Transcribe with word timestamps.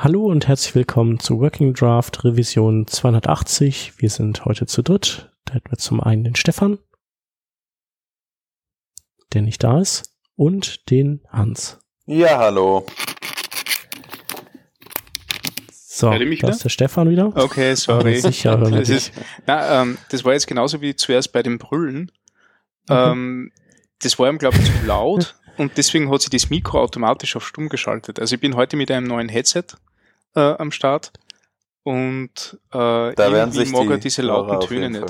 Hallo 0.00 0.26
und 0.26 0.46
herzlich 0.46 0.76
willkommen 0.76 1.18
zu 1.18 1.40
Working 1.40 1.74
Draft 1.74 2.22
Revision 2.22 2.86
280. 2.86 3.94
Wir 3.96 4.10
sind 4.10 4.44
heute 4.44 4.66
zu 4.66 4.82
dritt. 4.82 5.32
Da 5.44 5.54
hätten 5.54 5.72
wir 5.72 5.78
zum 5.78 6.00
einen 6.00 6.22
den 6.22 6.36
Stefan, 6.36 6.78
der 9.32 9.42
nicht 9.42 9.64
da 9.64 9.80
ist, 9.80 10.14
und 10.36 10.88
den 10.90 11.22
Hans. 11.30 11.80
Ja, 12.06 12.38
hallo. 12.38 12.86
So, 15.72 16.12
mich 16.12 16.42
da 16.42 16.50
ist 16.50 16.62
der 16.62 16.68
Stefan 16.68 17.10
wieder. 17.10 17.36
Okay, 17.36 17.74
sorry. 17.74 18.20
Sicher 18.20 18.56
das, 18.70 18.88
ist, 18.88 19.12
na, 19.48 19.82
ähm, 19.82 19.98
das 20.10 20.24
war 20.24 20.32
jetzt 20.32 20.46
genauso 20.46 20.80
wie 20.80 20.94
zuerst 20.94 21.32
bei 21.32 21.42
dem 21.42 21.58
Brüllen. 21.58 22.12
Ähm, 22.88 23.50
das 24.00 24.16
war 24.20 24.30
ihm, 24.30 24.38
glaube 24.38 24.58
ich, 24.58 24.64
zu 24.64 24.86
laut 24.86 25.34
und 25.56 25.76
deswegen 25.76 26.08
hat 26.08 26.20
sich 26.20 26.30
das 26.30 26.50
Mikro 26.50 26.80
automatisch 26.80 27.34
auf 27.34 27.44
stumm 27.44 27.68
geschaltet. 27.68 28.20
Also 28.20 28.36
ich 28.36 28.40
bin 28.40 28.54
heute 28.54 28.76
mit 28.76 28.92
einem 28.92 29.08
neuen 29.08 29.28
Headset 29.28 29.64
äh, 30.34 30.40
am 30.40 30.70
Start 30.72 31.12
und 31.82 32.58
äh, 32.70 32.72
Da 32.72 33.14
werden 33.16 33.34
irgendwie 33.52 33.58
sich 33.64 33.72
mag 33.72 33.82
die 33.82 33.90
er 33.90 33.98
diese 33.98 34.22
lauten 34.22 34.60
Töne 34.60 34.90
nicht. 34.90 35.04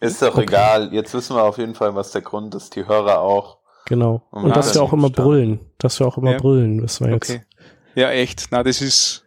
Ist 0.00 0.22
doch 0.22 0.34
Okay. 0.34 0.42
egal. 0.42 0.92
Jetzt 0.94 1.12
wissen 1.14 1.34
wir 1.36 1.42
auf 1.42 1.58
jeden 1.58 1.74
Fall, 1.74 1.94
was 1.96 2.12
der 2.12 2.22
Grund 2.22 2.54
ist. 2.54 2.76
Die 2.76 2.86
Hörer 2.86 3.20
auch. 3.20 3.58
Genau. 3.86 4.26
Und 4.30 4.44
Und 4.44 4.56
dass 4.56 4.74
wir 4.74 4.82
auch 4.82 4.92
immer 4.92 5.10
brüllen. 5.10 5.60
Dass 5.78 5.98
wir 5.98 6.06
auch 6.06 6.18
immer 6.18 6.32
Ja. 6.32 6.38
brüllen, 6.38 6.82
wissen 6.82 7.06
wir 7.06 7.14
jetzt. 7.14 7.30
Okay. 7.30 7.42
Ja, 7.96 8.10
echt. 8.10 8.46
Na, 8.50 8.62
das 8.62 8.80
ist 8.80 9.24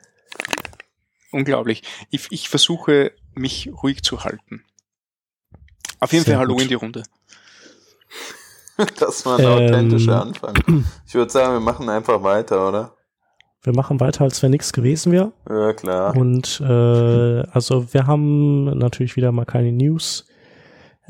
unglaublich. 1.31 1.83
Ich, 2.09 2.27
ich 2.31 2.47
versuche, 2.47 3.11
mich 3.33 3.69
ruhig 3.83 4.01
zu 4.03 4.23
halten. 4.23 4.63
Auf 5.99 6.13
jeden 6.13 6.23
Sehr 6.23 6.35
Fall 6.35 6.43
Hallo 6.45 6.53
gut. 6.53 6.63
in 6.63 6.67
die 6.69 6.73
Runde. 6.75 7.03
Das 8.97 9.25
war 9.27 9.37
ein 9.37 9.45
Ähm. 9.45 9.51
authentischer 9.69 10.21
Anfang. 10.21 10.85
Ich 11.05 11.13
würde 11.13 11.31
sagen, 11.31 11.53
wir 11.53 11.59
machen 11.59 11.87
einfach 11.89 12.23
weiter, 12.23 12.67
oder? 12.67 12.95
Wir 13.63 13.75
machen 13.75 13.99
weiter, 13.99 14.23
als 14.23 14.41
wenn 14.41 14.51
nichts 14.51 14.73
gewesen 14.73 15.11
wäre. 15.11 15.33
Ja, 15.47 15.73
klar. 15.73 16.15
Und 16.17 16.59
äh, 16.61 17.43
also 17.51 17.93
wir 17.93 18.07
haben 18.07 18.65
natürlich 18.77 19.15
wieder 19.15 19.31
mal 19.31 19.45
keine 19.45 19.71
News. 19.71 20.25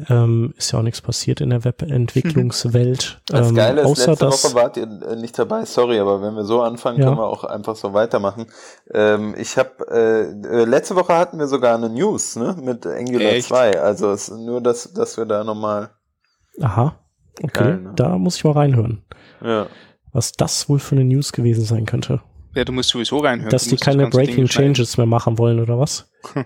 Ähm, 0.10 0.54
ist 0.58 0.72
ja 0.72 0.80
auch 0.80 0.84
nichts 0.84 1.02
passiert 1.02 1.42
in 1.42 1.52
der 1.52 1.64
Webentwicklungswelt. 1.64 3.22
Das 3.28 3.50
ähm, 3.50 3.56
Geile 3.56 3.82
ist, 3.82 3.88
außer 3.88 4.12
letzte 4.12 4.28
Woche 4.28 4.56
wart 4.56 4.78
ihr 4.78 4.86
nicht 5.16 5.38
dabei, 5.38 5.64
sorry, 5.66 6.00
aber 6.00 6.22
wenn 6.22 6.34
wir 6.36 6.44
so 6.44 6.62
anfangen, 6.62 7.00
Ja. 7.00 7.06
können 7.06 7.18
wir 7.18 7.26
auch 7.28 7.44
einfach 7.44 7.76
so 7.76 7.94
weitermachen. 7.94 8.48
Ähm, 8.94 9.36
ich 9.38 9.58
habe 9.58 9.70
äh, 9.90 10.62
äh, 10.62 10.66
letzte 10.66 10.96
Woche 10.96 11.16
hatten 11.16 11.38
wir 11.40 11.48
sogar 11.48 11.76
eine 11.76 11.90
News, 11.90 12.36
ne, 12.36 12.56
mit 12.62 12.86
Angular 12.88 13.34
Echt? 13.34 13.50
2. 13.50 13.80
Also 13.80 14.12
es 14.12 14.30
ist 14.30 14.38
nur, 14.40 14.60
dass, 14.62 14.92
dass 14.94 15.18
wir 15.18 15.26
da 15.26 15.44
nochmal, 15.44 15.92
Aha, 16.62 16.96
okay, 17.44 17.52
Geil, 17.64 17.78
ne? 17.82 17.94
da 17.96 18.18
muss 18.18 18.38
ich 18.38 18.44
mal 18.44 18.54
reinhören, 18.54 19.04
ja. 19.42 19.68
was 20.14 20.32
das 20.32 20.68
wohl 20.68 20.80
für 20.80 20.96
eine 20.96 21.06
News 21.06 21.32
gewesen 21.32 21.64
sein 21.64 21.86
könnte. 21.86 22.22
Ja, 22.54 22.66
du 22.66 22.72
musst 22.74 22.90
sowieso 22.90 23.18
reinhören. 23.20 23.50
dass 23.50 23.66
die 23.66 23.78
keine 23.78 24.10
Breaking 24.10 24.48
schneiden. 24.48 24.74
Changes 24.74 24.98
mehr 24.98 25.06
machen 25.06 25.38
wollen 25.38 25.60
oder 25.60 25.80
was? 25.80 26.10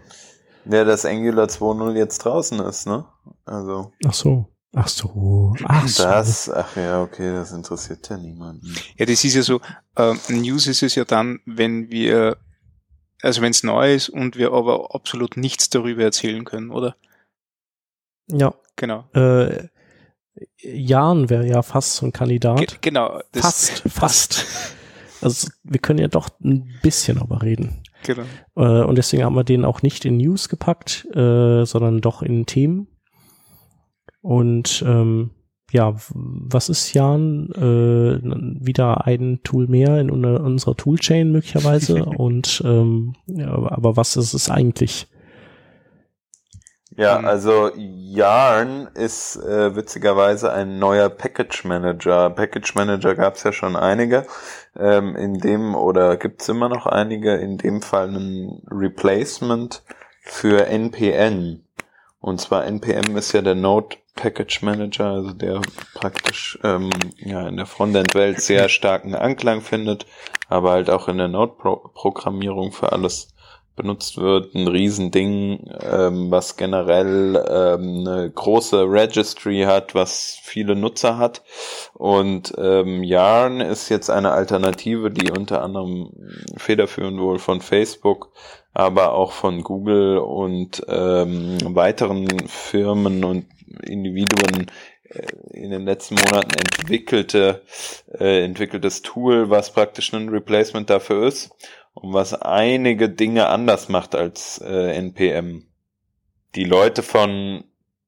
Ja, 0.68 0.84
dass 0.84 1.06
Angular 1.06 1.46
2.0 1.46 1.96
jetzt 1.96 2.18
draußen 2.26 2.60
ist, 2.62 2.88
ne? 2.88 3.06
Also. 3.46 3.92
Ach 4.04 4.14
so, 4.16 4.48
ach 4.74 4.88
so, 4.88 5.54
ach 5.64 5.88
so. 5.88 6.02
Das, 6.04 6.50
ach 6.50 6.76
ja, 6.76 7.04
okay, 7.04 7.34
das 7.34 7.52
interessiert 7.52 8.10
ja 8.10 8.18
niemanden. 8.18 8.74
Ja, 8.98 9.06
das 9.06 9.24
ist 9.24 9.36
ja 9.36 9.44
so, 9.44 9.62
ähm, 9.96 10.20
News 10.28 10.66
ist 10.66 10.82
es 10.82 10.96
ja 10.96 11.06
dann, 11.06 11.40
wenn 11.46 11.92
wir, 11.92 12.38
also 13.22 13.44
wenn 13.44 13.52
es 13.52 13.62
neu 13.62 13.94
ist 13.94 14.10
und 14.10 14.38
wir 14.38 14.54
aber 14.54 14.96
absolut 14.96 15.38
nichts 15.38 15.70
darüber 15.70 16.02
erzählen 16.02 16.44
können, 16.46 16.72
oder? 16.72 16.96
Ja, 18.32 18.56
Genau. 18.76 19.06
äh, 19.14 19.68
Jan 20.64 21.30
wäre 21.30 21.46
ja 21.46 21.62
fast 21.62 21.98
so 21.98 22.08
ein 22.08 22.12
Kandidat. 22.12 22.58
Ge 22.58 22.68
genau. 22.82 23.22
Das, 23.34 23.70
fast, 23.70 23.84
fast. 23.88 24.46
Also 25.22 25.50
wir 25.64 25.80
können 25.80 26.00
ja 26.00 26.08
doch 26.08 26.30
ein 26.44 26.70
bisschen 26.82 27.18
aber 27.18 27.42
reden. 27.42 27.82
Genau. 28.04 28.24
Äh, 28.56 28.84
und 28.84 28.98
deswegen 28.98 29.24
haben 29.24 29.36
wir 29.36 29.44
den 29.44 29.66
auch 29.66 29.82
nicht 29.82 30.06
in 30.06 30.18
News 30.18 30.50
gepackt, 30.50 31.06
äh, 31.16 31.66
sondern 31.66 32.02
doch 32.02 32.22
in 32.22 32.46
Themen. 32.46 32.88
Und 34.22 34.84
ähm, 34.86 35.32
ja, 35.72 35.96
was 36.14 36.70
ist 36.70 36.94
Jan? 36.94 37.50
Äh, 37.52 38.66
wieder 38.66 39.06
ein 39.06 39.40
Tool 39.44 39.68
mehr 39.68 40.00
in 40.00 40.10
unserer 40.10 40.76
Toolchain 40.76 41.32
möglicherweise. 41.32 42.06
und 42.06 42.62
ähm, 42.66 43.16
ja, 43.28 43.52
aber 43.52 43.98
was 43.98 44.16
ist 44.16 44.34
es 44.34 44.50
eigentlich? 44.50 45.08
Ja, 46.98 47.20
Ähm. 47.20 47.26
also 47.26 47.72
Yarn 47.76 48.88
ist 48.94 49.36
äh, 49.36 49.76
witzigerweise 49.76 50.52
ein 50.52 50.80
neuer 50.80 51.10
Package 51.10 51.66
Manager. 51.66 52.30
Package 52.30 52.76
Manager 52.76 53.16
gab 53.16 53.36
es 53.36 53.44
ja 53.44 53.52
schon 53.52 53.76
einige. 53.76 54.26
Ähm, 54.78 55.16
in 55.16 55.40
dem, 55.40 55.76
oder 55.76 56.18
gibt's 56.18 56.48
immer 56.48 56.70
noch 56.70 56.86
einige, 56.86 57.36
in 57.36 57.58
dem 57.58 57.82
Fall 57.82 58.10
ein 58.10 58.62
Replacement 58.72 59.84
für 60.22 60.68
NPN. 60.68 61.64
Und 62.22 62.42
zwar 62.42 62.66
NPM 62.66 63.16
ist 63.18 63.34
ja 63.34 63.42
der 63.42 63.56
Node 63.56 63.98
Package 64.16 64.62
Manager, 64.64 65.06
also 65.06 65.34
der 65.34 65.62
praktisch 65.94 66.58
ähm, 66.64 66.90
ja 67.18 67.48
in 67.48 67.58
der 67.58 67.66
Frontend-Welt 67.66 68.42
sehr 68.42 68.70
starken 68.70 69.14
Anklang 69.14 69.62
findet, 69.62 70.06
aber 70.48 70.72
halt 70.72 70.90
auch 70.90 71.10
in 71.10 71.18
der 71.18 71.28
Node-Programmierung 71.28 72.72
für 72.72 72.94
alles 72.94 73.35
benutzt 73.76 74.18
wird. 74.18 74.56
Ein 74.56 74.68
Riesending, 74.68 75.70
ähm, 75.82 76.32
was 76.32 76.58
generell 76.58 77.36
ähm, 77.48 78.08
eine 78.08 78.32
große 78.32 78.84
Registry 78.90 79.64
hat, 79.66 79.96
was 79.96 80.38
viele 80.42 80.76
Nutzer 80.76 81.18
hat. 81.18 81.44
Und 81.94 82.54
ähm, 82.58 83.04
Yarn 83.04 83.62
ist 83.62 83.90
jetzt 83.90 84.10
eine 84.10 84.32
Alternative, 84.32 85.12
die 85.12 85.32
unter 85.32 85.62
anderem 85.62 86.12
federführend 86.58 87.20
wohl 87.20 87.40
von 87.40 87.62
Facebook, 87.62 88.32
aber 88.74 89.14
auch 89.14 89.32
von 89.32 89.64
Google 89.64 90.18
und 90.20 90.84
ähm, 90.88 91.58
weiteren 91.76 92.28
Firmen 92.48 93.24
und 93.24 93.46
Individuen 93.84 94.68
in 95.52 95.72
den 95.72 95.86
letzten 95.86 96.16
Monaten 96.16 96.52
entwickelte, 96.52 97.62
äh, 98.20 98.44
entwickeltes 98.44 99.02
Tool, 99.02 99.50
was 99.50 99.72
praktisch 99.72 100.14
ein 100.14 100.30
Replacement 100.30 100.90
dafür 100.90 101.28
ist 101.28 101.52
und 101.94 102.14
was 102.14 102.34
einige 102.34 103.10
Dinge 103.10 103.48
anders 103.48 103.90
macht 103.90 104.16
als 104.16 104.60
äh, 104.60 104.96
NPM. 104.96 105.68
Die 106.56 106.64
Leute 106.66 107.04
von, 107.04 107.64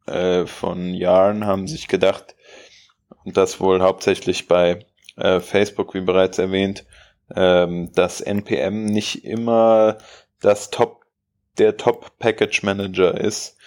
äh, 0.06 0.46
von 0.46 0.94
Yarn 0.94 1.46
haben 1.46 1.68
sich 1.68 1.88
gedacht, 1.88 2.36
und 3.24 3.36
das 3.36 3.60
wohl 3.60 3.82
hauptsächlich 3.82 4.48
bei 4.48 4.86
äh, 5.18 5.40
Facebook, 5.40 5.94
wie 5.94 6.02
bereits 6.02 6.38
erwähnt, 6.38 6.86
ähm, 7.36 7.92
dass 7.94 8.22
NPM 8.22 8.86
nicht 8.86 9.26
immer 9.26 9.98
das 10.40 10.70
Top, 10.70 11.06
der 11.58 11.76
Top 11.76 12.18
Package 12.20 12.64
Manager 12.64 13.20
ist, 13.20 13.58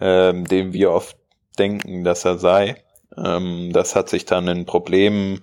ähm, 0.00 0.46
dem 0.46 0.72
wir 0.72 0.92
oft 0.92 1.16
denken, 1.58 2.04
dass 2.04 2.24
er 2.24 2.38
sei. 2.38 2.82
Ähm, 3.16 3.72
das 3.72 3.96
hat 3.96 4.08
sich 4.08 4.24
dann 4.24 4.48
in 4.48 4.66
Problemen 4.66 5.42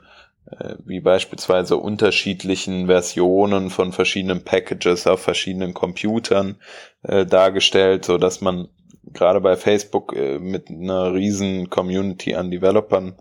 äh, 0.51 0.75
wie 0.85 1.01
beispielsweise 1.01 1.77
unterschiedlichen 1.77 2.87
Versionen 2.87 3.69
von 3.69 3.91
verschiedenen 3.91 4.43
Packages 4.43 5.07
auf 5.07 5.21
verschiedenen 5.21 5.73
Computern 5.73 6.55
äh, 7.03 7.25
dargestellt, 7.25 8.05
so 8.05 8.17
dass 8.17 8.41
man 8.41 8.69
gerade 9.13 9.41
bei 9.41 9.55
Facebook 9.57 10.15
äh, 10.15 10.39
mit 10.39 10.69
einer 10.69 11.13
riesen 11.13 11.69
Community 11.69 12.35
an 12.35 12.51
Developern 12.51 13.15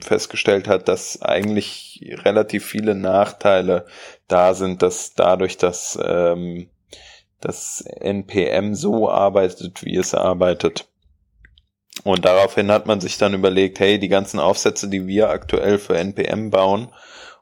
festgestellt 0.00 0.66
hat, 0.66 0.88
dass 0.88 1.20
eigentlich 1.22 2.00
relativ 2.24 2.64
viele 2.64 2.94
Nachteile 2.94 3.86
da 4.28 4.54
sind, 4.54 4.82
dass 4.82 5.14
dadurch, 5.14 5.58
dass 5.58 5.98
ähm, 6.02 6.68
das 7.40 7.82
NPM 7.82 8.74
so 8.74 9.10
arbeitet, 9.10 9.84
wie 9.84 9.96
es 9.96 10.14
arbeitet. 10.14 10.88
Und 12.02 12.24
daraufhin 12.24 12.70
hat 12.70 12.86
man 12.86 13.00
sich 13.00 13.18
dann 13.18 13.34
überlegt, 13.34 13.78
hey, 13.78 13.98
die 13.98 14.08
ganzen 14.08 14.40
Aufsätze, 14.40 14.88
die 14.88 15.06
wir 15.06 15.30
aktuell 15.30 15.78
für 15.78 15.96
NPM 15.96 16.50
bauen 16.50 16.88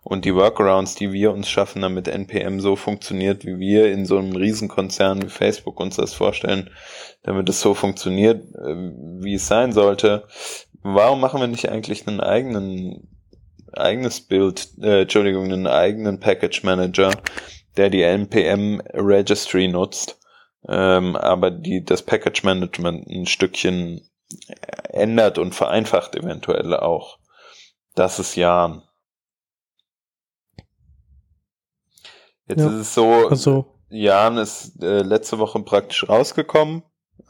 und 0.05 0.25
die 0.25 0.35
Workarounds, 0.35 0.95
die 0.95 1.13
wir 1.13 1.33
uns 1.33 1.49
schaffen, 1.49 1.83
damit 1.83 2.09
NPM 2.09 2.61
so 2.61 2.77
funktioniert, 2.77 3.47
wie 3.47 3.59
wir 3.59 3.91
in 3.91 4.04
so 4.04 4.19
einem 4.19 4.37
Riesenkonzern 4.37 5.22
wie 5.22 5.28
Facebook 5.28 5.81
uns 5.81 5.97
das 5.97 6.13
vorstellen, 6.13 6.71
damit 7.22 7.49
es 7.49 7.60
so 7.60 7.75
funktioniert, 7.75 8.43
äh, 8.54 8.75
wie 9.21 9.34
es 9.34 9.47
sein 9.47 9.72
sollte. 9.72 10.25
Warum 10.83 11.21
machen 11.21 11.41
wir 11.41 11.47
nicht 11.47 11.71
eigentlich 11.71 12.07
einen 12.07 12.21
eigenen, 12.21 13.09
eigenes 13.72 14.21
Bild, 14.21 14.69
äh, 14.83 15.03
Entschuldigung, 15.03 15.45
einen 15.45 15.69
eigenen 15.69 16.21
Package 16.21 16.65
Manager, 16.65 17.10
der 17.77 17.89
die 17.89 18.03
NPM 18.03 18.83
Registry 18.93 19.69
nutzt, 19.69 20.19
ähm, 20.69 21.16
aber 21.16 21.51
die 21.51 21.84
das 21.84 22.03
Package 22.03 22.43
Management 22.43 23.07
ein 23.09 23.27
Stückchen 23.27 24.03
ändert 24.91 25.39
und 25.39 25.55
vereinfacht 25.55 26.15
eventuell 26.17 26.75
auch. 26.77 27.19
Das 27.95 28.19
ist 28.19 28.37
Jan. 28.37 28.83
Jetzt 32.49 32.61
Ja, 32.61 32.67
ist 32.69 32.75
es 32.75 32.95
so, 32.95 33.29
Also, 33.29 33.67
Jan 33.89 34.39
ist 34.39 34.83
äh, 34.83 35.03
letzte 35.03 35.39
Woche 35.39 35.61
praktisch 35.61 36.09
rausgekommen. 36.09 36.83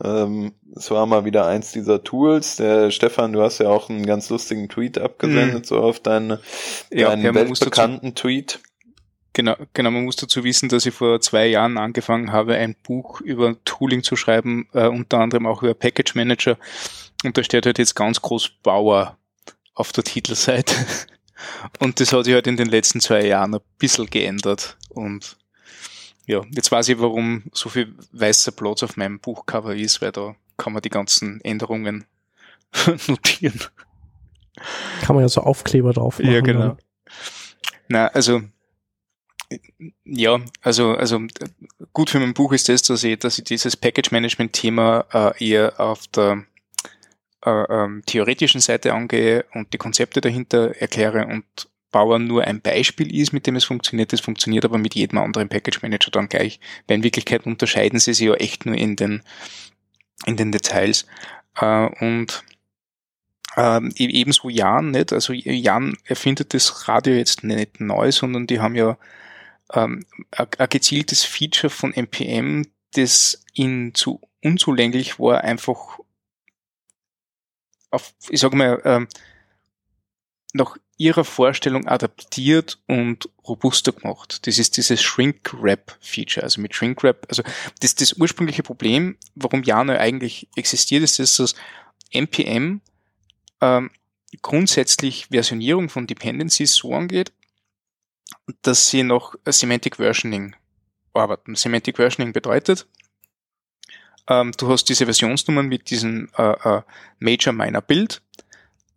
Ähm, 0.03 0.55
es 0.75 0.91
war 0.91 1.05
mal 1.07 1.25
wieder 1.25 1.47
eins 1.47 1.73
dieser 1.73 2.03
Tools. 2.03 2.57
Der 2.57 2.91
Stefan, 2.91 3.33
du 3.33 3.43
hast 3.43 3.59
ja 3.59 3.69
auch 3.69 3.91
einen 3.91 4.07
ganz 4.07 4.31
lustigen 4.31 4.69
Tweet 4.69 4.99
abgesendet, 4.99 5.67
so 5.67 5.79
auf 5.81 6.01
deine, 6.01 6.41
Ja, 6.91 7.11
deinen 7.11 7.23
ja, 7.25 7.33
dazu- 7.33 7.49
weltbekannten 7.51 8.15
Tweet. 8.15 8.61
Genau, 9.34 9.56
genau, 9.73 9.90
man 9.90 10.05
muss 10.05 10.17
dazu 10.17 10.44
wissen, 10.44 10.69
dass 10.69 10.84
ich 10.84 10.94
vor 10.94 11.20
zwei 11.20 11.46
Jahren 11.46 11.79
angefangen 11.79 12.32
habe, 12.32 12.56
ein 12.56 12.75
Buch 12.82 13.20
über 13.23 13.56
Tooling 13.64 14.02
zu 14.02 14.14
schreiben, 14.14 14.69
äh, 14.75 14.87
unter 14.87 15.20
anderem 15.20 15.46
auch 15.46 15.62
über 15.62 15.75
Package 15.75 16.14
Manager. 16.14 16.58
Und 17.25 17.38
da 17.38 17.43
steht 17.43 17.64
halt 17.64 17.79
jetzt 17.79 17.94
ganz 17.94 18.20
groß 18.20 18.50
Bauer 18.62 19.17
auf 19.75 19.93
der 19.93 20.05
Titelseite. 20.05 20.75
Und 21.81 21.99
das 21.99 22.12
hat 22.12 22.25
sich 22.25 22.34
halt 22.34 22.46
in 22.46 22.56
den 22.56 22.69
letzten 22.69 23.00
zwei 23.00 23.25
Jahren 23.25 23.55
ein 23.55 23.61
bisschen 23.79 24.06
geändert. 24.06 24.76
Und 24.90 25.38
ja, 26.26 26.43
jetzt 26.55 26.70
weiß 26.70 26.88
ich, 26.88 27.00
warum 27.00 27.44
so 27.52 27.69
viel 27.69 27.94
weißer 28.12 28.52
Platz 28.52 28.82
auf 28.82 28.96
meinem 28.96 29.19
Buchcover 29.19 29.75
ist, 29.75 30.02
weil 30.02 30.12
da 30.12 30.37
kann 30.56 30.73
man 30.73 30.82
die 30.82 30.90
ganzen 30.90 31.40
Änderungen 31.40 32.05
notieren. 33.08 33.61
Kann 35.02 35.17
man 35.17 35.25
ja 35.25 35.29
so 35.29 35.40
Aufkleber 35.40 35.93
drauf 35.93 36.19
machen. 36.19 36.32
Ja, 36.32 36.40
genau. 36.40 36.76
Na, 37.88 38.08
also 38.08 38.43
ja, 40.05 40.41
also, 40.61 40.93
also 40.93 41.21
gut 41.93 42.11
für 42.11 42.21
mein 42.21 42.35
Buch 42.35 42.53
ist 42.53 42.69
das, 42.69 42.83
dass 42.83 43.05
ich, 43.05 43.19
dass 43.19 43.39
ich 43.39 43.45
dieses 43.45 43.77
Package-Management-Thema 43.77 45.05
äh, 45.13 45.49
eher 45.49 45.81
auf 45.81 46.07
der 46.09 46.45
äh, 47.45 47.51
ähm, 47.51 48.03
theoretischen 48.07 48.61
Seite 48.61 48.95
angehe 48.95 49.45
und 49.55 49.73
die 49.73 49.79
Konzepte 49.79 50.21
dahinter 50.21 50.77
erkläre 50.77 51.27
und 51.27 51.45
Bauer 51.91 52.19
nur 52.19 52.45
ein 52.45 52.61
Beispiel 52.61 53.15
ist, 53.15 53.33
mit 53.33 53.47
dem 53.47 53.55
es 53.55 53.65
funktioniert. 53.65 54.13
Es 54.13 54.21
funktioniert 54.21 54.65
aber 54.65 54.79
mit 54.79 54.95
jedem 54.95 55.19
anderen 55.19 55.49
Package 55.49 55.83
Manager 55.83 56.11
dann 56.11 56.29
gleich. 56.29 56.59
Weil 56.87 56.97
in 56.97 57.03
Wirklichkeit 57.05 57.47
unterscheiden 57.47 58.01
sie 58.01 58.15
sich 58.15 58.27
ja 58.27 58.35
echt 58.35 58.65
nur 58.65 58.77
in 58.77 58.97
den, 58.97 59.23
in 60.25 60.37
den 60.37 60.51
Details. 60.51 61.07
Äh, 61.61 61.89
und 62.01 62.43
ähm, 63.57 63.93
e-, 63.97 64.07
ebenso 64.07 64.49
Jan 64.49 64.91
nicht. 64.91 65.13
Also 65.13 65.33
Jan 65.33 65.95
erfindet 66.05 66.55
das 66.55 66.89
Radio 66.89 67.15
jetzt 67.15 67.45
nicht 67.45 67.81
neu, 67.81 68.11
sondern 68.11 68.47
die 68.47 68.61
haben 68.61 68.75
ja 68.75 68.97
ähm, 69.73 70.07
ein 70.31 70.69
gezieltes 70.69 71.25
Feature 71.25 71.71
von 71.71 71.93
NPM, 71.95 72.67
das 72.95 73.45
ihnen 73.55 73.95
zu 73.95 74.21
unzulänglich 74.43 75.19
war, 75.19 75.43
einfach 75.43 75.99
auf, 77.91 78.15
ich 78.29 78.41
sage 78.41 78.57
mal, 78.57 78.81
ähm, 78.85 79.09
nach 80.55 80.77
ihrer 80.99 81.25
Vorstellung 81.25 81.89
adaptiert 81.89 82.79
und 82.87 83.29
robuster 83.47 83.93
gemacht. 83.93 84.47
Das 84.47 84.59
ist 84.59 84.77
dieses 84.77 85.03
Shrink-Wrap-Feature. 85.03 86.45
Also 86.45 86.61
mit 86.61 86.75
Shrink-Wrap, 86.75 87.27
also 87.29 87.43
das, 87.81 87.95
das 87.95 88.13
ursprüngliche 88.15 88.63
Problem, 88.63 89.17
warum 89.35 89.63
Jana 89.63 89.97
eigentlich 89.99 90.49
existiert, 90.55 91.03
ist, 91.03 91.19
dass 91.19 91.37
das 91.37 91.55
NPM 92.11 92.83
ähm, 93.61 93.91
grundsätzlich 94.43 95.27
Versionierung 95.31 95.89
von 95.89 96.07
Dependencies 96.07 96.75
so 96.75 96.95
angeht, 96.95 97.33
dass 98.62 98.88
sie 98.88 99.02
noch 99.02 99.34
Semantic 99.46 99.96
Versioning 99.96 100.55
arbeiten. 101.12 101.55
Semantic 101.55 101.96
Versioning 101.96 102.32
bedeutet, 102.32 102.87
ähm, 104.29 104.52
du 104.56 104.69
hast 104.69 104.84
diese 104.84 105.05
Versionsnummern 105.05 105.67
mit 105.67 105.90
diesem 105.90 106.29
äh, 106.37 106.52
äh, 106.52 106.82
Major 107.19 107.52
Minor 107.52 107.82
Build 107.82 108.23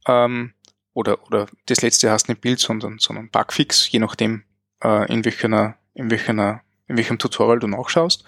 ähm, 0.08 0.54
oder, 0.94 1.26
oder 1.26 1.48
das 1.66 1.82
letzte 1.82 2.12
heißt 2.12 2.30
nicht 2.30 2.42
Bild, 2.42 2.60
sondern, 2.60 3.00
sondern 3.00 3.30
Bugfix, 3.30 3.92
je 3.92 4.00
nachdem, 4.00 4.44
äh, 4.84 5.12
in, 5.12 5.26
welcher, 5.26 5.78
in, 5.94 6.12
welcher, 6.12 6.62
in 6.88 6.98
welchem 6.98 7.18
Tutorial 7.18 7.60
du 7.60 7.68
nachschaust. 7.68 8.24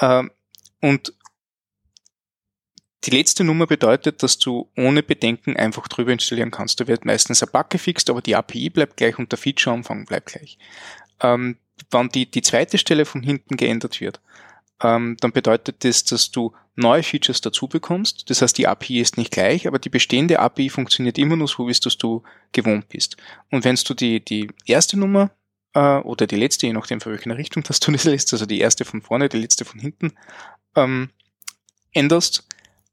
Ähm, 0.00 0.30
und 0.80 1.12
die 3.06 3.10
letzte 3.10 3.44
Nummer 3.44 3.66
bedeutet, 3.66 4.22
dass 4.22 4.38
du 4.38 4.68
ohne 4.76 5.02
Bedenken 5.02 5.56
einfach 5.56 5.86
drüber 5.88 6.12
installieren 6.12 6.50
kannst. 6.50 6.80
Da 6.80 6.86
wird 6.86 7.04
meistens 7.04 7.42
ein 7.42 7.50
Bug 7.52 7.70
gefixt, 7.70 8.10
aber 8.10 8.20
die 8.20 8.34
API 8.34 8.70
bleibt 8.70 8.96
gleich 8.96 9.18
und 9.18 9.30
der 9.30 9.38
Feature-Umfang 9.38 10.06
bleibt 10.06 10.32
gleich. 10.32 10.58
Ähm, 11.20 11.56
wenn 11.90 12.08
die, 12.08 12.30
die 12.30 12.42
zweite 12.42 12.78
Stelle 12.78 13.04
von 13.04 13.22
hinten 13.22 13.56
geändert 13.56 14.00
wird, 14.00 14.20
ähm, 14.82 15.16
dann 15.20 15.32
bedeutet 15.32 15.84
das, 15.84 16.04
dass 16.04 16.30
du 16.30 16.52
neue 16.74 17.02
Features 17.02 17.40
dazu 17.40 17.68
bekommst. 17.68 18.28
Das 18.28 18.42
heißt, 18.42 18.58
die 18.58 18.66
API 18.66 19.00
ist 19.00 19.16
nicht 19.16 19.30
gleich, 19.30 19.66
aber 19.66 19.78
die 19.78 19.88
bestehende 19.88 20.40
API 20.40 20.68
funktioniert 20.68 21.16
immer 21.16 21.36
nur 21.36 21.48
so, 21.48 21.66
wie 21.66 21.70
es 21.70 21.80
du 21.80 22.22
gewohnt 22.52 22.88
bist. 22.88 23.16
Und 23.50 23.64
wenn 23.64 23.76
du 23.76 23.94
die, 23.94 24.24
die 24.24 24.50
erste 24.66 24.98
Nummer 24.98 25.30
äh, 25.74 25.98
oder 25.98 26.26
die 26.26 26.36
letzte, 26.36 26.66
je 26.66 26.72
nachdem, 26.72 27.00
für 27.00 27.10
welche 27.10 27.36
Richtung 27.36 27.62
das 27.62 27.80
du 27.80 27.92
das 27.92 28.04
lässt, 28.04 28.32
also 28.32 28.46
die 28.46 28.60
erste 28.60 28.84
von 28.84 29.00
vorne, 29.00 29.28
die 29.28 29.38
letzte 29.38 29.64
von 29.64 29.80
hinten, 29.80 30.12
ähm, 30.74 31.10
änderst, 31.92 32.46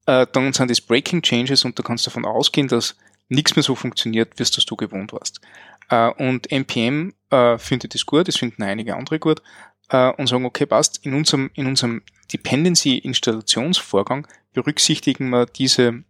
äh, 0.06 0.28
dann 0.32 0.54
sind 0.54 0.70
das 0.70 0.82
Breaking 0.82 1.22
Changes 1.22 1.66
und 1.66 1.78
du 1.78 1.84
kannst 1.84 2.08
davon 2.08 2.26
ausgehen, 2.26 2.68
dass 2.68 2.96
nichts 3.30 3.56
mehr 3.56 3.64
so 3.64 3.76
funktioniert, 3.76 4.38
wie 4.38 4.44
es 4.44 4.52
das 4.52 4.66
du 4.66 4.76
gewohnt 4.76 5.14
warst. 5.14 5.42
Äh, 5.90 6.10
und 6.12 6.52
NPM 6.52 7.14
äh, 7.30 7.58
findet 7.58 7.94
das 7.94 8.06
gut, 8.06 8.28
es 8.28 8.38
finden 8.38 8.64
einige 8.64 8.96
andere 8.96 9.20
gut, 9.20 9.42
äh, 9.90 10.12
und 10.12 10.28
sagen, 10.28 10.46
okay, 10.46 10.66
passt, 10.66 11.06
in 11.06 11.14
unserem, 11.14 11.52
in 11.54 11.68
unserem 11.68 12.02
Dependency-Installationsvorgang 12.32 14.28
berücksichtigen 14.54 15.30
wir 15.30 15.46
diese 15.46 16.04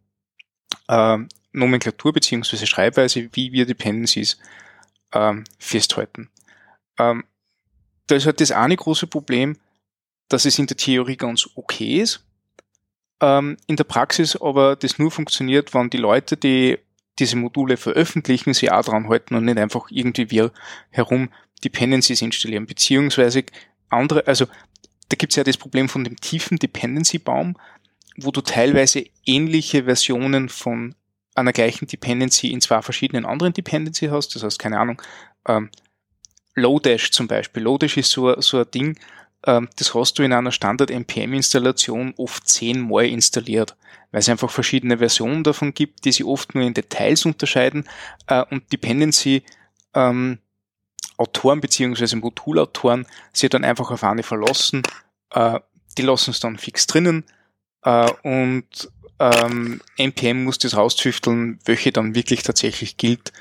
äh, 0.88 1.18
Nomenklatur 1.52 2.14
beziehungsweise 2.14 2.66
Schreibweise, 2.66 3.30
wie 3.34 3.52
wir 3.52 3.66
Dependencies 3.66 4.40
ähm, 5.14 5.44
festhalten. 5.60 6.30
Ähm, 6.98 7.24
da 8.08 8.16
ist 8.16 8.26
halt 8.26 8.42
das 8.42 8.52
eine 8.52 8.76
große 8.76 9.08
Problem, 9.08 9.58
dass 10.30 10.46
es 10.46 10.60
in 10.60 10.68
der 10.68 10.78
Theorie 10.78 11.18
ganz 11.18 11.48
okay 11.56 12.00
ist, 12.00 12.26
ähm, 13.24 13.58
in 13.68 13.78
der 13.78 13.86
Praxis 13.86 14.36
aber 14.36 14.76
das 14.76 15.00
nur 15.00 15.10
funktioniert, 15.10 15.74
wenn 15.74 15.90
die 15.90 15.98
Leute, 15.98 16.36
die 16.36 16.78
diese 17.20 17.38
Module 17.38 17.78
veröffentlichen, 17.78 18.54
sie 18.54 18.70
auch 18.70 18.84
dran 18.84 19.08
halten 19.08 19.36
und 19.36 19.46
nicht 19.46 19.58
einfach 19.58 19.86
irgendwie 19.90 20.30
wir 20.30 20.52
herum 20.90 21.30
Dependencies 21.64 22.22
installieren, 22.22 22.66
beziehungsweise 22.66 23.46
andere, 23.90 24.28
also 24.28 24.46
da 25.08 25.16
gibt 25.16 25.32
es 25.32 25.38
ja 25.38 25.44
das 25.44 25.58
Problem 25.58 25.88
von 25.88 26.04
dem 26.04 26.18
tiefen 26.18 26.58
Dependency-Baum, 26.58 27.56
wo 28.18 28.32
du 28.32 28.42
teilweise 28.42 29.06
ähnliche 29.26 29.86
Versionen 29.86 30.50
von 30.50 30.96
einer 31.36 31.54
gleichen 31.54 31.88
Dependency 31.88 32.48
in 32.48 32.62
zwei 32.62 32.82
verschiedenen 32.82 33.26
anderen 33.26 33.54
Dependency 33.54 34.08
hast. 34.08 34.36
Das 34.36 34.44
heißt, 34.44 34.60
keine 34.60 34.80
Ahnung, 34.80 35.02
ähm, 35.48 35.70
Lodash 36.56 37.12
zum 37.12 37.28
Beispiel. 37.28 37.64
Lodash 37.64 37.98
ist 37.98 38.12
so, 38.12 38.40
so 38.42 38.60
ein 38.60 38.72
Ding, 38.72 39.00
das 39.76 39.94
hast 39.94 40.18
du 40.18 40.24
in 40.24 40.34
einer 40.34 40.52
Standard-NPM-Installation 40.52 42.14
oft 42.18 42.48
zehnmal 42.48 43.06
installiert, 43.06 43.76
weil 44.12 44.20
es 44.20 44.30
einfach 44.30 44.50
verschiedene 44.50 44.98
Versionen 44.98 45.44
davon 45.44 45.74
gibt, 45.74 46.06
die 46.06 46.12
sich 46.12 46.26
oft 46.26 46.56
nur 46.56 46.64
in 46.64 46.74
Details 46.74 47.26
unterscheiden 47.26 47.88
äh, 48.28 48.44
und 48.50 48.72
Dependency 48.72 49.44
ähm, 49.94 50.40
beziehungsweise 51.62 52.16
Modulautoren 52.16 53.06
sich 53.32 53.50
dann 53.50 53.64
einfach 53.64 53.92
auf 53.92 54.04
eine 54.04 54.24
verlassen. 54.24 54.84
Äh, 55.32 55.60
die 55.98 56.02
lassen 56.02 56.32
es 56.32 56.40
dann 56.40 56.58
fix 56.58 56.88
drinnen 56.88 57.24
äh, 57.84 58.12
und 58.24 58.90
ähm, 59.20 59.82
NPM 59.98 60.44
muss 60.44 60.58
das 60.58 60.76
rauszüfteln, 60.76 61.60
welche 61.66 61.92
dann 61.92 62.16
wirklich 62.16 62.44
tatsächlich 62.44 62.98
gilt 62.98 63.32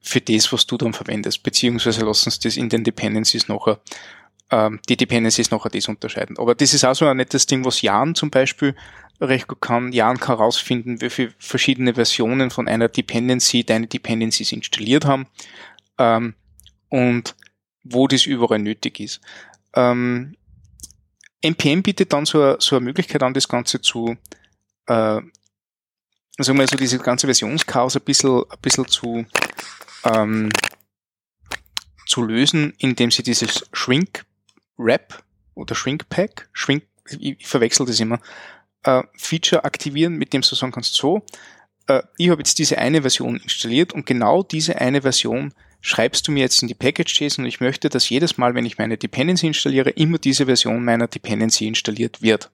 für 0.00 0.20
das, 0.20 0.52
was 0.52 0.66
du 0.66 0.76
dann 0.76 0.92
verwendest, 0.92 1.42
beziehungsweise 1.42 2.04
lassen 2.04 2.30
sie 2.30 2.40
das 2.40 2.56
in 2.56 2.68
den 2.68 2.84
Dependencies 2.84 3.48
nachher, 3.48 3.80
ähm, 4.52 4.80
die 4.88 4.96
Dependencies 4.96 5.50
nachher 5.50 5.70
das 5.70 5.88
unterscheiden. 5.88 6.38
Aber 6.38 6.54
das 6.54 6.74
ist 6.74 6.84
auch 6.84 6.94
so 6.94 7.06
ein 7.06 7.16
nettes 7.16 7.46
Ding, 7.46 7.64
was 7.64 7.82
Jan 7.82 8.14
zum 8.14 8.30
Beispiel 8.30 8.76
recht 9.20 9.48
gut 9.48 9.60
kann. 9.60 9.92
Jan 9.92 10.20
kann 10.20 10.36
herausfinden, 10.36 11.00
wie 11.00 11.10
viele 11.10 11.32
verschiedene 11.38 11.94
Versionen 11.94 12.50
von 12.50 12.68
einer 12.68 12.88
Dependency 12.88 13.64
deine 13.64 13.86
Dependencies 13.86 14.52
installiert 14.52 15.06
haben. 15.06 15.26
Ähm, 15.98 16.34
und 16.90 17.34
wo 17.82 18.06
das 18.06 18.26
überall 18.26 18.58
nötig 18.58 19.00
ist. 19.00 19.20
Ähm, 19.74 20.36
NPM 21.40 21.82
bietet 21.82 22.12
dann 22.12 22.26
so, 22.26 22.40
eine, 22.40 22.56
so 22.60 22.76
eine 22.76 22.84
Möglichkeit 22.84 23.22
an, 23.22 23.34
das 23.34 23.48
Ganze 23.48 23.80
zu, 23.80 24.16
äh, 24.86 25.20
sagen 26.38 26.58
wir 26.58 26.68
so 26.68 26.76
diese 26.76 26.98
ganze 26.98 27.26
Versionschaos 27.26 27.96
ein 27.96 28.02
bisschen, 28.02 28.42
ein 28.48 28.58
bisschen 28.60 28.86
zu, 28.86 29.24
ähm, 30.04 30.50
zu 32.06 32.22
lösen, 32.22 32.74
indem 32.78 33.10
sie 33.10 33.22
dieses 33.22 33.66
Shrink 33.72 34.24
Wrap 34.76 35.22
oder 35.54 35.74
Shrink 35.74 36.08
Pack, 36.08 36.48
Shrink, 36.52 36.84
ich, 37.18 37.46
verwechsel 37.46 37.86
das 37.86 38.00
immer, 38.00 38.20
äh, 38.84 39.02
Feature 39.16 39.64
aktivieren, 39.64 40.16
mit 40.16 40.32
dem 40.32 40.42
du 40.42 40.54
sagen 40.54 40.72
kannst, 40.72 40.94
so, 40.94 41.24
äh, 41.86 42.02
ich 42.16 42.30
habe 42.30 42.40
jetzt 42.40 42.58
diese 42.58 42.78
eine 42.78 43.02
Version 43.02 43.38
installiert 43.38 43.92
und 43.92 44.06
genau 44.06 44.42
diese 44.42 44.80
eine 44.80 45.02
Version 45.02 45.52
schreibst 45.80 46.26
du 46.26 46.32
mir 46.32 46.40
jetzt 46.40 46.62
in 46.62 46.68
die 46.68 46.74
Package.json 46.74 47.44
und 47.44 47.48
ich 47.48 47.60
möchte, 47.60 47.88
dass 47.88 48.08
jedes 48.08 48.38
Mal, 48.38 48.54
wenn 48.54 48.66
ich 48.66 48.78
meine 48.78 48.96
Dependency 48.96 49.48
installiere, 49.48 49.90
immer 49.90 50.18
diese 50.18 50.46
Version 50.46 50.84
meiner 50.84 51.08
Dependency 51.08 51.66
installiert 51.66 52.22
wird. 52.22 52.50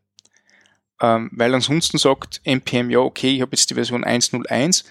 Ähm, 1.01 1.31
weil 1.33 1.55
ansonsten 1.55 1.99
sagt 1.99 2.41
npm, 2.45 2.91
ja, 2.91 2.99
okay, 2.99 3.37
ich 3.37 3.43
habe 3.43 3.53
jetzt 3.53 3.71
die 3.71 3.75
Version 3.75 4.05
1.01 4.05 4.85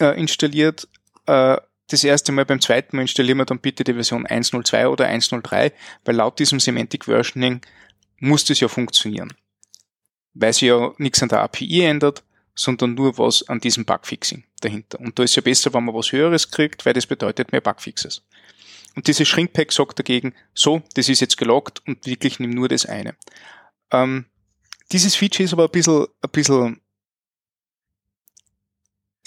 äh, 0.00 0.18
installiert, 0.18 0.88
äh, 1.26 1.58
das 1.88 2.04
erste 2.04 2.32
Mal, 2.32 2.44
beim 2.44 2.60
zweiten 2.60 2.96
Mal 2.96 3.02
installieren 3.02 3.38
wir 3.38 3.44
dann 3.44 3.60
bitte 3.60 3.82
die 3.84 3.94
Version 3.94 4.26
1.02 4.26 4.86
oder 4.86 5.08
1.03, 5.08 5.72
weil 6.04 6.14
laut 6.14 6.38
diesem 6.38 6.60
Semantic 6.60 7.06
Versioning 7.06 7.60
muss 8.18 8.44
das 8.44 8.60
ja 8.60 8.68
funktionieren. 8.68 9.32
Weil 10.34 10.52
sich 10.52 10.62
ja 10.62 10.92
nichts 10.98 11.22
an 11.22 11.30
der 11.30 11.40
API 11.40 11.82
ändert, 11.82 12.22
sondern 12.54 12.94
nur 12.94 13.16
was 13.18 13.48
an 13.48 13.60
diesem 13.60 13.84
Bugfixing 13.84 14.44
dahinter. 14.60 15.00
Und 15.00 15.18
da 15.18 15.22
ist 15.22 15.36
ja 15.36 15.42
besser, 15.42 15.72
wenn 15.72 15.84
man 15.84 15.94
was 15.94 16.12
Höheres 16.12 16.50
kriegt, 16.50 16.84
weil 16.84 16.92
das 16.92 17.06
bedeutet 17.06 17.52
mehr 17.52 17.60
Bugfixes. 17.60 18.22
und 18.96 19.06
dieses 19.06 19.28
Shrinkpack 19.28 19.72
sagt 19.72 19.98
dagegen, 19.98 20.34
so, 20.54 20.82
das 20.94 21.08
ist 21.08 21.20
jetzt 21.20 21.36
gelockt 21.36 21.82
und 21.86 22.04
wirklich 22.04 22.40
nimm 22.40 22.50
nur 22.50 22.68
das 22.68 22.84
eine. 22.84 23.14
Ähm, 23.92 24.26
dieses 24.92 25.14
Feature 25.14 25.44
ist 25.44 25.52
aber 25.52 25.64
ein 25.64 25.70
bisschen, 25.70 26.06
ein 26.20 26.30
bisschen, 26.32 26.80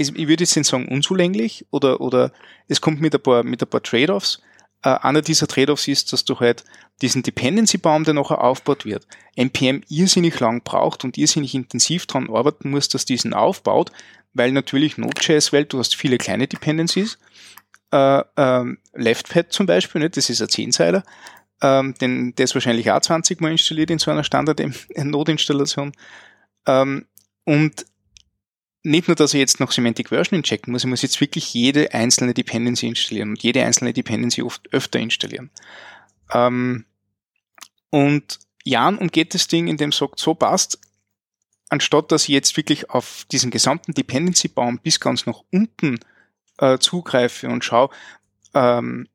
ich 0.09 0.27
würde 0.27 0.43
jetzt 0.43 0.55
nicht 0.55 0.67
sagen 0.67 0.87
unzulänglich 0.87 1.65
oder, 1.71 2.01
oder 2.01 2.31
es 2.67 2.81
kommt 2.81 3.01
mit 3.01 3.13
ein 3.13 3.21
paar, 3.21 3.43
mit 3.43 3.61
ein 3.61 3.69
paar 3.69 3.83
Trade-offs. 3.83 4.41
Äh, 4.83 4.89
einer 4.89 5.21
dieser 5.21 5.47
Trade-offs 5.47 5.87
ist, 5.87 6.11
dass 6.13 6.25
du 6.25 6.39
halt 6.39 6.63
diesen 7.01 7.23
Dependency-Baum, 7.23 8.03
der 8.03 8.13
nachher 8.13 8.43
aufgebaut 8.43 8.85
wird, 8.85 9.07
NPM 9.35 9.81
irrsinnig 9.89 10.39
lang 10.39 10.63
braucht 10.63 11.03
und 11.03 11.17
irrsinnig 11.17 11.55
intensiv 11.55 12.05
dran 12.05 12.29
arbeiten 12.29 12.69
muss, 12.69 12.89
dass 12.89 13.05
diesen 13.05 13.33
aufbaut, 13.33 13.91
weil 14.33 14.51
natürlich 14.51 14.97
Node.js-Welt, 14.97 15.73
du 15.73 15.79
hast 15.79 15.95
viele 15.95 16.17
kleine 16.17 16.47
Dependencies, 16.47 17.17
äh, 17.91 18.23
ähm, 18.37 18.79
LeftPad 18.93 19.51
zum 19.51 19.65
Beispiel, 19.65 20.01
nicht? 20.01 20.17
das 20.17 20.29
ist 20.29 20.41
ein 20.41 20.49
Zehnseiler, 20.49 21.03
ähm, 21.61 21.93
den, 21.95 22.33
der 22.35 22.45
ist 22.45 22.55
wahrscheinlich 22.55 22.91
auch 22.91 23.01
20 23.01 23.41
Mal 23.41 23.51
installiert 23.51 23.91
in 23.91 23.99
so 23.99 24.11
einer 24.11 24.23
Standard-Node-Installation. 24.23 25.93
Ähm, 26.67 27.07
und 27.43 27.87
nicht 28.83 29.07
nur, 29.07 29.15
dass 29.15 29.33
ich 29.33 29.39
jetzt 29.39 29.59
noch 29.59 29.71
Semantic 29.71 30.09
Version 30.09 30.37
injecten 30.37 30.71
muss, 30.71 30.83
ich 30.83 30.89
muss 30.89 31.01
jetzt 31.01 31.21
wirklich 31.21 31.53
jede 31.53 31.93
einzelne 31.93 32.33
Dependency 32.33 32.87
installieren 32.87 33.29
und 33.29 33.43
jede 33.43 33.63
einzelne 33.63 33.93
Dependency 33.93 34.41
oft 34.41 34.73
öfter 34.73 34.99
installieren. 34.99 35.51
Ähm, 36.33 36.85
und 37.89 38.39
Jan 38.63 38.97
umgeht 38.97 39.33
das 39.33 39.47
Ding, 39.47 39.67
indem 39.67 39.91
sagt, 39.91 40.19
so 40.19 40.33
passt, 40.33 40.79
anstatt 41.69 42.11
dass 42.11 42.23
ich 42.23 42.29
jetzt 42.29 42.57
wirklich 42.57 42.89
auf 42.89 43.25
diesen 43.31 43.51
gesamten 43.51 43.93
Dependency-Baum 43.93 44.79
bis 44.79 44.99
ganz 44.99 45.25
nach 45.25 45.41
unten 45.51 45.99
äh, 46.57 46.77
zugreife 46.79 47.49
und 47.49 47.63
schaue, 47.63 47.89
ähm, 48.53 49.07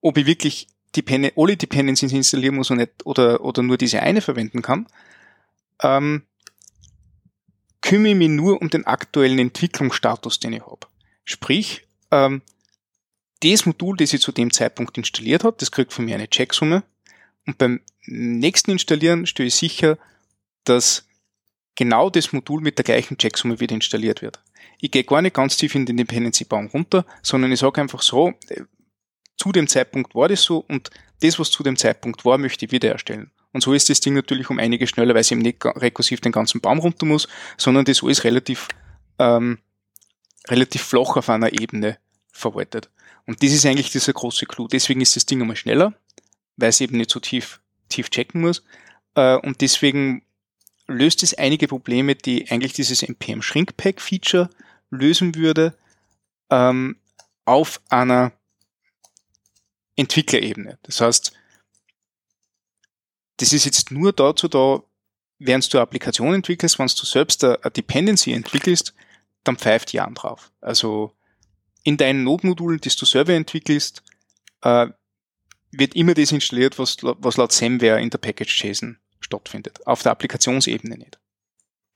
ob 0.00 0.16
ich 0.18 0.26
wirklich 0.26 0.68
Depend 0.94 1.32
alle 1.36 1.56
Dependencies 1.58 2.12
installieren 2.12 2.54
muss 2.54 2.70
und 2.70 2.78
nicht, 2.78 3.04
oder, 3.04 3.42
oder 3.42 3.62
nur 3.62 3.76
diese 3.76 4.00
eine 4.00 4.22
verwenden 4.22 4.62
kann, 4.62 4.86
ähm, 5.82 6.22
kümmere 7.86 8.10
ich 8.10 8.18
mich 8.18 8.28
nur 8.28 8.60
um 8.60 8.68
den 8.68 8.84
aktuellen 8.84 9.38
Entwicklungsstatus, 9.38 10.40
den 10.40 10.54
ich 10.54 10.62
habe. 10.62 10.88
Sprich, 11.24 11.86
ähm, 12.10 12.42
das 13.42 13.64
Modul, 13.64 13.96
das 13.96 14.12
ich 14.12 14.20
zu 14.20 14.32
dem 14.32 14.52
Zeitpunkt 14.52 14.98
installiert 14.98 15.44
habe, 15.44 15.56
das 15.60 15.70
kriegt 15.70 15.92
von 15.92 16.04
mir 16.04 16.16
eine 16.16 16.28
Checksumme. 16.28 16.82
Und 17.46 17.58
beim 17.58 17.80
nächsten 18.06 18.72
Installieren 18.72 19.24
stelle 19.24 19.46
ich 19.46 19.54
sicher, 19.54 19.98
dass 20.64 21.06
genau 21.76 22.10
das 22.10 22.32
Modul 22.32 22.60
mit 22.60 22.76
der 22.76 22.84
gleichen 22.84 23.18
Checksumme 23.18 23.60
wieder 23.60 23.76
installiert 23.76 24.20
wird. 24.20 24.40
Ich 24.80 24.90
gehe 24.90 25.04
gar 25.04 25.22
nicht 25.22 25.36
ganz 25.36 25.56
tief 25.56 25.76
in 25.76 25.86
den 25.86 25.96
Dependency-Baum 25.96 26.66
runter, 26.66 27.06
sondern 27.22 27.52
ich 27.52 27.60
sage 27.60 27.80
einfach 27.80 28.02
so, 28.02 28.34
äh, 28.48 28.62
zu 29.36 29.52
dem 29.52 29.68
Zeitpunkt 29.68 30.12
war 30.16 30.26
das 30.28 30.42
so 30.42 30.64
und 30.66 30.90
das, 31.22 31.38
was 31.38 31.52
zu 31.52 31.62
dem 31.62 31.76
Zeitpunkt 31.76 32.24
war, 32.24 32.36
möchte 32.36 32.66
ich 32.66 32.72
wiederherstellen. 32.72 33.30
Und 33.56 33.62
so 33.62 33.72
ist 33.72 33.88
das 33.88 34.00
Ding 34.00 34.12
natürlich 34.12 34.50
um 34.50 34.58
einige 34.58 34.86
schneller, 34.86 35.14
weil 35.14 35.22
es 35.22 35.30
eben 35.30 35.40
nicht 35.40 35.64
rekursiv 35.64 36.20
den 36.20 36.30
ganzen 36.30 36.60
Baum 36.60 36.78
runter 36.78 37.06
muss, 37.06 37.26
sondern 37.56 37.86
das 37.86 38.02
alles 38.02 38.22
relativ, 38.24 38.68
ähm, 39.18 39.60
relativ 40.46 40.82
flach 40.82 41.16
auf 41.16 41.30
einer 41.30 41.50
Ebene 41.58 41.96
verwaltet. 42.30 42.90
Und 43.24 43.42
das 43.42 43.52
ist 43.52 43.64
eigentlich 43.64 43.90
dieser 43.90 44.12
große 44.12 44.44
Clou. 44.44 44.68
Deswegen 44.68 45.00
ist 45.00 45.16
das 45.16 45.24
Ding 45.24 45.40
einmal 45.40 45.56
schneller, 45.56 45.94
weil 46.58 46.68
es 46.68 46.82
eben 46.82 46.98
nicht 46.98 47.08
so 47.08 47.18
tief, 47.18 47.62
tief 47.88 48.10
checken 48.10 48.42
muss. 48.42 48.62
Äh, 49.14 49.36
und 49.36 49.62
deswegen 49.62 50.22
löst 50.86 51.22
es 51.22 51.32
einige 51.32 51.66
Probleme, 51.66 52.14
die 52.14 52.50
eigentlich 52.50 52.74
dieses 52.74 53.02
NPM 53.02 53.40
Shrink 53.40 53.78
Pack 53.78 54.02
Feature 54.02 54.50
lösen 54.90 55.34
würde, 55.34 55.74
ähm, 56.50 56.98
auf 57.46 57.80
einer 57.88 58.32
Entwicklerebene. 59.96 60.78
Das 60.82 61.00
heißt, 61.00 61.32
das 63.38 63.52
ist 63.52 63.64
jetzt 63.64 63.90
nur 63.90 64.12
dazu 64.12 64.48
da, 64.48 64.82
während 65.38 65.72
du 65.72 65.78
eine 65.78 65.82
Applikation 65.82 66.34
entwickelst, 66.34 66.78
wenn 66.78 66.86
du 66.86 67.06
selbst 67.06 67.44
eine 67.44 67.58
Dependency 67.70 68.32
entwickelst, 68.32 68.94
dann 69.44 69.56
pfeift 69.56 69.92
Jan 69.92 70.14
drauf. 70.14 70.50
Also 70.60 71.12
in 71.82 71.96
deinen 71.96 72.24
Node-Modulen, 72.24 72.80
die 72.80 72.88
du 72.88 73.04
selber 73.04 73.34
entwickelst, 73.34 74.02
äh, 74.62 74.88
wird 75.70 75.94
immer 75.94 76.14
das 76.14 76.32
installiert, 76.32 76.78
was, 76.78 76.96
was 77.02 77.36
laut 77.36 77.52
Samware 77.52 78.00
in 78.00 78.10
der 78.10 78.18
Package-JSON 78.18 78.98
stattfindet. 79.20 79.86
Auf 79.86 80.02
der 80.02 80.12
Applikationsebene 80.12 80.96
nicht. 80.96 81.18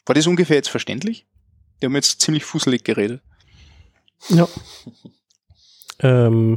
War 0.06 0.14
das 0.14 0.26
ungefähr 0.26 0.56
jetzt 0.56 0.68
verständlich? 0.68 1.26
Die 1.80 1.86
haben 1.86 1.94
jetzt 1.94 2.20
ziemlich 2.20 2.44
fusselig 2.44 2.84
geredet. 2.84 3.22
Ja. 4.28 4.48
ähm, 6.00 6.56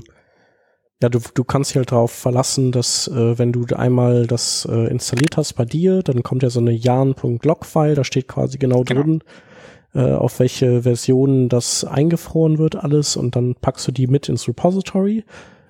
ja, 1.04 1.10
du, 1.10 1.20
du 1.34 1.44
kannst 1.44 1.72
dich 1.72 1.78
halt 1.78 1.92
darauf 1.92 2.12
verlassen, 2.12 2.72
dass 2.72 3.10
äh, 3.10 3.38
wenn 3.38 3.52
du 3.52 3.66
einmal 3.76 4.26
das 4.26 4.66
äh, 4.72 4.88
installiert 4.90 5.36
hast 5.36 5.54
bei 5.54 5.66
dir, 5.66 6.02
dann 6.02 6.24
kommt 6.24 6.44
ja 6.44 6.50
so 6.50 6.62
eine 6.62 6.72
yarn.log-File, 6.72 7.96
da 7.96 8.06
steht 8.06 8.30
quasi 8.30 8.58
genau, 8.58 8.84
genau. 8.84 9.02
drin, 9.02 9.24
äh, 9.94 10.14
auf 10.14 10.40
welche 10.40 10.84
Versionen 10.84 11.50
das 11.50 11.84
eingefroren 11.84 12.58
wird 12.58 12.78
alles 12.78 13.18
und 13.18 13.36
dann 13.36 13.54
packst 13.56 13.86
du 13.86 13.92
die 13.92 14.08
mit 14.08 14.30
ins 14.30 14.48
Repository 14.48 15.26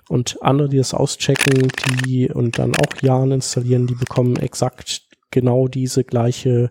und 0.07 0.37
andere, 0.43 0.69
die 0.69 0.77
das 0.77 0.93
auschecken, 0.93 1.67
die 2.05 2.29
und 2.29 2.59
dann 2.59 2.75
auch 2.75 3.01
yarn 3.01 3.31
installieren, 3.31 3.87
die 3.87 3.95
bekommen 3.95 4.35
exakt 4.35 5.01
genau 5.31 5.67
diese 5.67 6.03
gleiche 6.03 6.69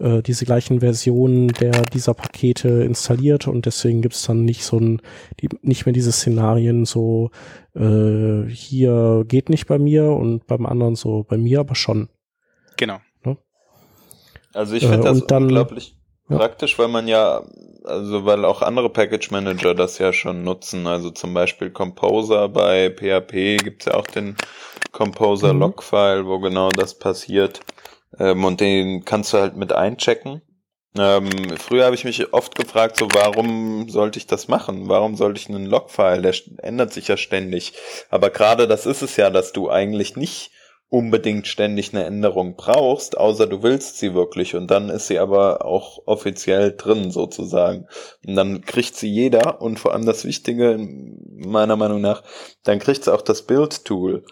äh, 0.00 0.22
diese 0.22 0.44
gleichen 0.44 0.80
Versionen 0.80 1.48
der 1.48 1.72
dieser 1.86 2.14
Pakete 2.14 2.68
installiert 2.68 3.46
und 3.46 3.66
deswegen 3.66 4.02
gibt 4.02 4.14
es 4.14 4.22
dann 4.22 4.44
nicht 4.44 4.64
so 4.64 4.78
ein, 4.78 5.02
die, 5.40 5.48
nicht 5.62 5.86
mehr 5.86 5.92
diese 5.92 6.12
Szenarien 6.12 6.84
so 6.84 7.30
äh, 7.74 8.48
hier 8.48 9.24
geht 9.26 9.48
nicht 9.48 9.66
bei 9.66 9.78
mir 9.78 10.04
und 10.04 10.46
beim 10.46 10.66
anderen 10.66 10.94
so 10.94 11.24
bei 11.24 11.36
mir 11.36 11.60
aber 11.60 11.74
schon. 11.74 12.08
Genau. 12.76 13.00
Ne? 13.24 13.36
Also 14.54 14.74
ich 14.74 14.82
finde 14.86 15.00
äh, 15.08 15.12
das 15.12 15.26
dann, 15.26 15.44
unglaublich 15.44 15.96
ja. 16.28 16.36
praktisch, 16.36 16.78
weil 16.78 16.88
man 16.88 17.08
ja, 17.08 17.42
also 17.84 18.24
weil 18.24 18.44
auch 18.44 18.62
andere 18.62 18.90
Package 18.90 19.30
Manager 19.30 19.74
das 19.74 19.98
ja 19.98 20.12
schon 20.12 20.42
nutzen. 20.42 20.86
Also 20.86 21.10
zum 21.10 21.34
Beispiel 21.34 21.70
Composer 21.70 22.48
bei 22.48 22.90
PHP 22.90 23.62
gibt's 23.62 23.86
ja 23.86 23.94
auch 23.94 24.06
den 24.06 24.36
Composer 24.92 25.52
mhm. 25.52 25.60
Logfile, 25.60 26.26
wo 26.26 26.38
genau 26.38 26.68
das 26.70 26.98
passiert. 26.98 27.60
Ähm, 28.18 28.44
und 28.44 28.60
den 28.60 29.04
kannst 29.04 29.32
du 29.32 29.38
halt 29.38 29.56
mit 29.56 29.72
einchecken. 29.72 30.42
Ähm, 30.96 31.30
früher 31.56 31.86
habe 31.86 31.94
ich 31.94 32.04
mich 32.04 32.34
oft 32.34 32.54
gefragt, 32.54 32.98
so 32.98 33.08
warum 33.12 33.88
sollte 33.88 34.18
ich 34.18 34.26
das 34.26 34.48
machen? 34.48 34.88
Warum 34.88 35.16
sollte 35.16 35.40
ich 35.40 35.48
einen 35.48 35.64
Logfile? 35.64 36.20
Der 36.20 36.34
ändert 36.58 36.92
sich 36.92 37.08
ja 37.08 37.16
ständig. 37.16 37.72
Aber 38.10 38.28
gerade 38.30 38.68
das 38.68 38.84
ist 38.84 39.00
es 39.02 39.16
ja, 39.16 39.30
dass 39.30 39.52
du 39.52 39.70
eigentlich 39.70 40.16
nicht 40.16 40.50
unbedingt 40.92 41.46
ständig 41.46 41.94
eine 41.94 42.04
Änderung 42.04 42.54
brauchst, 42.54 43.16
außer 43.16 43.46
du 43.46 43.62
willst 43.62 43.98
sie 43.98 44.12
wirklich 44.12 44.54
und 44.54 44.70
dann 44.70 44.90
ist 44.90 45.06
sie 45.06 45.18
aber 45.18 45.64
auch 45.64 46.02
offiziell 46.04 46.76
drin 46.76 47.10
sozusagen. 47.10 47.86
Und 48.26 48.36
dann 48.36 48.60
kriegt 48.60 48.94
sie 48.94 49.08
jeder 49.08 49.62
und 49.62 49.80
vor 49.80 49.94
allem 49.94 50.04
das 50.04 50.26
Wichtige 50.26 50.76
meiner 51.34 51.76
Meinung 51.76 52.02
nach, 52.02 52.22
dann 52.64 52.78
kriegt 52.78 53.04
sie 53.04 53.14
auch 53.14 53.22
das 53.22 53.40
Build-Tool 53.46 54.26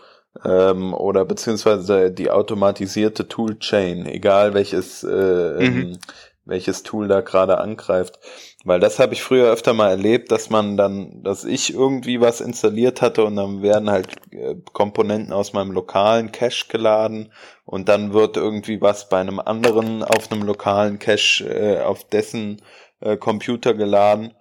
ähm, 0.44 0.94
oder 0.94 1.24
beziehungsweise 1.24 2.10
die 2.10 2.30
automatisierte 2.30 3.28
Toolchain, 3.28 4.06
egal 4.06 4.54
welches, 4.54 5.02
äh, 5.02 5.08
mhm. 5.08 5.60
Ähm, 5.60 5.98
welches 6.44 6.82
Tool 6.82 7.08
da 7.08 7.20
gerade 7.20 7.58
angreift. 7.58 8.18
Weil 8.64 8.80
das 8.80 8.98
habe 8.98 9.14
ich 9.14 9.22
früher 9.22 9.50
öfter 9.50 9.72
mal 9.72 9.88
erlebt, 9.88 10.30
dass 10.32 10.50
man 10.50 10.76
dann, 10.76 11.22
dass 11.22 11.44
ich 11.44 11.72
irgendwie 11.72 12.20
was 12.20 12.40
installiert 12.40 13.00
hatte 13.00 13.24
und 13.24 13.36
dann 13.36 13.62
werden 13.62 13.90
halt 13.90 14.08
äh, 14.32 14.56
Komponenten 14.72 15.32
aus 15.32 15.52
meinem 15.52 15.70
lokalen 15.70 16.32
Cache 16.32 16.66
geladen 16.68 17.32
und 17.64 17.88
dann 17.88 18.12
wird 18.12 18.36
irgendwie 18.36 18.80
was 18.80 19.08
bei 19.08 19.18
einem 19.18 19.38
anderen 19.38 20.02
auf 20.02 20.30
einem 20.30 20.42
lokalen 20.42 20.98
Cache 20.98 21.44
äh, 21.44 21.80
auf 21.80 22.04
dessen 22.04 22.60
äh, 23.00 23.16
Computer 23.16 23.72
geladen 23.74 24.34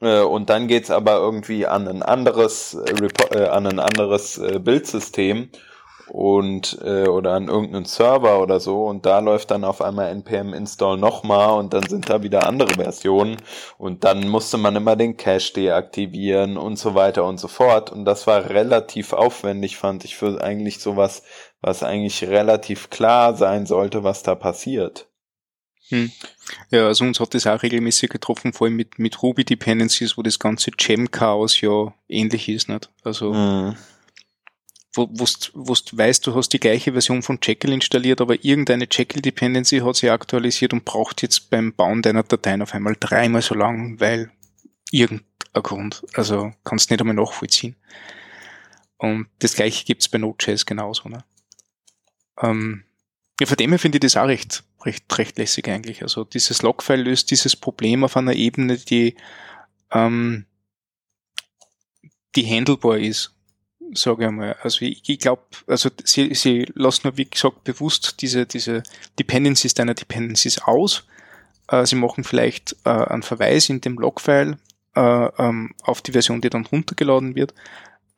und 0.00 0.50
dann 0.50 0.68
geht's 0.68 0.90
aber 0.90 1.16
irgendwie 1.16 1.66
an 1.66 1.88
ein 1.88 2.02
anderes, 2.02 2.74
äh, 2.74 3.08
äh, 3.34 3.48
an 3.48 3.66
ein 3.66 3.78
anderes 3.78 4.38
äh, 4.38 4.58
Bildsystem 4.58 5.50
und 6.08 6.78
äh, 6.84 7.08
oder 7.08 7.32
an 7.32 7.48
irgendeinen 7.48 7.84
Server 7.86 8.40
oder 8.42 8.60
so. 8.60 8.84
Und 8.84 9.06
da 9.06 9.20
läuft 9.20 9.50
dann 9.50 9.64
auf 9.64 9.80
einmal 9.82 10.10
npm 10.10 10.54
install 10.54 10.98
nochmal 10.98 11.58
und 11.58 11.72
dann 11.74 11.88
sind 11.88 12.10
da 12.10 12.22
wieder 12.22 12.46
andere 12.46 12.74
Versionen. 12.74 13.38
Und 13.78 14.04
dann 14.04 14.28
musste 14.28 14.58
man 14.58 14.76
immer 14.76 14.96
den 14.96 15.16
Cache 15.16 15.52
deaktivieren 15.54 16.56
und 16.58 16.76
so 16.78 16.94
weiter 16.94 17.24
und 17.24 17.38
so 17.38 17.48
fort. 17.48 17.90
Und 17.90 18.04
das 18.04 18.26
war 18.26 18.50
relativ 18.50 19.12
aufwendig 19.12 19.76
fand 19.78 20.04
ich 20.04 20.16
für 20.16 20.42
eigentlich 20.42 20.80
sowas 20.80 21.22
was 21.62 21.82
eigentlich 21.82 22.22
relativ 22.24 22.90
klar 22.90 23.34
sein 23.34 23.66
sollte 23.66 24.04
was 24.04 24.22
da 24.22 24.34
passiert 24.34 25.08
hm. 25.88 26.10
Ja, 26.70 26.86
also 26.86 27.04
uns 27.04 27.20
hat 27.20 27.34
das 27.34 27.46
auch 27.46 27.62
regelmäßig 27.62 28.10
getroffen, 28.10 28.52
vor 28.52 28.66
allem 28.66 28.76
mit, 28.76 28.98
mit 28.98 29.22
Ruby 29.22 29.44
Dependencies, 29.44 30.16
wo 30.16 30.22
das 30.22 30.38
ganze 30.38 30.70
Gem-Chaos 30.72 31.60
ja 31.60 31.94
ähnlich 32.08 32.48
ist, 32.48 32.68
nicht? 32.68 32.90
Also, 33.04 33.32
hm. 33.32 33.76
wo 34.94 35.08
wo 35.08 35.74
du 35.74 35.96
weißt, 35.96 36.26
du 36.26 36.34
hast 36.34 36.48
die 36.50 36.60
gleiche 36.60 36.92
Version 36.92 37.22
von 37.22 37.38
Jekyll 37.42 37.72
installiert, 37.72 38.20
aber 38.20 38.44
irgendeine 38.44 38.88
Jekyll 38.90 39.22
Dependency 39.22 39.78
hat 39.78 39.96
sich 39.96 40.10
aktualisiert 40.10 40.72
und 40.72 40.84
braucht 40.84 41.22
jetzt 41.22 41.50
beim 41.50 41.72
Bauen 41.72 42.02
deiner 42.02 42.24
Dateien 42.24 42.62
auf 42.62 42.74
einmal 42.74 42.96
dreimal 42.98 43.42
so 43.42 43.54
lang, 43.54 44.00
weil 44.00 44.30
irgendein 44.90 45.26
Grund. 45.62 46.04
Also, 46.14 46.52
kannst 46.64 46.90
nicht 46.90 47.00
einmal 47.00 47.16
nachvollziehen. 47.16 47.76
Und 48.98 49.28
das 49.38 49.54
gleiche 49.54 49.84
gibt's 49.84 50.08
bei 50.08 50.18
Node.js 50.18 50.66
genauso. 50.66 51.08
Ne? 51.08 51.22
Ähm, 52.42 52.85
ja, 53.40 53.46
von 53.46 53.56
dem 53.56 53.70
her 53.70 53.78
finde 53.78 53.96
ich 53.96 54.00
das 54.00 54.16
auch 54.16 54.26
recht, 54.26 54.64
recht, 54.84 55.18
recht 55.18 55.38
lässig 55.38 55.68
eigentlich. 55.68 56.02
Also 56.02 56.24
dieses 56.24 56.62
Logfile 56.62 57.02
löst 57.02 57.30
dieses 57.30 57.54
Problem 57.54 58.04
auf 58.04 58.16
einer 58.16 58.34
Ebene, 58.34 58.78
die, 58.78 59.16
ähm, 59.90 60.46
die 62.34 62.46
handelbar 62.46 62.98
ist, 62.98 63.34
sage 63.92 64.22
ich 64.22 64.28
einmal. 64.28 64.54
Also 64.62 64.84
ich, 64.84 65.08
ich 65.08 65.18
glaube, 65.18 65.42
also 65.66 65.90
sie, 66.04 66.34
sie 66.34 66.66
lassen 66.74 67.16
wie 67.16 67.28
gesagt, 67.28 67.64
bewusst 67.64 68.22
diese, 68.22 68.46
diese 68.46 68.82
Dependencies 69.18 69.74
deiner 69.74 69.94
Dependencies 69.94 70.58
aus. 70.58 71.04
Äh, 71.68 71.84
sie 71.84 71.96
machen 71.96 72.24
vielleicht 72.24 72.76
äh, 72.84 72.90
einen 72.90 73.22
Verweis 73.22 73.68
in 73.68 73.82
dem 73.82 73.98
Logfile 73.98 74.58
äh, 74.94 75.00
ähm, 75.00 75.74
auf 75.82 76.00
die 76.00 76.12
Version, 76.12 76.40
die 76.40 76.50
dann 76.50 76.64
runtergeladen 76.64 77.34
wird. 77.34 77.52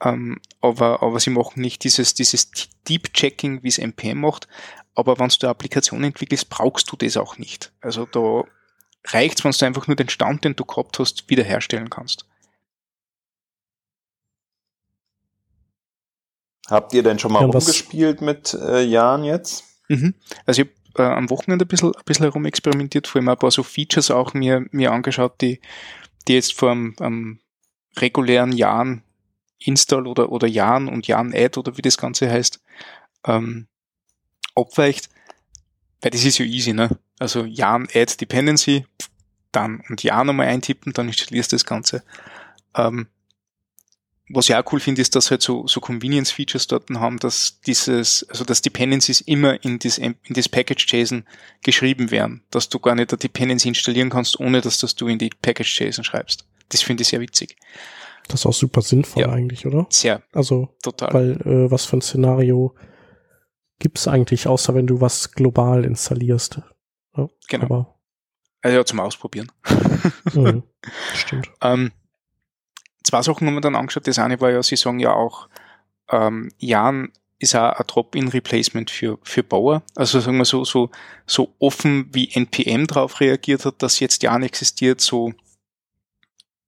Ähm, 0.00 0.40
aber, 0.60 1.02
aber 1.02 1.18
sie 1.18 1.30
machen 1.30 1.60
nicht 1.60 1.82
dieses, 1.82 2.14
dieses 2.14 2.50
Deep 2.88 3.12
Checking, 3.14 3.64
wie 3.64 3.68
es 3.68 3.78
NPM 3.78 4.20
macht. 4.20 4.46
Aber 4.98 5.20
wenn 5.20 5.28
du 5.28 5.36
eine 5.42 5.50
Applikation 5.50 6.02
entwickelst, 6.02 6.50
brauchst 6.50 6.90
du 6.90 6.96
das 6.96 7.16
auch 7.16 7.38
nicht. 7.38 7.72
Also 7.80 8.04
da 8.04 8.42
reicht 9.04 9.38
es, 9.38 9.44
wenn 9.44 9.52
du 9.52 9.64
einfach 9.64 9.86
nur 9.86 9.94
den 9.94 10.08
Stand, 10.08 10.42
den 10.42 10.56
du 10.56 10.64
gehabt 10.64 10.98
hast, 10.98 11.30
wiederherstellen 11.30 11.88
kannst. 11.88 12.26
Habt 16.66 16.92
ihr 16.94 17.04
denn 17.04 17.20
schon 17.20 17.32
mal 17.32 17.42
ja, 17.42 17.46
rumgespielt 17.46 18.22
mit 18.22 18.54
äh, 18.54 18.82
Jan 18.82 19.22
jetzt? 19.22 19.66
Mhm. 19.86 20.14
Also 20.46 20.62
ich 20.62 20.68
habe 20.94 21.04
äh, 21.04 21.14
am 21.14 21.30
Wochenende 21.30 21.64
ein 21.64 21.68
bisschen, 21.68 21.94
ein 21.94 22.04
bisschen 22.04 22.24
herumexperimentiert, 22.24 23.06
vor 23.06 23.20
allem 23.20 23.28
ein 23.28 23.38
paar 23.38 23.52
so 23.52 23.62
Features 23.62 24.10
auch 24.10 24.34
mir, 24.34 24.66
mir 24.72 24.90
angeschaut, 24.90 25.40
die, 25.40 25.60
die 26.26 26.34
jetzt 26.34 26.54
vor 26.54 26.72
einem, 26.72 26.96
einem 26.98 27.38
regulären 27.96 28.50
Jahren 28.50 29.04
Install 29.60 30.08
oder, 30.08 30.32
oder 30.32 30.48
Jan 30.48 30.88
und 30.88 31.06
Jan 31.06 31.32
Add 31.32 31.60
oder 31.60 31.76
wie 31.76 31.82
das 31.82 31.98
Ganze 31.98 32.28
heißt, 32.28 32.60
ähm, 33.24 33.68
abweicht, 34.58 35.08
weil 36.02 36.10
das 36.10 36.24
ist 36.24 36.38
ja 36.38 36.44
easy, 36.44 36.72
ne? 36.72 36.98
Also 37.18 37.44
Jan 37.44 37.88
Add 37.94 38.16
Dependency, 38.20 38.86
dann 39.52 39.82
und 39.88 40.02
Jan 40.02 40.26
nochmal 40.26 40.48
eintippen, 40.48 40.92
dann 40.92 41.08
installierst 41.08 41.52
du 41.52 41.56
das 41.56 41.64
Ganze. 41.64 42.02
Ähm, 42.74 43.08
was 44.30 44.48
ich 44.48 44.54
auch 44.54 44.72
cool 44.72 44.80
finde, 44.80 45.00
ist, 45.00 45.16
dass 45.16 45.30
halt 45.30 45.40
so, 45.40 45.66
so 45.66 45.80
Convenience-Features 45.80 46.66
dort 46.66 46.90
haben, 46.90 47.18
dass 47.18 47.60
dieses, 47.62 48.28
also 48.28 48.44
dass 48.44 48.60
Dependencies 48.60 49.22
immer 49.22 49.64
in 49.64 49.78
das, 49.78 49.96
in 49.96 50.16
das 50.28 50.48
Package-JSON 50.48 51.24
geschrieben 51.62 52.10
werden, 52.10 52.42
dass 52.50 52.68
du 52.68 52.78
gar 52.78 52.94
nicht 52.94 53.10
eine 53.10 53.18
Dependency 53.18 53.68
installieren 53.68 54.10
kannst, 54.10 54.38
ohne 54.38 54.60
dass 54.60 54.78
das 54.78 54.94
du 54.94 55.08
in 55.08 55.18
die 55.18 55.30
Package-JSON 55.30 56.04
schreibst. 56.04 56.44
Das 56.68 56.82
finde 56.82 57.02
ich 57.02 57.08
sehr 57.08 57.20
witzig. 57.20 57.56
Das 58.28 58.40
ist 58.40 58.46
auch 58.46 58.52
super 58.52 58.82
sinnvoll 58.82 59.22
ja, 59.22 59.30
eigentlich, 59.30 59.64
oder? 59.64 59.86
Sehr. 59.88 60.22
Also, 60.32 60.68
total. 60.82 61.14
Weil, 61.14 61.30
äh, 61.46 61.70
was 61.70 61.86
für 61.86 61.96
ein 61.96 62.02
Szenario 62.02 62.74
gibt's 63.78 64.08
eigentlich, 64.08 64.46
außer 64.46 64.74
wenn 64.74 64.86
du 64.86 65.00
was 65.00 65.32
global 65.32 65.84
installierst? 65.84 66.60
Ja, 67.16 67.28
genau. 67.48 67.64
Aber 67.64 67.98
also 68.62 68.76
ja, 68.76 68.84
zum 68.84 69.00
Ausprobieren. 69.00 69.50
mhm, 70.32 70.62
stimmt. 71.14 71.50
Ähm, 71.62 71.92
zwei 73.04 73.22
Sachen 73.22 73.46
haben 73.46 73.54
wir 73.54 73.60
dann 73.60 73.76
angeschaut. 73.76 74.06
Das 74.06 74.18
eine 74.18 74.40
war 74.40 74.50
ja, 74.50 74.62
Sie 74.62 74.76
sagen 74.76 74.98
ja 74.98 75.12
auch, 75.12 75.48
ähm, 76.10 76.50
Jan 76.58 77.12
ist 77.38 77.54
auch 77.54 77.72
ein 77.72 77.86
Drop-in-Replacement 77.86 78.90
für, 78.90 79.18
für 79.22 79.44
Bauer. 79.44 79.82
Also 79.94 80.18
sagen 80.18 80.38
wir 80.38 80.44
so, 80.44 80.64
so, 80.64 80.90
so 81.26 81.54
offen 81.60 82.08
wie 82.12 82.30
NPM 82.34 82.86
drauf 82.86 83.20
reagiert 83.20 83.64
hat, 83.64 83.80
dass 83.80 84.00
jetzt 84.00 84.22
Jan 84.24 84.42
existiert, 84.42 85.00
so, 85.00 85.32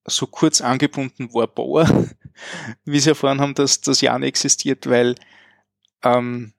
so 0.05 0.27
kurz 0.27 0.61
angebunden 0.61 1.33
war 1.33 1.47
Bauer, 1.47 2.07
wie 2.85 2.99
Sie 2.99 3.09
erfahren 3.09 3.41
haben, 3.41 3.53
dass 3.53 3.81
das 3.81 3.99
Jan 3.99 4.23
existiert, 4.23 4.87
weil, 4.89 5.15
ähm, 6.03 6.53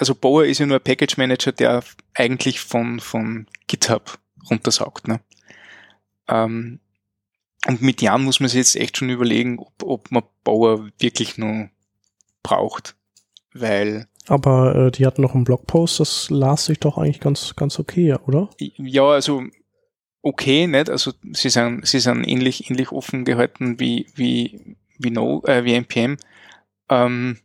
also 0.00 0.14
Bauer 0.14 0.46
ist 0.46 0.58
ja 0.58 0.66
nur 0.66 0.78
ein 0.78 0.82
Package 0.82 1.18
Manager, 1.18 1.52
der 1.52 1.84
eigentlich 2.14 2.60
von, 2.60 3.00
von 3.00 3.46
GitHub 3.66 4.18
runtersaugt, 4.48 5.06
ne? 5.06 5.20
Ähm, 6.26 6.80
und 7.66 7.82
mit 7.82 8.00
Jan 8.00 8.24
muss 8.24 8.40
man 8.40 8.48
sich 8.48 8.56
jetzt 8.56 8.76
echt 8.76 8.96
schon 8.96 9.10
überlegen, 9.10 9.58
ob, 9.58 9.82
ob 9.82 10.10
man 10.10 10.22
Bauer 10.42 10.88
wirklich 10.98 11.36
nur 11.36 11.68
braucht. 12.42 12.96
Weil. 13.52 14.08
Aber 14.28 14.74
äh, 14.74 14.90
die 14.90 15.04
hatten 15.04 15.20
noch 15.20 15.34
einen 15.34 15.44
Blogpost, 15.44 16.00
das 16.00 16.30
las 16.30 16.64
sich 16.64 16.80
doch 16.80 16.96
eigentlich 16.96 17.20
ganz, 17.20 17.54
ganz 17.56 17.78
okay, 17.78 18.14
oder? 18.26 18.48
Ja, 18.58 19.08
also 19.08 19.42
okay, 20.22 20.66
nicht? 20.66 20.88
Also 20.88 21.12
sie 21.32 21.50
sind, 21.50 21.86
sie 21.86 22.00
sind 22.00 22.24
ähnlich, 22.24 22.70
ähnlich 22.70 22.90
offen 22.92 23.26
gehalten 23.26 23.78
wie, 23.78 24.06
wie, 24.14 24.76
wie 24.98 25.10
No, 25.10 25.42
äh, 25.44 25.64
wie 25.64 25.74
NPM. 25.74 26.16
Ähm, 26.88 27.38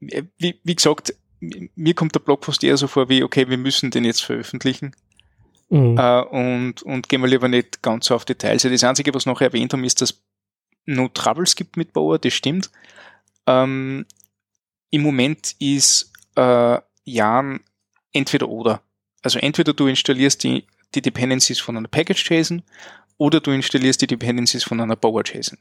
wie, 0.00 0.58
wie 0.62 0.74
gesagt, 0.74 1.12
mir 1.40 1.94
kommt 1.94 2.14
der 2.14 2.20
Blogpost 2.20 2.64
eher 2.64 2.76
so 2.76 2.86
vor 2.86 3.08
wie, 3.08 3.22
okay, 3.22 3.48
wir 3.48 3.58
müssen 3.58 3.90
den 3.90 4.04
jetzt 4.04 4.24
veröffentlichen. 4.24 4.94
Mhm. 5.70 5.98
Äh, 5.98 6.22
und, 6.22 6.82
und 6.82 7.08
gehen 7.08 7.20
wir 7.20 7.28
lieber 7.28 7.48
nicht 7.48 7.82
ganz 7.82 8.06
so 8.06 8.14
auf 8.14 8.24
Details. 8.24 8.62
Das 8.62 8.84
Einzige, 8.84 9.14
was 9.14 9.26
noch 9.26 9.40
erwähnt 9.40 9.72
haben, 9.72 9.84
ist, 9.84 10.00
dass 10.00 10.22
No 10.86 11.08
Troubles 11.08 11.54
gibt 11.54 11.76
mit 11.76 11.92
Bauer, 11.92 12.18
das 12.18 12.32
stimmt. 12.32 12.70
Ähm, 13.46 14.06
Im 14.90 15.02
Moment 15.02 15.54
ist 15.58 16.12
äh, 16.36 16.78
Jan 17.04 17.60
entweder 18.12 18.48
oder. 18.48 18.82
Also 19.22 19.38
entweder 19.38 19.74
du 19.74 19.86
installierst 19.86 20.42
die, 20.44 20.64
die 20.94 21.02
Dependencies 21.02 21.60
von 21.60 21.76
einer 21.76 21.88
Package-JSON 21.88 22.62
oder 23.18 23.40
du 23.40 23.50
installierst 23.50 24.00
die 24.00 24.06
Dependencies 24.06 24.64
von 24.64 24.80
einer 24.80 24.96
Bauer-JSON. 24.96 25.58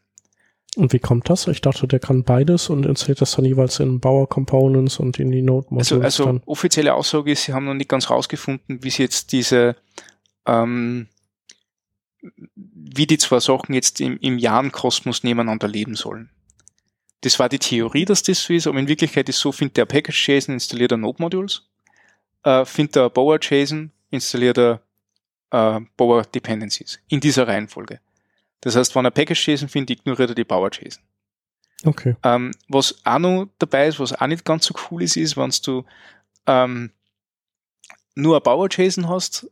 Und 0.78 0.94
wie 0.94 1.00
kommt 1.00 1.28
das? 1.28 1.48
Ich 1.48 1.62
dachte, 1.62 1.88
der 1.88 2.00
kann 2.00 2.24
beides 2.24 2.70
und 2.70 2.86
installiert 2.86 3.22
das 3.22 3.32
dann 3.32 3.46
jeweils 3.46 3.80
in 3.80 4.00
Bauer 4.00 4.30
Components 4.30 5.00
und 5.00 5.18
in 5.18 5.32
die 5.32 5.42
Node 5.42 5.68
Modules. 5.72 5.92
Also, 5.92 6.26
also 6.28 6.42
offizielle 6.46 6.94
Aussage 6.94 7.32
ist, 7.32 7.46
sie 7.46 7.54
haben 7.54 7.66
noch 7.66 7.74
nicht 7.74 7.90
ganz 7.90 8.12
rausgefunden, 8.12 8.84
wie 8.84 8.92
sie 8.92 9.02
jetzt 9.02 9.32
diese, 9.32 9.76
ähm, 10.46 11.08
wie 12.22 13.08
die 13.08 13.18
zwei 13.18 13.40
Sachen 13.40 13.74
jetzt 13.74 14.00
im, 14.02 14.20
im 14.20 14.38
Jahrenkosmos 14.38 15.24
nebeneinander 15.24 15.68
leben 15.68 15.96
sollen. 15.96 16.30
Das 17.22 17.40
war 17.40 17.50
die 17.50 17.58
Theorie, 17.58 18.06
dass 18.06 18.22
das 18.22 18.44
so 18.44 18.54
ist, 18.54 18.68
aber 18.68 18.78
in 18.78 18.88
Wirklichkeit 18.88 19.28
ist 19.30 19.40
so, 19.40 19.52
findet 19.52 19.78
der 19.78 19.86
Package-JSON, 19.86 20.54
installiert 20.54 20.92
er 20.92 20.98
Node-Modules, 20.98 21.64
äh, 22.44 22.66
findet 22.66 22.98
er 22.98 23.10
Bower-JSON, 23.10 23.92
installiert 24.12 24.60
er 24.60 24.82
äh, 25.50 25.80
Bower-Dependencies 25.98 27.00
in 27.08 27.20
dieser 27.20 27.48
Reihenfolge. 27.48 28.00
Das 28.62 28.76
heißt, 28.76 28.96
wenn 28.96 29.06
er 29.06 29.12
Package-JSON 29.12 29.70
findet, 29.70 30.00
ignoriert 30.00 30.30
er 30.30 30.36
die 30.36 30.44
Power-JSON. 30.44 31.04
Okay. 31.84 32.16
Ähm, 32.24 32.52
was 32.68 32.96
auch 33.06 33.20
noch 33.20 33.50
dabei 33.60 33.88
ist, 33.88 34.00
was 34.00 34.14
auch 34.14 34.28
nicht 34.28 34.46
ganz 34.46 34.66
so 34.66 34.74
cool 34.90 35.04
ist, 35.04 35.16
ist, 35.16 35.38
wenn 35.38 35.54
du 35.64 35.86
ähm, 36.48 36.92
nur 38.16 38.36
ein 38.38 38.44
Power-JSON 38.44 39.08
hast, 39.08 39.48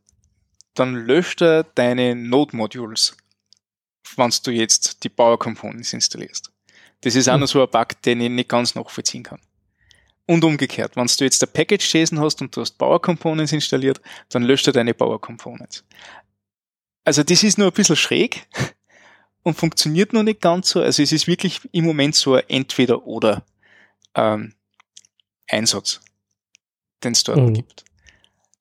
dann 0.74 0.96
löscht 0.96 1.42
er 1.42 1.64
deine 1.64 2.16
Node-Modules, 2.16 3.16
wenn 4.16 4.34
du 4.44 4.52
jetzt 4.52 5.04
die 5.04 5.10
Power-Components 5.10 5.94
installierst. 5.94 6.52
Das 7.02 7.16
ist 7.16 7.30
auch 7.30 7.34
hm. 7.34 7.42
noch 7.42 7.48
so 7.48 7.62
ein 7.62 7.70
Bug, 7.70 8.02
den 8.02 8.22
ich 8.22 8.30
nicht 8.30 8.50
ganz 8.50 8.74
nachvollziehen 8.74 9.24
kann. 9.24 9.40
Und 10.28 10.44
umgekehrt, 10.44 10.96
wenn 10.96 11.06
du 11.06 11.24
jetzt 11.24 11.44
ein 11.44 11.54
Package-JSON 11.54 12.20
hast 12.20 12.42
und 12.42 12.56
du 12.56 12.62
hast 12.62 12.80
Power 12.80 13.00
Components 13.00 13.52
installiert, 13.52 14.02
dann 14.30 14.42
löscht 14.42 14.66
er 14.66 14.74
deine 14.74 14.96
Power 14.96 15.22
Components. 15.22 15.84
Also 17.04 17.22
das 17.22 17.44
ist 17.44 17.60
nur 17.60 17.68
ein 17.68 17.74
bisschen 17.74 17.96
schräg, 17.96 18.48
und 19.46 19.54
funktioniert 19.54 20.12
noch 20.12 20.24
nicht 20.24 20.42
ganz 20.42 20.70
so. 20.70 20.82
Also 20.82 21.04
es 21.04 21.12
ist 21.12 21.28
wirklich 21.28 21.62
im 21.72 21.86
Moment 21.86 22.16
so 22.16 22.34
ein 22.34 22.44
Entweder-Oder 22.48 23.46
ähm, 24.16 24.56
Einsatz, 25.48 26.02
den 27.04 27.12
es 27.12 27.24
dort 27.24 27.38
mhm. 27.38 27.54
gibt. 27.54 27.86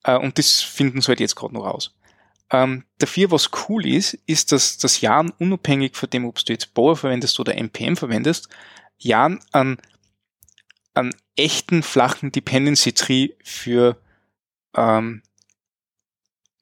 Äh, 0.03 0.17
und 0.17 0.37
das 0.37 0.61
finden 0.61 1.01
sie 1.01 1.07
halt 1.07 1.19
jetzt 1.19 1.35
gerade 1.35 1.55
noch 1.55 1.65
raus. 1.65 1.95
Ähm, 2.51 2.83
dafür, 2.99 3.31
was 3.31 3.49
cool 3.67 3.87
ist, 3.87 4.13
ist, 4.27 4.51
dass 4.51 4.77
das 4.77 5.01
Jan 5.01 5.33
unabhängig 5.39 5.95
von 5.95 6.07
dem, 6.07 6.25
ob 6.25 6.37
du 6.45 6.53
jetzt 6.53 6.75
Bohr 6.75 6.95
verwendest 6.95 7.39
oder 7.39 7.55
NPM 7.55 7.97
verwendest, 7.97 8.47
Jan 8.99 9.39
an, 9.51 9.77
an 10.93 11.15
echten 11.35 11.81
flachen 11.81 12.31
Dependency 12.31 12.93
Tree 12.93 13.29
für 13.43 13.97
ähm, 14.75 15.23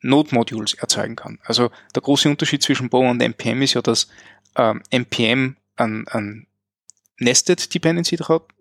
Node-Modules 0.03 0.75
erzeugen 0.75 1.15
kann. 1.15 1.39
Also 1.43 1.71
der 1.95 2.01
große 2.01 2.29
Unterschied 2.29 2.61
zwischen 2.61 2.89
Bow 2.89 3.09
und 3.09 3.21
NPM 3.21 3.61
ist 3.61 3.73
ja, 3.73 3.81
dass 3.81 4.07
ähm, 4.55 4.83
NPM 4.91 5.55
ein, 5.75 6.07
ein 6.09 6.47
Nested 7.17 7.73
Dependency 7.73 8.17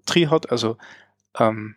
Tree 0.06 0.28
hat, 0.28 0.50
also 0.50 0.78
ähm, 1.38 1.76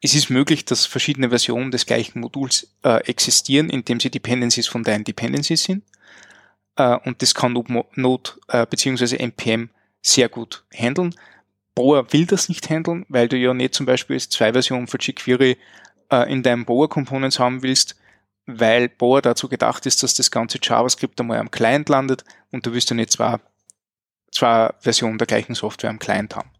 es 0.00 0.14
ist 0.14 0.30
möglich, 0.30 0.64
dass 0.64 0.86
verschiedene 0.86 1.30
Versionen 1.30 1.70
des 1.70 1.86
gleichen 1.86 2.20
Moduls 2.20 2.72
äh, 2.84 3.04
existieren, 3.08 3.68
indem 3.68 3.98
sie 3.98 4.10
Dependencies 4.10 4.68
von 4.68 4.84
deinen 4.84 5.04
Dependencies 5.04 5.64
sind. 5.64 5.82
Äh, 6.76 6.96
und 7.04 7.20
das 7.22 7.34
kann 7.34 7.52
Node 7.52 8.30
äh, 8.48 8.64
bzw. 8.66 9.16
NPM 9.16 9.70
sehr 10.00 10.28
gut 10.28 10.64
handeln. 10.72 11.14
Boa 11.74 12.12
will 12.12 12.26
das 12.26 12.48
nicht 12.48 12.70
handeln, 12.70 13.06
weil 13.08 13.28
du 13.28 13.36
ja 13.36 13.52
nicht 13.54 13.74
zum 13.74 13.86
Beispiel 13.86 14.20
zwei 14.20 14.52
Versionen 14.52 14.86
von 14.86 15.00
jQuery 15.00 15.56
äh, 16.10 16.32
in 16.32 16.42
deinem 16.42 16.64
Boa 16.64 16.86
Components 16.86 17.38
haben 17.38 17.62
willst, 17.62 17.96
weil 18.48 18.88
Boa 18.88 19.20
dazu 19.20 19.48
gedacht 19.48 19.84
ist, 19.84 20.02
dass 20.02 20.14
das 20.14 20.30
ganze 20.30 20.58
JavaScript 20.60 21.20
einmal 21.20 21.38
am 21.38 21.50
Client 21.50 21.90
landet 21.90 22.24
und 22.50 22.64
du 22.64 22.72
willst 22.72 22.90
dann 22.90 22.96
nicht 22.96 23.12
zwar 23.12 23.40
zwei 24.32 24.72
Versionen 24.80 25.18
der 25.18 25.26
gleichen 25.26 25.54
Software 25.54 25.90
am 25.90 25.98
Client 25.98 26.34
haben. 26.34 26.50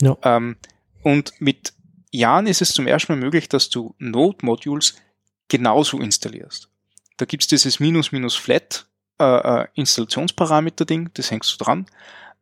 Ja. 0.00 0.16
Ähm, 0.22 0.56
und 1.02 1.34
mit 1.38 1.74
Jahren 2.10 2.46
ist 2.46 2.62
es 2.62 2.72
zum 2.72 2.86
ersten 2.86 3.12
Mal 3.12 3.18
möglich, 3.18 3.48
dass 3.50 3.68
du 3.68 3.94
Node-Modules 3.98 4.96
genauso 5.48 5.98
installierst. 5.98 6.70
Da 7.18 7.26
gibt's 7.26 7.46
dieses 7.46 7.78
minus 7.78 8.10
minus 8.10 8.34
flat 8.34 8.86
äh, 9.20 9.24
äh, 9.24 9.66
Installationsparameter-Ding, 9.74 11.10
das 11.12 11.30
hängst 11.30 11.52
du 11.52 11.62
dran. 11.62 11.86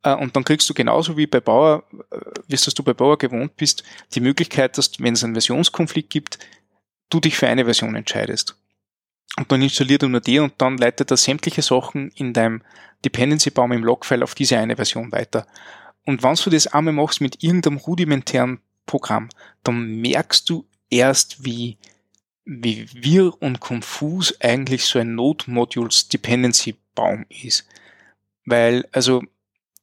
Äh, 0.04 0.14
und 0.14 0.36
dann 0.36 0.44
kriegst 0.44 0.70
du 0.70 0.74
genauso 0.74 1.16
wie 1.16 1.26
bei 1.26 1.40
Bauer, 1.40 1.82
äh, 2.12 2.18
wie 2.46 2.54
es 2.54 2.64
du 2.64 2.84
bei 2.84 2.94
Bauer 2.94 3.18
gewohnt 3.18 3.56
bist, 3.56 3.82
die 4.14 4.20
Möglichkeit, 4.20 4.78
dass 4.78 4.92
wenn 5.00 5.14
es 5.14 5.24
einen 5.24 5.34
Versionskonflikt 5.34 6.10
gibt, 6.10 6.38
du 7.10 7.20
dich 7.20 7.36
für 7.36 7.48
eine 7.48 7.64
Version 7.64 7.94
entscheidest. 7.94 8.56
Und 9.36 9.50
dann 9.50 9.62
installiert 9.62 10.02
er 10.02 10.08
nur 10.08 10.20
die 10.20 10.38
und 10.38 10.54
dann 10.58 10.78
leitet 10.78 11.10
er 11.10 11.16
sämtliche 11.16 11.62
Sachen 11.62 12.10
in 12.10 12.32
deinem 12.32 12.62
Dependency-Baum 13.04 13.72
im 13.72 13.84
Logfile 13.84 14.22
auf 14.22 14.34
diese 14.34 14.58
eine 14.58 14.76
Version 14.76 15.12
weiter. 15.12 15.46
Und 16.04 16.22
wenn 16.22 16.34
du 16.34 16.50
das 16.50 16.66
einmal 16.68 16.94
machst 16.94 17.20
mit 17.20 17.42
irgendeinem 17.42 17.78
rudimentären 17.78 18.60
Programm, 18.86 19.28
dann 19.62 20.00
merkst 20.00 20.48
du 20.48 20.66
erst, 20.90 21.44
wie, 21.44 21.78
wie 22.44 22.86
wirr 22.92 23.32
und 23.40 23.60
konfus 23.60 24.40
eigentlich 24.40 24.84
so 24.84 24.98
ein 24.98 25.14
Node-Modules-Dependency-Baum 25.14 27.26
ist. 27.28 27.66
Weil, 28.44 28.86
also, 28.92 29.22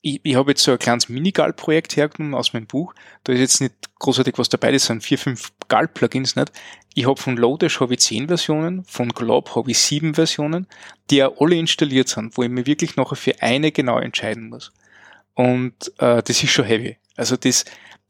ich, 0.02 0.20
ich 0.24 0.36
habe 0.36 0.52
jetzt 0.52 0.64
so 0.64 0.72
ein 0.72 0.80
kleines 0.80 1.10
Mini-Gal-Projekt 1.10 1.96
hergenommen 1.96 2.34
aus 2.34 2.54
meinem 2.54 2.68
Buch. 2.68 2.94
Da 3.24 3.34
ist 3.34 3.40
jetzt 3.40 3.62
nicht 3.62 3.76
großartig 4.00 4.38
was 4.38 4.50
dabei, 4.50 4.72
das 4.72 4.86
sind 4.86 5.04
vier, 5.04 5.18
fünf 5.18 5.52
Gal-Plugins 5.68 6.36
nicht. 6.36 6.52
Ich 6.94 7.06
habe 7.08 7.22
von 7.22 7.38
Lodash 7.38 7.80
habe 7.80 7.94
ich 7.94 8.00
zehn 8.02 8.28
Versionen, 8.28 8.84
von 8.84 9.10
Glob 9.10 9.56
habe 9.56 9.72
ich 9.72 9.78
sieben 9.78 10.16
Versionen, 10.16 10.68
die 11.10 11.18
ja 11.18 11.32
alle 11.40 11.56
installiert 11.56 12.10
sind, 12.10 12.36
wo 12.36 12.44
ich 12.44 12.50
mir 12.50 12.66
wirklich 12.66 12.96
nachher 12.96 13.16
für 13.16 13.42
eine 13.42 13.72
genau 13.72 14.00
entscheiden 14.00 14.50
muss. 14.50 14.74
Und 15.36 15.92
äh, 16.00 16.22
das 16.22 16.44
ist 16.44 16.50
schon 16.50 16.66
heavy. 16.66 16.98
Also 17.16 17.38
das, 17.38 17.64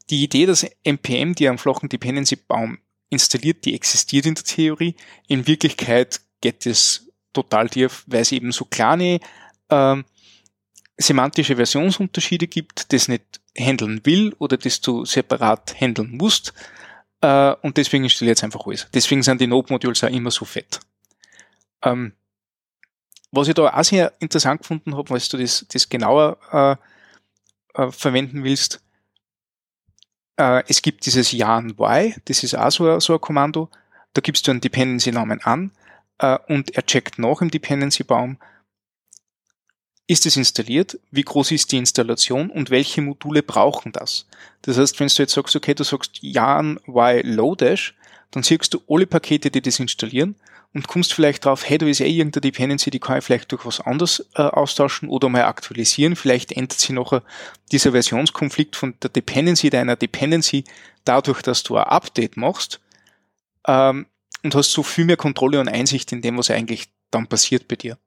die 0.10 0.24
Idee, 0.24 0.46
dass 0.46 0.66
NPM 0.84 1.36
die 1.36 1.48
am 1.48 1.58
flachen 1.58 1.90
Dependency-Baum 1.90 2.80
installiert, 3.10 3.66
die 3.66 3.76
existiert 3.76 4.26
in 4.26 4.36
der 4.36 4.46
Theorie. 4.46 4.96
In 5.28 5.46
Wirklichkeit 5.46 6.22
geht 6.40 6.66
es 6.66 7.10
total 7.34 7.70
tief, 7.70 8.04
weil 8.08 8.22
es 8.22 8.32
eben 8.32 8.52
so 8.52 8.66
kleine 8.66 9.20
ähm, 9.70 10.06
semantische 10.98 11.56
Versionsunterschiede 11.56 12.48
gibt, 12.48 12.94
das 12.94 13.08
nicht 13.08 13.42
handeln 13.58 14.06
will 14.06 14.34
oder 14.40 14.58
das 14.58 14.82
du 14.82 15.06
separat 15.06 15.80
handeln 15.80 16.18
musst. 16.18 16.54
Äh, 17.22 17.54
und 17.62 17.78
deswegen 17.78 18.04
installiert 18.04 18.38
es 18.38 18.44
einfach 18.44 18.66
alles. 18.66 18.88
Deswegen 18.94 19.24
sind 19.24 19.42
die 19.42 19.48
Node-Modules 19.48 20.04
auch 20.04 20.10
immer 20.10 20.32
so 20.32 20.46
fett. 20.46 20.80
Ähm, 21.84 22.14
was 23.32 23.48
ich 23.48 23.54
da 23.54 23.74
auch 23.74 23.84
sehr 23.84 24.14
interessant 24.20 24.62
gefunden 24.62 24.96
habe, 24.96 25.10
weil 25.10 25.20
du 25.20 25.38
das, 25.38 25.66
das 25.72 25.88
genauer 25.88 26.38
äh, 26.52 27.82
äh, 27.82 27.92
verwenden 27.92 28.44
willst, 28.44 28.82
äh, 30.38 30.64
es 30.68 30.82
gibt 30.82 31.06
dieses 31.06 31.32
Yarn 31.32 31.76
Y, 31.80 32.16
das 32.26 32.44
ist 32.44 32.56
auch 32.56 32.72
so, 32.72 33.00
so 33.00 33.14
ein 33.14 33.22
Kommando, 33.22 33.70
da 34.14 34.22
gibst 34.22 34.48
du 34.48 34.52
einen 34.52 34.62
Dependency-Namen 34.62 35.42
an 35.42 35.72
äh, 36.18 36.38
und 36.48 36.76
er 36.76 36.86
checkt 36.86 37.20
nach 37.20 37.42
im 37.42 37.52
Dependency-Baum, 37.52 38.38
ist 40.12 40.26
es 40.26 40.36
installiert, 40.36 41.00
wie 41.12 41.24
groß 41.24 41.52
ist 41.52 41.72
die 41.72 41.78
Installation 41.78 42.50
und 42.50 42.70
welche 42.70 43.02
Module 43.02 43.42
brauchen 43.42 43.94
das. 43.94 44.28
Das 44.62 44.78
heißt, 44.78 45.00
wenn 45.00 45.08
du 45.08 45.14
jetzt 45.18 45.32
sagst, 45.32 45.56
okay, 45.56 45.74
du 45.74 45.86
sagst 45.86 46.20
Yarn 46.22 46.82
Y 46.86 47.22
Lodash, 47.24 47.96
dann 48.32 48.44
siehst 48.44 48.74
du 48.74 48.82
alle 48.90 49.08
Pakete, 49.08 49.50
die 49.50 49.62
das 49.62 49.80
installieren 49.80 50.36
und 50.74 50.90
kommst 50.90 51.14
vielleicht 51.14 51.46
drauf, 51.46 51.64
hey, 51.66 51.78
da 51.78 51.86
ist 51.86 52.02
eh 52.02 52.10
irgendeine 52.10 52.42
Dependency, 52.42 52.92
die 52.92 53.00
kann 53.00 53.20
ich 53.20 53.24
vielleicht 53.24 53.54
durch 53.54 53.66
was 53.66 53.80
anderes 53.80 54.28
äh, 54.36 54.42
austauschen 54.42 55.08
oder 55.08 55.30
mal 55.30 55.46
aktualisieren. 55.46 56.18
Vielleicht 56.18 56.52
ändert 56.52 56.78
sich 56.78 56.90
nachher 56.90 57.24
dieser 57.72 57.92
Versionskonflikt 57.94 58.76
von 58.76 58.96
der 59.02 59.12
Dependency 59.12 59.70
deiner 59.70 59.96
Dependency 59.96 60.66
dadurch, 61.06 61.42
dass 61.42 61.64
du 61.64 61.78
ein 61.78 61.86
Update 61.86 62.36
machst 62.36 62.82
ähm, 63.66 64.08
und 64.44 64.56
hast 64.56 64.74
so 64.74 64.84
viel 64.84 65.06
mehr 65.06 65.16
Kontrolle 65.18 65.62
und 65.62 65.70
Einsicht 65.70 66.12
in 66.12 66.22
dem, 66.22 66.38
was 66.38 66.52
eigentlich 66.52 66.90
dann 67.12 67.28
passiert 67.28 67.70
bei 67.70 67.78
dir. 67.78 67.98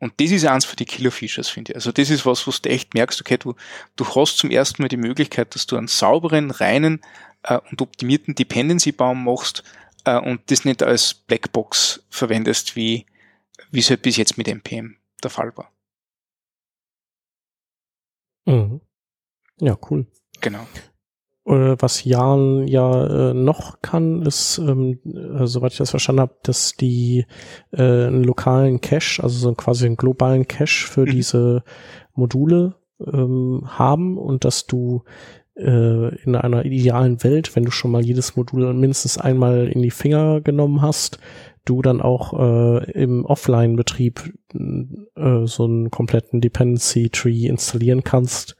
Und 0.00 0.20
das 0.20 0.30
ist 0.30 0.44
eins 0.44 0.64
von 0.64 0.76
die 0.76 0.84
Killer 0.84 1.10
Features, 1.10 1.48
finde 1.48 1.72
ich. 1.72 1.76
Also 1.76 1.90
das 1.90 2.10
ist 2.10 2.24
was, 2.24 2.46
was 2.46 2.62
du 2.62 2.70
echt 2.70 2.94
merkst, 2.94 3.20
okay, 3.20 3.36
du, 3.36 3.54
du 3.96 4.06
hast 4.14 4.38
zum 4.38 4.50
ersten 4.50 4.82
Mal 4.82 4.88
die 4.88 4.96
Möglichkeit, 4.96 5.54
dass 5.54 5.66
du 5.66 5.76
einen 5.76 5.88
sauberen, 5.88 6.50
reinen 6.52 7.00
äh, 7.42 7.58
und 7.70 7.82
optimierten 7.82 8.34
Dependency-Baum 8.34 9.24
machst, 9.24 9.64
äh, 10.08 10.18
und 10.18 10.50
das 10.50 10.64
nicht 10.64 10.82
als 10.82 11.14
Blackbox 11.14 12.02
verwendest, 12.08 12.76
wie, 12.76 13.06
wie 13.70 13.80
es 13.80 13.90
halt 13.90 14.02
bis 14.02 14.16
jetzt 14.16 14.38
mit 14.38 14.48
NPM 14.48 14.96
der 15.22 15.30
Fall 15.30 15.56
war. 15.56 15.72
Mhm. 18.46 18.80
Ja, 19.60 19.76
cool. 19.90 20.06
Genau. 20.40 20.66
Äh, 21.48 21.76
was 21.78 22.04
Jan 22.04 22.68
ja 22.68 23.30
äh, 23.30 23.34
noch 23.34 23.80
kann, 23.80 24.22
ist, 24.22 24.58
ähm, 24.58 24.98
äh, 25.06 25.46
soweit 25.46 25.72
ich 25.72 25.78
das 25.78 25.90
verstanden 25.90 26.20
habe, 26.20 26.34
dass 26.42 26.74
die 26.76 27.24
äh, 27.72 28.06
einen 28.06 28.22
lokalen 28.22 28.82
Cache, 28.82 29.22
also 29.22 29.38
so 29.38 29.54
quasi 29.54 29.86
einen 29.86 29.96
globalen 29.96 30.46
Cache 30.46 30.86
für 30.86 31.02
mhm. 31.02 31.10
diese 31.10 31.62
Module 32.14 32.74
ähm, 33.00 33.62
haben 33.66 34.18
und 34.18 34.44
dass 34.44 34.66
du 34.66 35.04
äh, 35.56 36.14
in 36.22 36.36
einer 36.36 36.66
idealen 36.66 37.24
Welt, 37.24 37.56
wenn 37.56 37.64
du 37.64 37.70
schon 37.70 37.92
mal 37.92 38.04
jedes 38.04 38.36
Modul 38.36 38.74
mindestens 38.74 39.16
einmal 39.16 39.68
in 39.68 39.80
die 39.80 39.90
Finger 39.90 40.42
genommen 40.42 40.82
hast, 40.82 41.18
du 41.64 41.80
dann 41.80 42.02
auch 42.02 42.38
äh, 42.38 42.90
im 42.92 43.24
Offline-Betrieb 43.24 44.34
äh, 44.54 45.46
so 45.46 45.64
einen 45.64 45.90
kompletten 45.90 46.42
Dependency 46.42 47.08
Tree 47.08 47.46
installieren 47.46 48.04
kannst 48.04 48.57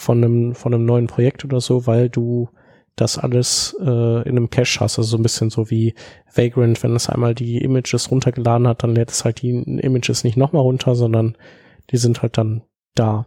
von 0.00 0.24
einem 0.24 0.54
von 0.54 0.74
einem 0.74 0.84
neuen 0.84 1.06
Projekt 1.06 1.44
oder 1.44 1.60
so, 1.60 1.86
weil 1.86 2.08
du 2.08 2.48
das 2.96 3.18
alles 3.18 3.76
äh, 3.80 4.28
in 4.28 4.36
einem 4.36 4.50
Cache 4.50 4.80
hast, 4.80 4.98
also 4.98 5.02
so 5.02 5.16
ein 5.16 5.22
bisschen 5.22 5.50
so 5.50 5.70
wie 5.70 5.94
Vagrant, 6.34 6.82
wenn 6.82 6.94
es 6.94 7.08
einmal 7.08 7.34
die 7.34 7.58
Images 7.58 8.10
runtergeladen 8.10 8.66
hat, 8.68 8.82
dann 8.82 8.94
lädt 8.94 9.10
es 9.10 9.24
halt 9.24 9.42
die 9.42 9.50
Images 9.50 10.24
nicht 10.24 10.36
nochmal 10.36 10.62
runter, 10.62 10.94
sondern 10.94 11.36
die 11.90 11.96
sind 11.96 12.22
halt 12.22 12.36
dann 12.36 12.62
da. 12.94 13.26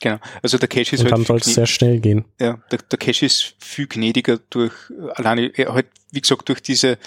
Genau. 0.00 0.18
Also 0.42 0.58
der 0.58 0.68
Cache 0.68 0.94
ist 0.94 1.00
Und 1.00 1.06
halt 1.06 1.12
dann 1.12 1.24
soll 1.24 1.38
es 1.38 1.54
sehr 1.54 1.66
schnell 1.66 1.98
gehen. 1.98 2.24
Ja, 2.38 2.58
der, 2.70 2.78
der 2.78 2.98
Cache 2.98 3.26
ist 3.26 3.56
viel 3.58 3.88
gnädiger 3.88 4.38
durch, 4.50 4.72
alleine 5.14 5.50
halt, 5.56 5.86
wie 6.12 6.20
gesagt, 6.20 6.48
durch 6.48 6.62
diese, 6.62 6.98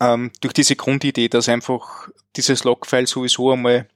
ähm, 0.00 0.30
durch 0.42 0.52
diese 0.52 0.76
Grundidee, 0.76 1.28
dass 1.28 1.48
einfach 1.48 2.08
dieses 2.36 2.64
Logfile 2.64 3.06
sowieso 3.06 3.52
einmal 3.52 3.88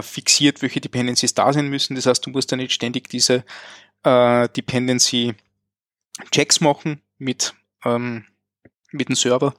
fixiert, 0.00 0.62
welche 0.62 0.80
Dependencies 0.80 1.34
da 1.34 1.52
sein 1.52 1.68
müssen. 1.68 1.96
Das 1.96 2.06
heißt, 2.06 2.24
du 2.24 2.30
musst 2.30 2.52
dann 2.52 2.60
nicht 2.60 2.72
ständig 2.72 3.08
diese 3.08 3.44
äh, 4.04 4.48
Dependency 4.48 5.34
Checks 6.30 6.60
machen 6.60 7.02
mit, 7.18 7.54
ähm, 7.84 8.24
mit 8.92 9.08
dem 9.08 9.16
Server 9.16 9.54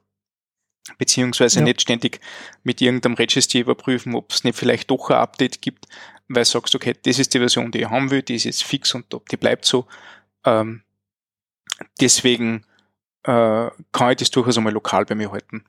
beziehungsweise 0.97 1.59
ja. 1.59 1.65
nicht 1.65 1.81
ständig 1.81 2.19
mit 2.63 2.81
irgendeinem 2.81 3.15
Registry 3.15 3.59
überprüfen, 3.59 4.15
ob 4.15 4.31
es 4.31 4.43
nicht 4.43 4.57
vielleicht 4.57 4.91
doch 4.91 5.09
ein 5.09 5.17
Update 5.17 5.61
gibt, 5.61 5.87
weil 6.27 6.43
du 6.43 6.49
sagst, 6.49 6.75
okay, 6.75 6.95
das 7.03 7.19
ist 7.19 7.33
die 7.33 7.39
Version, 7.39 7.71
die 7.71 7.79
ich 7.81 7.89
haben 7.89 8.11
will, 8.11 8.21
die 8.21 8.35
ist 8.35 8.43
jetzt 8.43 8.63
fix 8.63 8.93
und 8.93 9.05
die 9.31 9.37
bleibt 9.37 9.65
so. 9.65 9.87
Ähm, 10.45 10.83
deswegen 11.99 12.65
äh, 13.23 13.69
kann 13.91 14.11
ich 14.11 14.17
das 14.17 14.31
durchaus 14.31 14.57
einmal 14.57 14.73
lokal 14.73 15.05
bei 15.05 15.15
mir 15.15 15.31
halten. 15.31 15.63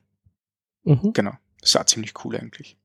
Mhm. 0.83 1.13
Genau. 1.13 1.33
Das 1.61 1.69
ist 1.69 1.75
auch 1.77 1.85
ziemlich 1.85 2.13
cool 2.23 2.35
eigentlich. 2.35 2.77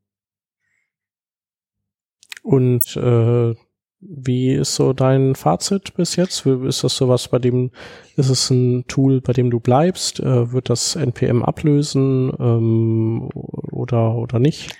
Und 2.43 2.97
äh, 2.97 3.55
wie 4.01 4.55
ist 4.55 4.75
so 4.75 4.93
dein 4.93 5.35
Fazit 5.35 5.95
bis 5.95 6.17
jetzt? 6.17 6.47
Ist 6.47 6.85
das 6.85 6.97
sowas, 6.97 7.29
bei 7.29 7.39
dem, 7.39 7.71
ist 8.17 8.31
es 8.31 8.51
ein 8.51 8.87
Tool, 8.87 9.21
bei 9.21 9.33
dem 9.33 9.51
du 9.51 9.61
bleibst? 9.61 10.21
Äh, 10.21 10.53
wird 10.53 10.71
das 10.71 10.97
NPM 10.97 11.43
ablösen 11.43 12.33
ähm, 12.39 13.29
oder, 13.33 14.15
oder 14.15 14.39
nicht? 14.39 14.75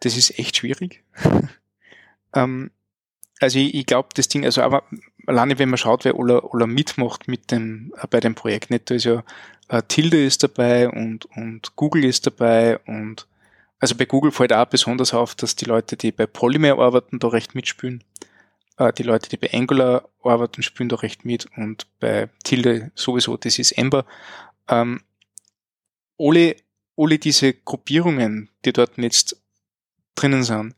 Das 0.00 0.16
ist 0.16 0.38
echt 0.38 0.56
schwierig. 0.56 1.04
ähm, 2.34 2.70
also 3.40 3.58
ich, 3.58 3.74
ich 3.74 3.86
glaube, 3.86 4.08
das 4.14 4.28
Ding, 4.28 4.44
also 4.44 4.62
aber 4.62 4.82
alleine 5.26 5.58
wenn 5.58 5.68
man 5.68 5.78
schaut, 5.78 6.04
wer 6.04 6.18
Ola, 6.18 6.42
Ola 6.42 6.66
mitmacht 6.66 7.28
mit 7.28 7.52
dem, 7.52 7.92
äh, 8.02 8.06
bei 8.08 8.18
dem 8.18 8.34
Projekt, 8.34 8.70
nicht, 8.70 8.90
da 8.90 8.94
ist 8.96 9.04
ja 9.04 9.22
äh, 9.68 9.82
Tilde 9.86 10.24
ist 10.24 10.42
dabei 10.42 10.88
und, 10.88 11.26
und 11.36 11.76
Google 11.76 12.04
ist 12.04 12.26
dabei 12.26 12.78
und 12.86 13.26
also 13.78 13.94
bei 13.94 14.06
Google 14.06 14.32
fällt 14.32 14.52
auch 14.52 14.66
besonders 14.66 15.14
auf, 15.14 15.34
dass 15.34 15.56
die 15.56 15.64
Leute, 15.64 15.96
die 15.96 16.12
bei 16.12 16.26
Polymer 16.26 16.78
arbeiten, 16.78 17.18
da 17.18 17.28
recht 17.28 17.54
mitspielen. 17.54 18.02
Äh, 18.76 18.92
die 18.92 19.02
Leute, 19.04 19.28
die 19.28 19.36
bei 19.36 19.52
Angular 19.52 20.08
arbeiten, 20.22 20.62
spielen 20.62 20.88
da 20.88 20.96
recht 20.96 21.24
mit 21.24 21.46
und 21.56 21.86
bei 22.00 22.28
Tilde 22.44 22.90
sowieso, 22.94 23.36
das 23.36 23.58
ist 23.58 23.72
Ember. 23.72 24.04
Ähm, 24.68 25.02
alle, 26.18 26.56
alle 26.96 27.18
diese 27.18 27.54
Gruppierungen, 27.54 28.50
die 28.64 28.72
dort 28.72 28.98
jetzt 28.98 29.40
drinnen 30.14 30.42
sind, 30.42 30.74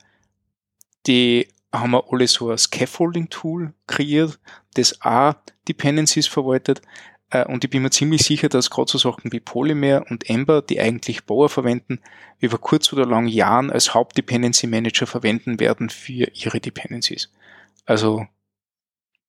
die 1.06 1.48
haben 1.72 1.92
wir 1.92 2.04
alle 2.10 2.26
so 2.26 2.50
ein 2.50 2.58
Scaffolding-Tool 2.58 3.72
kreiert, 3.86 4.38
das 4.74 5.00
auch 5.00 5.34
Dependencies 5.68 6.26
verwaltet. 6.26 6.82
Äh, 7.30 7.44
und 7.46 7.64
ich 7.64 7.70
bin 7.70 7.82
mir 7.82 7.90
ziemlich 7.90 8.22
sicher, 8.22 8.48
dass 8.48 8.70
gerade 8.70 8.90
so 8.90 8.98
Sachen 8.98 9.32
wie 9.32 9.40
Polymer 9.40 10.04
und 10.10 10.28
Ember, 10.28 10.62
die 10.62 10.80
eigentlich 10.80 11.24
Bower 11.24 11.48
verwenden, 11.48 12.00
über 12.38 12.58
kurz 12.58 12.92
oder 12.92 13.06
lang 13.06 13.26
Jahren 13.26 13.70
als 13.70 13.94
Hauptdependency 13.94 14.66
Manager 14.66 15.06
verwenden 15.06 15.60
werden 15.60 15.90
für 15.90 16.30
ihre 16.32 16.60
Dependencies. 16.60 17.30
Also 17.86 18.26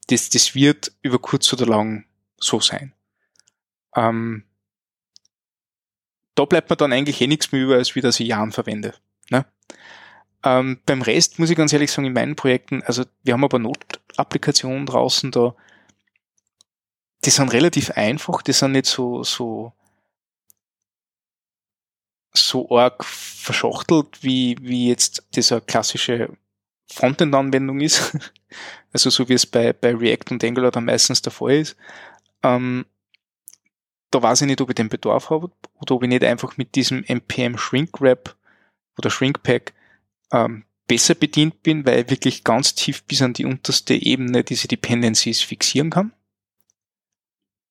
das, 0.08 0.30
das 0.30 0.56
wird 0.56 0.92
über 1.02 1.20
kurz 1.20 1.52
oder 1.54 1.66
lang 1.66 2.06
so 2.38 2.60
sein. 2.60 2.94
Ähm, 3.96 4.44
da 6.36 6.46
bleibt 6.46 6.70
mir 6.70 6.76
dann 6.76 6.94
eigentlich 6.94 7.22
eh 7.22 7.28
nichts 7.28 7.52
mehr 7.52 7.62
über, 7.62 7.76
als 7.76 7.96
wie 7.96 8.02
das 8.02 8.20
ich 8.20 8.28
Jahren 8.28 8.52
verwende. 8.52 8.96
Ne? 9.30 9.46
Ähm, 10.44 10.80
beim 10.86 11.02
Rest 11.02 11.40
muss 11.40 11.50
ich 11.50 11.58
ganz 11.58 11.72
ehrlich 11.72 11.92
sagen, 11.92 12.08
in 12.08 12.14
meinen 12.14 12.36
Projekten, 12.36 12.82
also 12.84 13.06
wir 13.24 13.34
haben 13.34 13.44
aber 13.44 13.60
Notapplikationen 13.60 14.86
draußen 14.86 15.32
da, 15.32 15.56
die 17.24 17.30
sind 17.30 17.54
relativ 17.54 17.92
einfach, 17.92 18.42
die 18.42 18.54
sind 18.54 18.74
nicht 18.74 18.88
so, 18.88 19.24
so, 19.24 19.74
so 22.34 22.70
arg 22.78 23.04
verschachtelt, 23.04 24.24
wie, 24.24 24.58
wie 24.62 24.90
jetzt 24.90 25.24
dieser 25.36 25.62
klassische 25.62 26.30
Frontend-Anwendung 26.92 27.80
ist. 27.82 28.18
also 28.94 29.10
so 29.10 29.30
wie 29.30 29.34
es 29.34 29.46
bei, 29.46 29.74
bei 29.74 29.96
React 29.96 30.32
und 30.32 30.44
Angular 30.44 30.72
dann 30.72 30.86
meistens 30.86 31.22
der 31.22 31.32
Fall 31.32 31.58
ist. 31.58 31.76
Ähm, 32.44 32.86
da 34.10 34.22
weiß 34.22 34.42
ich 34.42 34.48
nicht, 34.48 34.62
ob 34.62 34.70
ich 34.70 34.76
den 34.76 34.90
Bedarf 34.90 35.30
habe 35.30 35.52
oder 35.80 35.96
ob 35.96 36.04
ich 36.04 36.10
nicht 36.10 36.24
einfach 36.24 36.58
mit 36.58 36.76
diesem 36.76 37.04
npm 37.06 37.58
Shrink 37.58 38.02
Wrap 38.02 38.36
oder 38.98 39.10
Shrink 39.10 39.42
Pack 39.42 39.74
ähm, 40.32 40.66
besser 40.88 41.16
bedient 41.16 41.64
bin, 41.64 41.86
weil 41.86 42.02
ich 42.02 42.10
wirklich 42.10 42.44
ganz 42.44 42.76
tief 42.76 43.04
bis 43.04 43.22
an 43.22 43.34
die 43.34 43.46
unterste 43.46 43.94
Ebene 43.94 44.44
diese 44.44 44.68
Dependencies 44.68 45.42
fixieren 45.42 45.90
kann. 45.90 46.12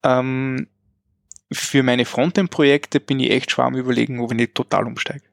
Ähm, 0.03 0.69
für 1.53 1.83
meine 1.83 2.05
Frontend-Projekte 2.05 3.01
bin 3.01 3.21
ich 3.21 3.31
echt 3.31 3.51
schwer 3.51 3.71
überlegen, 3.73 4.21
ob 4.21 4.31
ich 4.33 4.37
nicht 4.37 4.55
total 4.55 4.87
umsteige. 4.87 5.25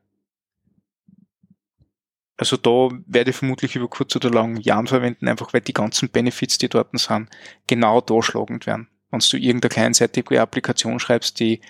Also 2.37 2.55
da 2.55 2.95
werde 3.07 3.31
ich 3.31 3.35
vermutlich 3.35 3.75
über 3.75 3.87
kurz 3.87 4.15
oder 4.15 4.29
lang 4.29 4.57
Jahren 4.57 4.87
verwenden, 4.87 5.27
einfach 5.27 5.53
weil 5.53 5.61
die 5.61 5.73
ganzen 5.73 6.09
Benefits, 6.09 6.59
die 6.59 6.69
dort 6.69 6.97
sind, 6.97 7.29
genau 7.65 7.99
da 7.99 8.21
schlagend 8.21 8.67
werden. 8.67 8.87
Wenn 9.09 9.19
du 9.19 9.37
irgendeine 9.37 9.69
kleinseitige 9.69 10.39
Applikation 10.41 10.99
schreibst, 10.99 11.39
die 11.39 11.61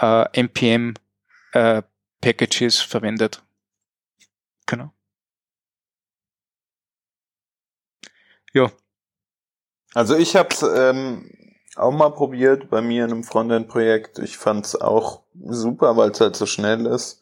äh, 0.00 0.24
NPM 0.32 0.94
äh, 1.52 1.82
Packages 2.20 2.80
verwendet. 2.80 3.44
Genau. 4.66 4.92
Ja. 8.52 8.72
Also 9.94 10.16
ich 10.16 10.34
habe 10.34 10.54
ähm, 10.76 11.30
auch 11.78 11.92
mal 11.92 12.10
probiert 12.10 12.70
bei 12.70 12.80
mir 12.80 13.04
in 13.04 13.12
einem 13.12 13.24
Frontend-Projekt. 13.24 14.18
Ich 14.18 14.38
fand 14.38 14.66
es 14.66 14.80
auch 14.80 15.22
super, 15.40 15.96
weil 15.96 16.10
es 16.10 16.20
halt 16.20 16.36
so 16.36 16.46
schnell 16.46 16.86
ist. 16.86 17.20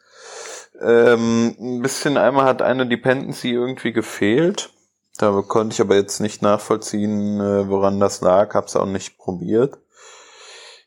Ähm, 0.80 1.56
ein 1.58 1.82
bisschen 1.82 2.16
einmal 2.16 2.44
hat 2.44 2.62
eine 2.62 2.86
Dependency 2.86 3.50
irgendwie 3.50 3.92
gefehlt. 3.92 4.70
Da 5.18 5.42
konnte 5.46 5.74
ich 5.74 5.80
aber 5.80 5.96
jetzt 5.96 6.20
nicht 6.20 6.42
nachvollziehen, 6.42 7.40
äh, 7.40 7.68
woran 7.68 8.00
das 8.00 8.20
lag. 8.20 8.54
Hab's 8.54 8.76
auch 8.76 8.86
nicht 8.86 9.18
probiert. 9.18 9.78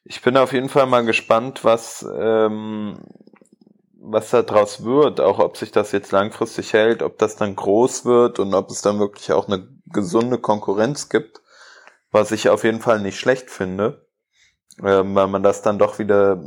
Ich 0.04 0.22
bin 0.22 0.38
auf 0.38 0.54
jeden 0.54 0.70
Fall 0.70 0.86
mal 0.86 1.06
gespannt, 1.06 1.64
was 1.64 2.06
ähm, 2.18 3.00
was 4.02 4.30
da 4.30 4.42
draus 4.42 4.84
wird, 4.84 5.20
auch 5.20 5.40
ob 5.40 5.58
sich 5.58 5.72
das 5.72 5.92
jetzt 5.92 6.12
langfristig 6.12 6.74
hält, 6.74 7.04
ob 7.04 7.18
das 7.18 7.36
dann 7.36 7.56
groß 7.56 8.06
wird 8.06 8.40
und 8.40 8.54
ob 8.54 8.70
es 8.70 8.82
dann 8.82 9.00
wirklich 9.00 9.32
auch 9.32 9.48
eine 9.48 9.68
gesunde 9.88 10.38
Konkurrenz 10.38 11.10
gibt, 11.10 11.42
was 12.12 12.32
ich 12.32 12.50
auf 12.50 12.64
jeden 12.64 12.80
Fall 12.80 13.00
nicht 13.00 13.20
schlecht 13.20 13.50
finde, 13.50 14.08
ähm, 14.84 15.16
weil 15.16 15.28
man 15.28 15.44
das 15.44 15.62
dann 15.62 15.80
doch 15.80 16.00
wieder 16.00 16.42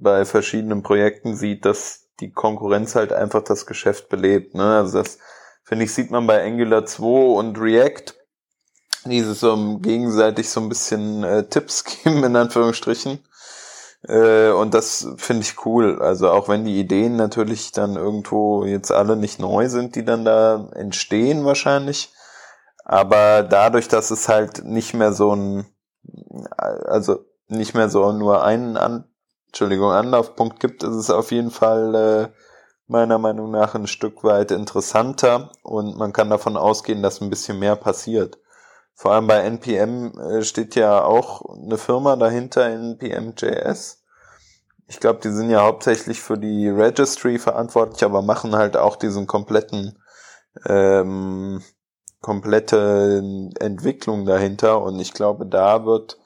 bei 0.00 0.24
verschiedenen 0.24 0.82
Projekten 0.82 1.36
sieht, 1.36 1.64
dass 1.64 2.08
die 2.20 2.30
Konkurrenz 2.30 2.94
halt 2.94 3.12
einfach 3.12 3.42
das 3.42 3.66
Geschäft 3.66 4.08
belebt. 4.08 4.54
Ne? 4.54 4.76
Also 4.76 4.98
das 4.98 5.18
finde 5.64 5.84
ich 5.84 5.94
sieht 5.94 6.10
man 6.10 6.26
bei 6.26 6.44
Angular 6.44 6.84
2 6.84 7.04
und 7.38 7.58
React, 7.58 8.14
dieses 9.06 9.40
so 9.40 9.78
gegenseitig 9.78 10.50
so 10.50 10.60
ein 10.60 10.68
bisschen 10.68 11.24
äh, 11.24 11.48
Tipps 11.48 11.84
geben 12.04 12.22
in 12.24 12.36
Anführungsstrichen 12.36 13.20
äh, 14.08 14.50
und 14.50 14.74
das 14.74 15.08
finde 15.16 15.42
ich 15.42 15.64
cool. 15.66 16.00
Also 16.00 16.30
auch 16.30 16.48
wenn 16.48 16.64
die 16.64 16.78
Ideen 16.78 17.16
natürlich 17.16 17.72
dann 17.72 17.96
irgendwo 17.96 18.64
jetzt 18.64 18.90
alle 18.92 19.16
nicht 19.16 19.38
neu 19.38 19.68
sind, 19.68 19.94
die 19.94 20.04
dann 20.04 20.24
da 20.24 20.68
entstehen 20.74 21.44
wahrscheinlich. 21.44 22.12
Aber 22.92 23.44
dadurch, 23.44 23.86
dass 23.86 24.10
es 24.10 24.28
halt 24.28 24.64
nicht 24.64 24.94
mehr 24.94 25.12
so 25.12 25.32
ein, 25.32 25.64
also 26.56 27.24
nicht 27.46 27.72
mehr 27.72 27.88
so 27.88 28.10
nur 28.10 28.42
einen 28.42 28.76
An 28.76 29.04
Entschuldigung, 29.46 29.92
Anlaufpunkt 29.92 30.58
gibt, 30.58 30.82
ist 30.82 30.96
es 30.96 31.08
auf 31.08 31.30
jeden 31.30 31.52
Fall 31.52 31.94
äh, 31.94 32.28
meiner 32.88 33.18
Meinung 33.18 33.52
nach 33.52 33.76
ein 33.76 33.86
Stück 33.86 34.24
weit 34.24 34.50
interessanter 34.50 35.52
und 35.62 35.98
man 35.98 36.12
kann 36.12 36.30
davon 36.30 36.56
ausgehen, 36.56 37.00
dass 37.00 37.20
ein 37.20 37.30
bisschen 37.30 37.60
mehr 37.60 37.76
passiert. 37.76 38.38
Vor 38.96 39.12
allem 39.12 39.28
bei 39.28 39.38
NPM 39.38 40.18
äh, 40.18 40.42
steht 40.42 40.74
ja 40.74 41.04
auch 41.04 41.42
eine 41.62 41.78
Firma 41.78 42.16
dahinter, 42.16 42.64
NPM.js. 42.64 44.02
Ich 44.88 44.98
glaube, 44.98 45.20
die 45.22 45.30
sind 45.30 45.50
ja 45.50 45.62
hauptsächlich 45.62 46.20
für 46.20 46.38
die 46.38 46.68
Registry 46.68 47.38
verantwortlich, 47.38 48.02
aber 48.02 48.20
machen 48.20 48.56
halt 48.56 48.76
auch 48.76 48.96
diesen 48.96 49.28
kompletten, 49.28 49.96
ähm, 50.66 51.62
komplette 52.20 53.22
Entwicklung 53.58 54.26
dahinter. 54.26 54.82
Und 54.82 55.00
ich 55.00 55.12
glaube, 55.12 55.46
da 55.46 55.84
wird 55.84 56.18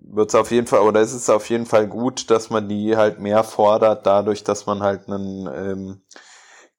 wird 0.00 0.28
es 0.28 0.34
auf 0.34 0.50
jeden 0.50 0.66
Fall, 0.66 0.80
oder 0.80 1.00
ist 1.00 1.14
es 1.14 1.30
auf 1.30 1.48
jeden 1.50 1.66
Fall 1.66 1.88
gut, 1.88 2.30
dass 2.30 2.50
man 2.50 2.68
die 2.68 2.96
halt 2.96 3.18
mehr 3.18 3.44
fordert, 3.44 4.06
dadurch, 4.06 4.44
dass 4.44 4.66
man 4.66 4.82
halt 4.82 5.08
einen 5.08 5.46
ähm, 5.52 6.02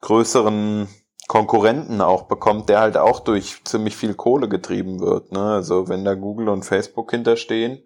größeren 0.01 0.87
Konkurrenten 1.27 2.01
auch 2.01 2.23
bekommt, 2.23 2.69
der 2.69 2.79
halt 2.79 2.97
auch 2.97 3.19
durch 3.19 3.61
ziemlich 3.65 3.97
viel 3.97 4.13
Kohle 4.13 4.47
getrieben 4.47 4.99
wird. 4.99 5.31
Ne? 5.31 5.41
Also 5.41 5.87
wenn 5.89 6.05
da 6.05 6.13
Google 6.13 6.49
und 6.49 6.63
Facebook 6.63 7.11
hinterstehen 7.11 7.83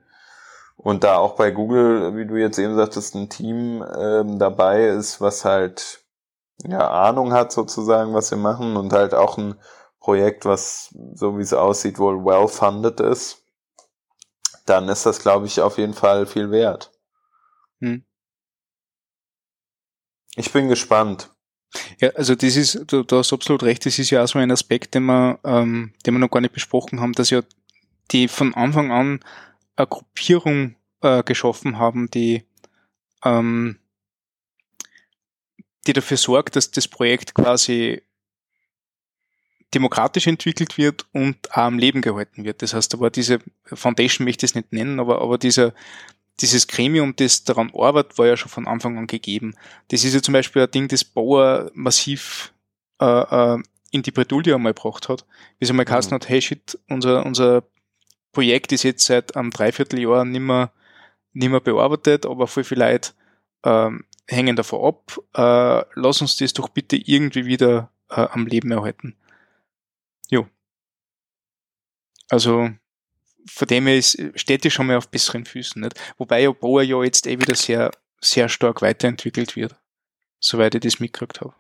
und 0.76 1.04
da 1.04 1.18
auch 1.18 1.36
bei 1.36 1.52
Google, 1.52 2.16
wie 2.18 2.28
du 2.28 2.36
jetzt 2.36 2.60
eben 2.60 2.76
sagtest, 2.76 3.16
ein 3.16 3.30
Team 3.30 3.84
ähm, 3.98 4.40
dabei 4.40 4.88
ist, 4.88 5.22
was 5.22 5.46
halt 5.46 6.02
ja 6.66 6.90
Ahnung 6.90 7.32
hat 7.32 7.54
sozusagen, 7.54 8.14
was 8.14 8.32
wir 8.32 8.38
machen 8.38 8.76
und 8.76 8.92
halt 8.92 9.16
auch 9.16 9.38
ein 9.38 9.56
Projekt, 10.00 10.46
was 10.46 10.94
so 11.14 11.38
wie 11.38 11.42
es 11.42 11.54
aussieht 11.54 12.00
wohl 12.00 12.24
well 12.24 12.48
funded 12.48 13.00
ist, 13.00 13.44
dann 14.66 14.88
ist 14.88 15.06
das, 15.06 15.20
glaube 15.20 15.48
ich, 15.48 15.62
auf 15.62 15.78
jeden 15.78 15.94
Fall 15.94 16.26
viel 16.26 16.52
wert. 16.52 16.92
Hm. 17.80 18.04
Ich 20.36 20.52
bin 20.52 20.70
gespannt. 20.70 21.32
Ja, 22.00 22.10
also 22.10 22.36
das 22.36 22.56
ist, 22.56 22.86
du, 22.88 23.04
du 23.04 23.18
hast 23.18 23.34
absolut 23.34 23.64
recht, 23.64 23.86
das 23.86 24.00
ist 24.00 24.10
ja 24.10 24.24
auch 24.24 24.28
so 24.28 24.40
ein 24.40 24.52
Aspekt, 24.52 24.96
den 24.96 25.06
wir, 25.06 25.40
ähm, 25.44 25.94
den 26.06 26.14
wir 26.14 26.20
noch 26.20 26.32
gar 26.32 26.42
nicht 26.42 26.54
besprochen 26.54 27.00
haben, 27.00 27.14
dass 27.14 27.30
ja 27.30 27.42
die 28.12 28.28
von 28.28 28.56
Anfang 28.56 28.92
an 28.92 29.20
eine 29.76 29.88
Gruppierung 29.88 30.76
äh, 31.02 31.24
geschaffen 31.24 31.78
haben, 31.78 32.10
die, 32.10 32.44
ähm, 33.24 33.80
die 35.86 35.94
dafür 35.94 36.18
sorgt, 36.18 36.56
dass 36.56 36.72
das 36.72 36.88
Projekt 36.88 37.36
quasi 37.36 38.02
demokratisch 39.74 40.28
entwickelt 40.28 40.78
wird 40.78 41.06
und 41.14 41.52
auch 41.52 41.58
am 41.58 41.80
Leben 41.80 42.02
gehalten 42.02 42.44
wird. 42.44 42.62
Das 42.62 42.74
heißt, 42.74 42.94
da 42.94 43.00
war 43.00 43.10
diese 43.10 43.40
Foundation 43.66 44.26
möchte 44.26 44.46
ich 44.46 44.52
es 44.52 44.56
nicht 44.56 44.74
nennen, 44.74 45.00
aber, 45.00 45.22
aber 45.22 45.38
dieser, 45.38 45.74
dieses 46.40 46.68
Gremium, 46.68 47.16
das 47.16 47.44
daran 47.44 47.72
arbeitet, 47.76 48.18
war 48.18 48.28
ja 48.28 48.38
schon 48.38 48.50
von 48.50 48.68
Anfang 48.68 48.98
an 48.98 49.08
gegeben. 49.08 49.56
Das 49.90 50.04
ist 50.04 50.14
ja 50.14 50.22
zum 50.22 50.34
Beispiel 50.34 50.64
ein 50.64 50.72
Ding, 50.72 50.88
das 50.88 51.04
Bauer 51.04 51.70
massiv 51.74 52.54
äh, 53.00 53.06
äh, 53.06 53.60
in 53.92 54.04
die 54.04 54.12
Bredouille 54.12 54.56
einmal 54.56 54.74
gebracht 54.74 55.10
hat. 55.10 55.26
Wie 55.60 55.66
es 55.66 55.70
einmal 55.70 55.86
mhm. 55.86 55.90
geheißen 55.90 56.12
hat, 56.12 56.30
hey 56.30 56.42
shit, 56.42 56.80
unser, 56.88 57.26
unser 57.26 57.64
Projekt 58.32 58.72
ist 58.72 58.84
jetzt 58.84 59.06
seit 59.06 59.36
einem 59.36 59.52
Dreivierteljahr 59.52 60.26
nicht 60.26 60.42
mehr, 60.42 60.72
nicht 61.34 61.50
mehr 61.50 61.60
bearbeitet, 61.60 62.26
aber 62.26 62.48
voll 62.48 62.64
viel 62.64 62.80
Leute 62.80 63.12
ähm, 63.64 64.06
hängen 64.28 64.56
davon 64.56 64.86
ab. 64.86 65.20
Äh, 65.34 65.86
lass 65.96 66.22
uns 66.22 66.38
das 66.38 66.54
doch 66.54 66.70
bitte 66.70 66.96
irgendwie 66.96 67.46
wieder 67.46 67.92
äh, 68.10 68.28
am 68.32 68.46
Leben 68.46 68.72
erhalten. 68.72 69.16
Jo. 70.30 70.48
Also 72.30 72.70
von 73.48 73.68
dem 73.68 73.88
her 73.88 73.98
ist, 73.98 74.18
steht 74.36 74.64
die 74.64 74.72
schon 74.72 74.88
mal 74.88 74.98
auf 74.98 75.10
besseren 75.10 75.46
Füßen. 75.46 75.82
Nicht? 75.82 76.00
Wobei 76.18 76.42
ja 76.42 76.52
Boa 76.52 76.82
ja 76.84 77.04
jetzt 77.04 77.28
eh 77.28 77.40
wieder 77.40 77.56
sehr, 77.56 77.92
sehr 78.22 78.50
stark 78.50 78.82
weiterentwickelt 78.82 79.56
wird, 79.56 79.76
soweit 80.40 80.76
ich 80.76 80.82
das 80.82 81.00
mitgekriegt 81.00 81.42
habe. 81.42 81.54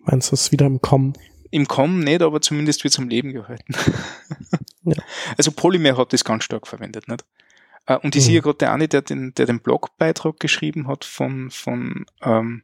Meinst 0.00 0.30
du 0.30 0.34
es 0.34 0.50
wieder 0.52 0.66
im 0.66 0.80
Kommen? 0.80 1.12
Im 1.50 1.68
Kommen 1.68 2.00
nicht, 2.00 2.22
aber 2.22 2.40
zumindest 2.40 2.84
wird 2.84 2.92
es 2.92 2.98
am 2.98 3.08
Leben 3.08 3.32
gehalten. 3.32 3.74
ja. 4.84 5.02
Also 5.36 5.52
Polymer 5.52 5.96
hat 5.96 6.12
das 6.12 6.24
ganz 6.24 6.44
stark 6.44 6.66
verwendet, 6.66 7.08
nicht? 7.08 7.24
Äh, 7.86 7.96
und 7.98 8.16
ich 8.16 8.22
mhm. 8.22 8.26
sehe 8.26 8.42
gerade 8.42 8.58
der 8.58 8.72
eine, 8.72 8.88
der 8.88 9.02
den, 9.02 9.34
der 9.34 9.46
den 9.46 9.60
Blogbeitrag 9.60 10.40
geschrieben 10.40 10.88
hat 10.88 11.04
von, 11.04 11.50
von 11.50 12.06
ähm, 12.22 12.62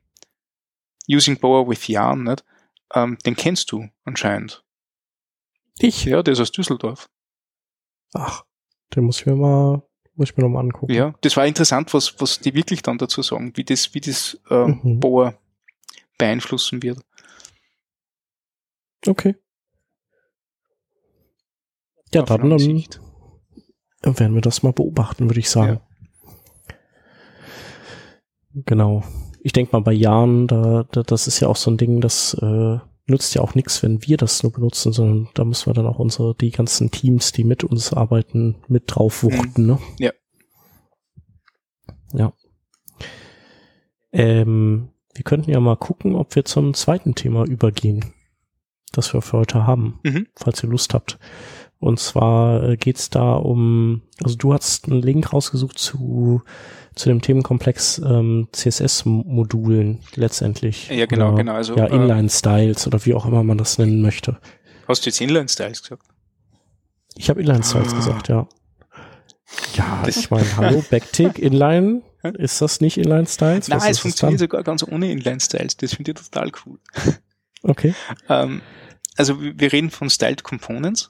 Using 1.09 1.39
Boa 1.39 1.69
with 1.69 1.87
Yarn, 1.87 2.25
nicht? 2.25 2.45
Ähm, 2.95 3.19
den 3.27 3.37
kennst 3.37 3.71
du 3.73 3.89
anscheinend. 4.05 4.65
Ich? 5.79 6.05
Ja, 6.05 6.23
der 6.23 6.33
ist 6.33 6.41
aus 6.41 6.53
Düsseldorf. 6.53 7.11
Ach, 8.15 8.45
den 8.95 9.05
muss 9.05 9.21
ich 9.21 9.27
mir 9.27 9.35
mal, 9.35 9.83
muss 10.15 10.31
ich 10.31 10.37
mir 10.37 10.45
noch 10.45 10.51
mal 10.51 10.61
angucken. 10.61 10.93
Ja, 10.93 11.15
das 11.21 11.37
war 11.37 11.47
interessant, 11.47 11.93
was, 11.93 12.21
was 12.21 12.39
die 12.39 12.55
wirklich 12.55 12.83
dann 12.83 12.99
dazu 12.99 13.23
sagen, 13.23 13.53
wie 13.57 13.65
das, 13.65 13.93
wie 13.95 14.01
das 14.01 14.39
äh, 14.51 14.67
Mhm. 14.67 15.01
Bohr 15.01 15.39
beeinflussen 16.17 16.83
wird. 16.83 17.01
Okay. 19.07 19.37
Ja, 22.13 22.23
Auf 22.23 22.29
dann, 22.29 22.41
dann 24.03 24.19
werden 24.21 24.35
wir 24.35 24.41
das 24.41 24.63
mal 24.63 24.73
beobachten, 24.73 25.29
würde 25.29 25.41
ich 25.41 25.51
sagen. 25.51 25.81
Genau. 28.55 29.03
Ich 29.47 29.53
denke 29.53 29.73
mal, 29.77 29.83
bei 29.83 29.93
Jahren, 29.93 30.47
da, 30.47 30.85
da, 30.91 31.03
das 31.03 31.27
ist 31.27 31.39
ja 31.41 31.49
auch 31.49 31.57
so 31.57 31.71
ein 31.71 31.77
Ding, 31.77 32.01
das 32.01 32.33
äh, 32.41 32.79
nützt 33.07 33.35
ja 33.35 33.43
auch 33.43 33.55
nichts, 33.55 33.83
wenn 33.83 34.03
wir 34.07 34.17
das 34.17 34.43
nur 34.43 34.51
benutzen, 34.53 34.95
sondern 34.95 35.29
da 35.35 35.45
müssen 35.45 35.67
wir 35.67 35.75
dann 35.75 35.87
auch 35.87 35.99
unsere, 35.99 36.35
die 36.35 36.51
ganzen 36.51 36.91
Teams, 36.91 37.31
die 37.33 37.45
mit 37.45 37.63
uns 37.63 37.93
arbeiten, 37.93 38.57
mit 38.69 38.85
drauf 38.87 39.23
wuchten, 39.23 39.67
ne? 39.67 39.79
Ja. 39.99 40.13
Ja. 42.15 42.33
Ähm, 44.13 44.89
wir 45.15 45.25
könnten 45.25 45.51
ja 45.51 45.61
mal 45.61 45.77
gucken, 45.77 46.15
ob 46.15 46.35
wir 46.37 46.47
zum 46.47 46.73
zweiten 46.73 47.15
Thema 47.15 47.45
übergehen, 47.45 48.15
das 48.93 49.13
wir 49.13 49.21
für 49.21 49.39
heute 49.39 49.67
haben, 49.67 50.01
Mhm. 50.05 50.27
falls 50.37 50.63
ihr 50.63 50.71
Lust 50.71 50.95
habt. 50.95 51.19
Und 51.81 52.01
zwar 52.01 52.63
äh, 52.63 52.77
geht's 52.79 53.11
da 53.11 53.35
um, 53.35 54.03
also 54.23 54.37
du 54.37 54.55
hast 54.55 54.89
einen 54.89 55.03
Link 55.03 55.35
rausgesucht 55.35 55.79
zu, 55.79 56.41
zu 56.95 57.09
dem 57.09 57.21
Themenkomplex 57.21 57.99
ähm, 58.05 58.49
CSS-Modulen 58.53 60.01
letztendlich. 60.15 60.89
Ja, 60.89 61.07
genau, 61.07 61.29
oder, 61.29 61.37
genau. 61.39 61.53
Also, 61.55 61.77
ja, 61.77 61.87
äh, 61.87 61.95
Inline-Styles 61.95 62.87
oder 62.87 63.05
wie 63.05 63.15
auch 63.15 63.27
immer 63.27 63.43
man 63.43 63.59
das 63.59 63.79
nennen 63.79 64.01
möchte. 64.03 64.39
Hast 64.89 65.05
du 65.05 65.11
jetzt 65.11 65.21
Inline-Styles 65.21 65.83
gesagt? 65.83 66.03
Ich 67.17 67.29
habe 67.31 67.41
Inline-Styles 67.41 67.93
Ah. 67.93 67.97
gesagt, 67.97 68.29
ja. 68.29 68.49
Ja, 69.75 70.03
Das- 70.05 70.17
ich 70.17 70.31
meine, 70.31 70.57
hallo, 70.57 70.85
Backtick, 70.91 71.39
Inline, 71.39 72.03
ist 72.23 72.61
das 72.63 72.81
nicht 72.81 72.97
Inline-Styles? 72.99 73.69
Nein, 73.69 73.81
es 73.91 73.99
funktioniert 73.99 74.41
sogar 74.41 74.63
ganz 74.63 74.83
ohne 74.83 75.11
Inline-Styles. 75.11 75.77
Das 75.77 75.95
finde 75.95 76.13
ich 76.13 76.17
total 76.17 76.51
cool. 76.67 76.79
Okay. 77.63 77.95
Ähm, 78.29 78.63
also 79.17 79.41
wir 79.41 79.73
reden 79.73 79.91
von 79.91 80.11
Styled 80.11 80.43
Components. 80.43 81.09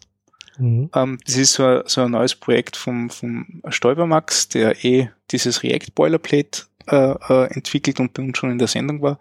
Mhm. 0.58 0.90
Ähm, 0.94 1.18
das 1.24 1.36
ist 1.36 1.52
so, 1.54 1.64
ein- 1.64 1.82
so 1.86 2.02
ein 2.02 2.10
neues 2.10 2.34
Projekt 2.34 2.76
vom, 2.76 3.10
vom 3.10 3.62
Stolbermax, 3.68 4.48
der 4.48 4.84
eh 4.84 5.10
dieses 5.30 5.62
React 5.62 5.92
Boilerplate 5.94 6.62
äh, 6.86 6.96
äh, 6.96 7.46
entwickelt 7.54 7.98
und 8.00 8.12
bei 8.14 8.22
uns 8.22 8.38
schon 8.38 8.50
in 8.50 8.58
der 8.58 8.68
Sendung 8.68 9.02
war. 9.02 9.18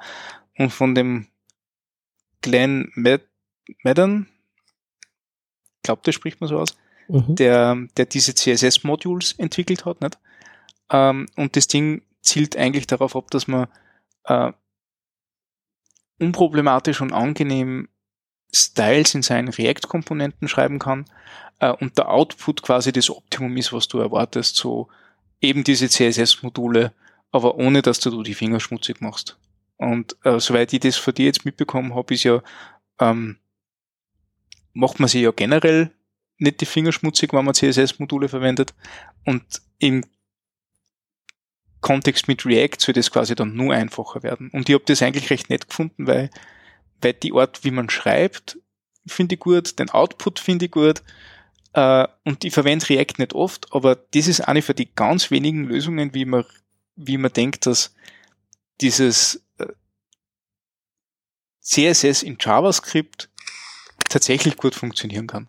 Und 0.57 0.71
von 0.71 0.93
dem 0.95 1.27
Glenn 2.41 2.91
Mad 2.95 3.23
Madden, 3.83 4.27
glaubt, 5.83 6.05
das 6.07 6.15
spricht 6.15 6.41
man 6.41 6.49
so 6.49 6.59
aus, 6.59 6.75
Mhm. 7.07 7.35
der, 7.35 7.77
der 7.97 8.05
diese 8.05 8.33
CSS-Modules 8.35 9.33
entwickelt 9.39 9.85
hat. 9.85 10.01
Nicht? 10.01 10.17
Ähm, 10.89 11.27
und 11.35 11.55
das 11.55 11.67
Ding 11.67 12.01
zielt 12.21 12.55
eigentlich 12.57 12.87
darauf 12.87 13.15
ab, 13.15 13.29
dass 13.31 13.47
man 13.47 13.67
äh, 14.25 14.51
unproblematisch 16.19 17.01
und 17.01 17.11
angenehm 17.13 17.89
Styles 18.53 19.15
in 19.15 19.23
seinen 19.23 19.49
React-Komponenten 19.49 20.47
schreiben 20.47 20.79
kann 20.79 21.05
äh, 21.59 21.71
und 21.71 21.97
der 21.97 22.09
Output 22.09 22.61
quasi 22.61 22.91
das 22.91 23.09
Optimum 23.09 23.55
ist, 23.57 23.73
was 23.73 23.87
du 23.87 23.99
erwartest, 23.99 24.55
so 24.55 24.87
eben 25.41 25.63
diese 25.63 25.89
CSS-Module, 25.89 26.93
aber 27.31 27.55
ohne, 27.55 27.81
dass 27.81 27.99
du 27.99 28.23
die 28.23 28.33
Finger 28.33 28.59
schmutzig 28.59 29.01
machst. 29.01 29.37
Und 29.77 30.15
äh, 30.23 30.39
soweit 30.39 30.71
ich 30.71 30.79
das 30.79 30.95
von 30.95 31.13
dir 31.13 31.25
jetzt 31.25 31.45
mitbekommen 31.45 31.95
habe, 31.95 32.13
ist 32.13 32.23
ja, 32.23 32.41
ähm, 32.99 33.37
macht 34.73 34.99
man 34.99 35.09
sich 35.09 35.21
ja 35.21 35.31
generell 35.31 35.91
nicht 36.37 36.61
die 36.61 36.65
Finger 36.65 36.91
schmutzig, 36.91 37.33
wenn 37.33 37.45
man 37.45 37.53
CSS-Module 37.53 38.29
verwendet. 38.29 38.73
Und 39.25 39.43
im 39.79 40.05
Kontext 41.81 42.27
mit 42.27 42.45
React 42.45 42.77
soll 42.79 42.93
das 42.93 43.11
quasi 43.11 43.35
dann 43.35 43.55
nur 43.55 43.73
einfacher 43.73 44.23
werden. 44.23 44.49
Und 44.51 44.69
ich 44.69 44.75
habe 44.75 44.85
das 44.85 45.01
eigentlich 45.01 45.29
recht 45.29 45.49
nett 45.49 45.67
gefunden, 45.67 46.07
weil, 46.07 46.29
weil 47.03 47.13
die 47.13 47.33
Art, 47.33 47.63
wie 47.63 47.71
man 47.71 47.89
schreibt, 47.89 48.57
finde 49.05 49.35
ich 49.35 49.41
gut, 49.41 49.79
den 49.79 49.89
Output 49.89 50.39
finde 50.39 50.65
ich 50.65 50.71
gut. 50.71 51.03
Äh, 51.73 52.07
und 52.23 52.43
ich 52.43 52.53
verwende 52.53 52.87
React 52.89 53.15
nicht 53.19 53.33
oft, 53.33 53.73
aber 53.73 53.95
das 53.95 54.27
ist 54.27 54.41
eine 54.41 54.61
von 54.61 54.75
die 54.75 54.93
ganz 54.93 55.31
wenigen 55.31 55.65
Lösungen, 55.65 56.13
wie 56.13 56.25
man, 56.25 56.45
wie 56.95 57.17
man 57.17 57.33
denkt, 57.33 57.65
dass 57.65 57.95
dieses 58.81 59.43
äh, 59.57 59.67
CSS 61.61 62.23
in 62.23 62.37
JavaScript 62.39 63.29
tatsächlich 64.09 64.57
gut 64.57 64.75
funktionieren 64.75 65.27
kann. 65.27 65.47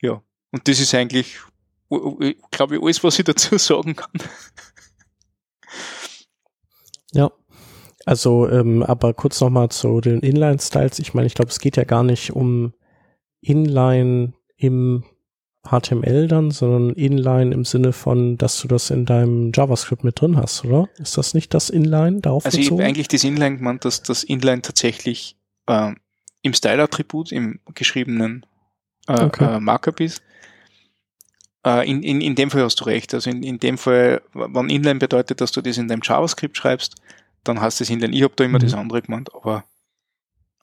Ja, 0.00 0.22
und 0.50 0.68
das 0.68 0.80
ist 0.80 0.94
eigentlich, 0.94 1.38
glaube 2.50 2.76
ich, 2.76 2.82
alles, 2.82 3.04
was 3.04 3.18
ich 3.18 3.24
dazu 3.24 3.58
sagen 3.58 3.96
kann. 3.96 4.12
Ja. 7.12 7.30
Also, 8.06 8.48
ähm, 8.48 8.82
aber 8.82 9.14
kurz 9.14 9.40
nochmal 9.40 9.70
zu 9.70 10.00
den 10.00 10.20
Inline-Styles. 10.20 10.98
Ich 10.98 11.14
meine, 11.14 11.26
ich 11.26 11.34
glaube, 11.34 11.50
es 11.50 11.58
geht 11.60 11.76
ja 11.76 11.84
gar 11.84 12.02
nicht 12.02 12.32
um 12.32 12.72
Inline 13.40 14.34
im 14.56 15.04
HTML 15.66 16.28
dann, 16.28 16.50
sondern 16.50 16.90
Inline 16.90 17.54
im 17.54 17.64
Sinne 17.64 17.92
von, 17.94 18.36
dass 18.36 18.60
du 18.60 18.68
das 18.68 18.90
in 18.90 19.06
deinem 19.06 19.50
JavaScript 19.54 20.04
mit 20.04 20.20
drin 20.20 20.36
hast, 20.36 20.64
oder? 20.64 20.88
Ist 20.98 21.16
das 21.16 21.32
nicht 21.32 21.54
das 21.54 21.70
Inline 21.70 22.20
darauf 22.20 22.44
Also 22.44 22.58
ich 22.58 22.66
habe 22.66 22.76
bezogen? 22.76 22.86
eigentlich 22.88 23.08
das 23.08 23.24
Inline 23.24 23.56
gemeint, 23.56 23.84
dass 23.86 24.02
das 24.02 24.24
Inline 24.24 24.60
tatsächlich 24.60 25.36
äh, 25.66 25.92
im 26.42 26.52
Style-Attribut, 26.52 27.32
im 27.32 27.60
geschriebenen 27.74 28.44
äh, 29.08 29.22
Okay. 29.24 29.56
äh, 29.56 29.60
Markup 29.60 30.00
ist. 30.00 30.22
Äh, 31.66 31.90
in, 31.90 32.02
in, 32.02 32.20
in 32.20 32.34
dem 32.34 32.50
Fall 32.50 32.62
hast 32.62 32.80
du 32.80 32.84
recht. 32.84 33.14
Also 33.14 33.30
in, 33.30 33.42
in 33.42 33.58
dem 33.58 33.78
Fall, 33.78 34.20
wenn 34.34 34.68
Inline 34.68 34.98
bedeutet, 34.98 35.40
dass 35.40 35.52
du 35.52 35.62
das 35.62 35.78
in 35.78 35.88
deinem 35.88 36.02
JavaScript 36.04 36.58
schreibst, 36.58 36.96
dann 37.44 37.60
heißt 37.60 37.80
das 37.80 37.90
Inline. 37.90 38.14
Ich 38.14 38.22
habe 38.22 38.34
da 38.36 38.44
immer 38.44 38.58
Mhm. 38.58 38.62
das 38.62 38.74
andere 38.74 39.02
gemeint, 39.02 39.34
aber 39.34 39.64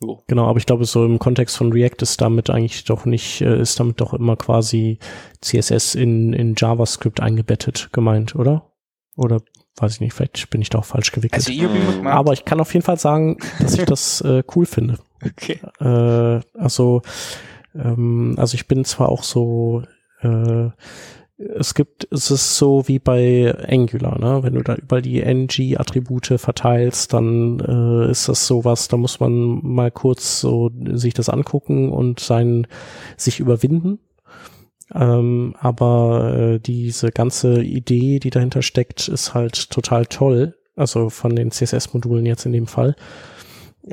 jo. 0.02 0.24
Genau, 0.28 0.48
aber 0.48 0.58
ich 0.58 0.66
glaube, 0.66 0.86
so 0.86 1.06
im 1.06 1.20
Kontext 1.20 1.56
von 1.58 1.72
React 1.72 2.02
ist 2.02 2.22
damit 2.22 2.50
eigentlich 2.50 2.84
doch 2.86 3.06
nicht, 3.06 3.42
äh, 3.42 3.60
ist 3.62 3.80
damit 3.80 4.02
doch 4.02 4.14
immer 4.14 4.36
quasi 4.36 5.00
CSS 5.42 5.96
in, 5.96 6.34
in 6.34 6.56
JavaScript 6.58 7.20
eingebettet 7.20 7.90
gemeint, 7.92 8.36
oder? 8.36 8.72
Oder 9.16 9.42
weiß 9.78 9.94
ich 9.96 10.02
nicht, 10.02 10.14
vielleicht 10.14 10.50
bin 10.50 10.62
ich 10.62 10.70
da 10.70 10.80
auch 10.80 10.86
falsch 10.86 11.12
gewickelt. 11.12 11.34
Also 11.48 11.52
ich 11.52 11.62
immer 11.62 12.12
aber 12.12 12.34
ich 12.34 12.46
kann 12.46 12.60
auf 12.60 12.74
jeden 12.74 12.86
Fall 12.86 12.98
sagen, 13.00 13.38
dass 13.60 13.76
ich 13.78 13.86
das 13.86 14.22
äh, 14.22 14.44
cool 14.56 14.66
finde. 14.66 15.00
okay. 15.26 15.60
Äh, 15.80 16.42
also, 16.60 17.02
ähm, 17.76 18.36
also 18.38 18.56
ich 18.56 18.68
bin 18.68 18.84
zwar 18.86 19.10
auch 19.10 19.24
so, 19.24 19.84
äh, 20.22 20.70
es 21.56 21.74
gibt, 21.74 22.08
es 22.12 22.32
ist 22.32 22.58
so 22.58 22.88
wie 22.88 23.00
bei 23.00 23.54
Angular, 23.68 24.20
ne? 24.20 24.44
Wenn 24.44 24.54
du 24.54 24.62
da 24.62 24.76
überall 24.76 25.02
die 25.02 25.22
ng-Attribute 25.22 26.34
verteilst, 26.38 27.14
dann 27.14 27.60
äh, 27.60 28.12
ist 28.12 28.30
das 28.30 28.48
sowas, 28.48 28.88
da 28.88 28.98
muss 28.98 29.20
man 29.20 29.60
mal 29.64 29.92
kurz 29.92 30.42
so 30.42 30.72
sich 30.94 31.14
das 31.14 31.30
angucken 31.30 31.92
und 31.92 32.20
sein, 32.20 32.68
sich 33.18 33.40
überwinden. 33.40 34.00
Ähm, 34.94 35.56
aber 35.60 36.36
äh, 36.38 36.60
diese 36.60 37.12
ganze 37.12 37.62
Idee, 37.62 38.20
die 38.20 38.30
dahinter 38.30 38.62
steckt, 38.62 39.08
ist 39.08 39.34
halt 39.34 39.70
total 39.70 40.06
toll. 40.06 40.56
Also 40.76 41.10
von 41.10 41.36
den 41.36 41.52
CSS-Modulen 41.52 42.26
jetzt 42.26 42.46
in 42.46 42.54
dem 42.54 42.68
Fall. 42.68 42.96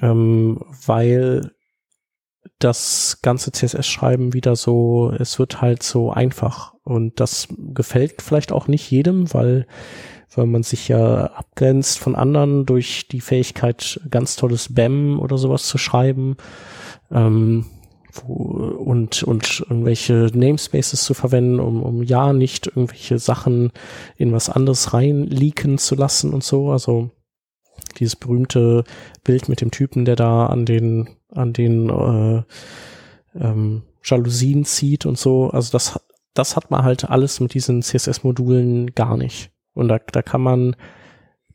Ähm, 0.00 0.60
weil 0.86 1.52
das 2.58 3.20
ganze 3.22 3.52
CSS-Schreiben 3.52 4.32
wieder 4.32 4.56
so, 4.56 5.12
es 5.18 5.38
wird 5.38 5.60
halt 5.60 5.82
so 5.82 6.10
einfach. 6.10 6.74
Und 6.82 7.20
das 7.20 7.48
gefällt 7.74 8.22
vielleicht 8.22 8.52
auch 8.52 8.68
nicht 8.68 8.90
jedem, 8.90 9.32
weil, 9.32 9.66
weil 10.34 10.46
man 10.46 10.62
sich 10.62 10.88
ja 10.88 11.26
abgrenzt 11.26 11.98
von 11.98 12.16
anderen 12.16 12.66
durch 12.66 13.08
die 13.08 13.20
Fähigkeit, 13.20 14.00
ganz 14.10 14.36
tolles 14.36 14.74
BAM 14.74 15.20
oder 15.20 15.38
sowas 15.38 15.66
zu 15.66 15.78
schreiben. 15.78 16.36
Ähm, 17.10 17.66
wo, 18.26 18.32
und, 18.34 19.22
und 19.22 19.60
irgendwelche 19.68 20.30
Namespaces 20.32 21.04
zu 21.04 21.14
verwenden, 21.14 21.60
um, 21.60 21.82
um 21.82 22.02
ja 22.02 22.32
nicht 22.32 22.66
irgendwelche 22.66 23.18
Sachen 23.18 23.70
in 24.16 24.32
was 24.32 24.48
anderes 24.48 24.94
reinleaken 24.94 25.78
zu 25.78 25.94
lassen 25.94 26.32
und 26.32 26.42
so. 26.42 26.70
Also 26.70 27.10
dieses 27.98 28.16
berühmte 28.16 28.84
Bild 29.24 29.48
mit 29.48 29.60
dem 29.60 29.70
Typen, 29.70 30.04
der 30.04 30.16
da 30.16 30.46
an 30.46 30.64
den, 30.66 31.08
an 31.32 31.52
den 31.52 31.88
äh, 31.90 32.42
ähm, 33.38 33.82
Jalousien 34.04 34.64
zieht 34.64 35.06
und 35.06 35.18
so. 35.18 35.50
Also 35.50 35.70
das, 35.72 35.94
hat- 35.94 36.04
das 36.34 36.56
hat 36.56 36.70
man 36.70 36.84
halt 36.84 37.08
alles 37.10 37.40
mit 37.40 37.54
diesen 37.54 37.82
CSS-Modulen 37.82 38.94
gar 38.94 39.16
nicht. 39.16 39.50
Und 39.74 39.88
da, 39.88 39.98
da 39.98 40.22
kann 40.22 40.40
man 40.40 40.76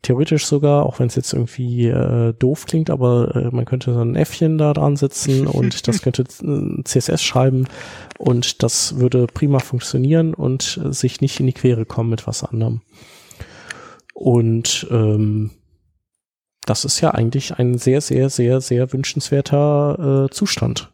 theoretisch 0.01 0.45
sogar, 0.45 0.85
auch 0.85 0.99
wenn 0.99 1.07
es 1.07 1.15
jetzt 1.15 1.31
irgendwie 1.33 1.87
äh, 1.87 2.33
doof 2.33 2.65
klingt, 2.65 2.89
aber 2.89 3.35
äh, 3.35 3.55
man 3.55 3.63
könnte 3.63 3.93
so 3.93 4.01
ein 4.01 4.15
Äffchen 4.17 4.57
da 4.57 4.73
dran 4.73 4.97
setzen 4.97 5.47
und 5.47 5.87
das 5.87 6.01
könnte 6.01 6.23
äh, 6.23 6.83
CSS 6.83 7.23
schreiben 7.23 7.67
und 8.17 8.63
das 8.63 8.97
würde 8.99 9.27
prima 9.27 9.59
funktionieren 9.59 10.33
und 10.33 10.79
äh, 10.83 10.91
sich 10.91 11.21
nicht 11.21 11.39
in 11.39 11.45
die 11.47 11.53
Quere 11.53 11.85
kommen 11.85 12.09
mit 12.09 12.27
was 12.27 12.43
anderem. 12.43 12.81
Und 14.13 14.87
ähm, 14.91 15.51
das 16.65 16.85
ist 16.85 17.01
ja 17.01 17.11
eigentlich 17.11 17.57
ein 17.57 17.77
sehr, 17.77 18.01
sehr, 18.01 18.29
sehr, 18.29 18.61
sehr 18.61 18.91
wünschenswerter 18.93 20.27
äh, 20.27 20.33
Zustand. 20.33 20.93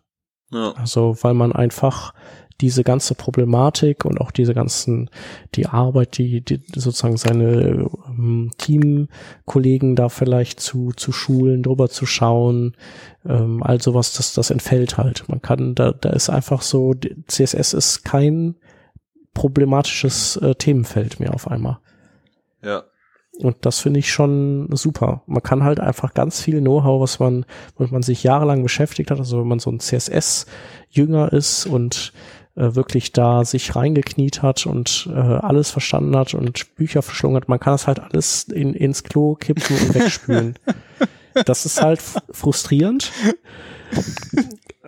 Ja. 0.52 0.74
Also, 0.74 1.18
weil 1.22 1.34
man 1.34 1.52
einfach 1.52 2.14
diese 2.62 2.84
ganze 2.84 3.16
Problematik 3.16 4.04
und 4.04 4.20
auch 4.20 4.32
diese 4.32 4.54
ganzen, 4.54 5.10
die 5.56 5.68
Arbeit, 5.68 6.18
die, 6.18 6.42
die 6.42 6.62
sozusagen 6.76 7.16
seine 7.16 7.90
ähm, 8.08 8.52
Teamkollegen 8.58 9.96
da 9.96 10.10
vielleicht 10.10 10.60
zu, 10.60 10.92
zu 10.92 11.12
schulen, 11.12 11.64
drüber 11.64 11.90
zu 11.90 12.06
schauen, 12.06 12.76
ähm, 13.26 13.64
all 13.64 13.82
sowas, 13.82 14.14
das, 14.14 14.34
das 14.34 14.50
entfällt 14.50 14.98
halt. 14.98 15.24
Man 15.30 15.42
kann, 15.42 15.74
da, 15.74 15.92
da 15.94 16.10
ist 16.10 16.30
einfach 16.30 16.62
so, 16.62 16.94
CSS 17.28 17.74
ist 17.74 18.04
kein 18.04 18.56
problematisches 19.34 20.36
äh, 20.38 20.56
Themenfeld 20.56 21.20
mehr 21.20 21.34
auf 21.34 21.48
einmal. 21.48 21.80
Ja. 22.62 22.84
Und 23.42 23.58
das 23.62 23.80
finde 23.80 24.00
ich 24.00 24.12
schon 24.12 24.68
super. 24.72 25.24
Man 25.26 25.42
kann 25.42 25.64
halt 25.64 25.80
einfach 25.80 26.14
ganz 26.14 26.42
viel 26.42 26.60
Know-how, 26.60 27.02
was 27.02 27.20
man, 27.20 27.46
womit 27.78 27.92
man 27.92 28.02
sich 28.02 28.24
jahrelang 28.24 28.64
beschäftigt 28.64 29.12
hat, 29.12 29.20
also 29.20 29.40
wenn 29.40 29.48
man 29.48 29.60
so 29.60 29.72
ein 29.72 29.80
CSS-Jünger 29.80 31.32
ist 31.32 31.66
und 31.66 32.12
äh, 32.56 32.76
wirklich 32.76 33.14
da 33.14 33.46
sich 33.46 33.78
reingekniet 33.78 34.42
hat 34.42 34.66
und 34.66 35.10
äh, 35.14 35.18
alles 35.18 35.72
verstanden 35.72 36.18
hat 36.18 36.34
und 36.34 36.76
Bücher 36.76 37.02
verschlungen 37.02 37.38
hat, 37.38 37.48
man 37.48 37.62
kann 37.62 37.74
das 37.74 37.88
halt 37.88 38.02
alles 38.02 38.44
in, 38.44 38.74
ins 38.74 39.04
Klo 39.04 39.36
kippen 39.36 39.64
und 39.78 39.96
wegspülen. 39.96 40.56
das 41.46 41.66
ist 41.66 41.82
halt 41.82 42.02
frustrierend. 42.32 43.12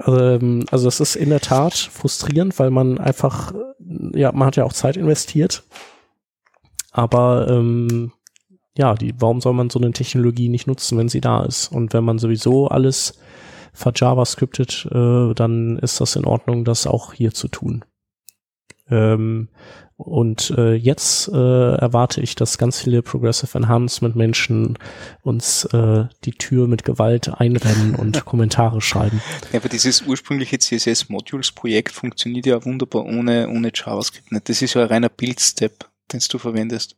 Ähm, 0.05 0.65
also 0.71 0.85
das 0.85 0.99
ist 0.99 1.15
in 1.15 1.29
der 1.29 1.39
Tat 1.39 1.73
frustrierend, 1.73 2.59
weil 2.59 2.69
man 2.69 2.97
einfach, 2.97 3.53
ja, 4.13 4.33
man 4.33 4.47
hat 4.47 4.57
ja 4.57 4.65
auch 4.65 4.73
Zeit 4.73 4.97
investiert. 4.97 5.63
Aber 6.91 7.47
ähm, 7.49 8.11
ja, 8.77 8.93
die, 8.95 9.13
warum 9.19 9.41
soll 9.41 9.53
man 9.53 9.69
so 9.69 9.79
eine 9.79 9.91
Technologie 9.91 10.49
nicht 10.49 10.67
nutzen, 10.67 10.97
wenn 10.97 11.09
sie 11.09 11.21
da 11.21 11.43
ist? 11.43 11.71
Und 11.71 11.93
wenn 11.93 12.03
man 12.03 12.19
sowieso 12.19 12.67
alles 12.67 13.19
verjavascriptet, 13.73 14.87
äh, 14.91 15.33
dann 15.33 15.77
ist 15.79 16.01
das 16.01 16.15
in 16.15 16.25
Ordnung, 16.25 16.65
das 16.65 16.87
auch 16.87 17.13
hier 17.13 17.33
zu 17.33 17.47
tun. 17.47 17.83
Ähm, 18.89 19.49
und 19.95 20.51
äh, 20.57 20.73
jetzt 20.73 21.27
äh, 21.27 21.75
erwarte 21.75 22.21
ich, 22.21 22.33
dass 22.35 22.57
ganz 22.57 22.81
viele 22.81 23.03
Progressive 23.03 23.55
Enhancement 23.55 24.15
Menschen 24.15 24.79
uns 25.21 25.65
äh, 25.65 26.05
die 26.23 26.31
Tür 26.31 26.67
mit 26.67 26.83
Gewalt 26.83 27.29
einrennen 27.29 27.95
und 27.95 28.25
Kommentare 28.25 28.81
schreiben. 28.81 29.21
Ja, 29.53 29.59
aber 29.59 29.69
dieses 29.69 30.01
ursprüngliche 30.01 30.57
CSS 30.57 31.09
Modules 31.09 31.51
Projekt 31.51 31.93
funktioniert 31.93 32.47
ja 32.47 32.65
wunderbar 32.65 33.05
ohne, 33.05 33.47
ohne 33.49 33.71
JavaScript. 33.73 34.31
Nicht? 34.31 34.49
Das 34.49 34.61
ist 34.61 34.73
ja 34.73 34.81
ein 34.81 34.87
reiner 34.87 35.09
Build-Step, 35.09 35.87
den 36.11 36.21
du 36.27 36.37
verwendest. 36.39 36.95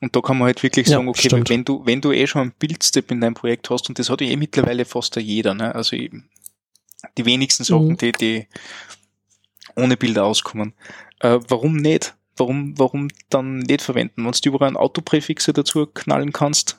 Und 0.00 0.14
da 0.14 0.20
kann 0.20 0.38
man 0.38 0.46
halt 0.46 0.62
wirklich 0.62 0.88
sagen, 0.88 1.08
okay, 1.08 1.28
stimmt. 1.28 1.48
wenn 1.48 1.64
du, 1.64 1.84
wenn 1.86 2.00
du 2.00 2.12
eh 2.12 2.26
schon 2.26 2.42
einen 2.42 2.52
Bildstep 2.52 3.10
in 3.10 3.20
deinem 3.20 3.34
Projekt 3.34 3.70
hast, 3.70 3.88
und 3.88 3.98
das 3.98 4.10
hat 4.10 4.20
ja 4.20 4.26
eh 4.26 4.36
mittlerweile 4.36 4.84
fast 4.84 5.16
jeder, 5.16 5.54
ne? 5.54 5.74
also 5.74 5.96
eben 5.96 6.28
die 7.16 7.24
wenigsten 7.24 7.64
Sachen, 7.64 7.88
mhm. 7.88 7.96
die, 7.96 8.12
die 8.12 8.46
ohne 9.74 9.96
Bilder 9.96 10.24
auskommen. 10.24 10.74
Äh, 11.20 11.38
warum 11.48 11.76
nicht? 11.76 12.14
Warum, 12.36 12.78
warum 12.78 13.08
dann 13.30 13.60
nicht 13.60 13.80
verwenden? 13.80 14.24
Wenn 14.24 14.32
du 14.32 14.48
überall 14.48 14.68
einen 14.68 14.76
Autopräfixe 14.76 15.54
dazu 15.54 15.86
knallen 15.86 16.32
kannst 16.32 16.78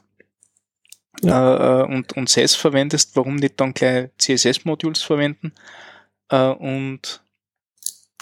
ja. 1.24 1.82
äh, 1.82 1.86
und, 1.86 2.14
und 2.14 2.30
SES 2.30 2.56
verwendest, 2.56 3.16
warum 3.16 3.38
nicht 3.38 3.60
dann 3.60 3.74
gleich 3.74 4.10
CSS-Modules 4.20 5.02
verwenden? 5.02 5.54
Äh, 6.30 6.50
und 6.50 7.22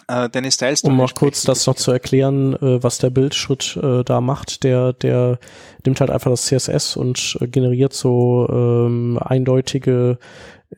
äh, 0.07 0.29
deine 0.29 0.51
Styles. 0.51 0.81
Um 0.81 0.97
mal 0.97 1.09
kurz 1.13 1.43
das 1.43 1.65
noch 1.67 1.75
zu 1.75 1.91
erklären, 1.91 2.53
äh, 2.53 2.83
was 2.83 2.97
der 2.97 3.09
Bildschritt 3.09 3.77
äh, 3.81 4.03
da 4.03 4.21
macht, 4.21 4.63
der, 4.63 4.93
der 4.93 5.39
nimmt 5.85 5.99
halt 5.99 6.09
einfach 6.09 6.31
das 6.31 6.45
CSS 6.45 6.95
und 6.95 7.37
äh, 7.41 7.47
generiert 7.47 7.93
so 7.93 8.47
ähm, 8.49 9.19
eindeutige 9.21 10.17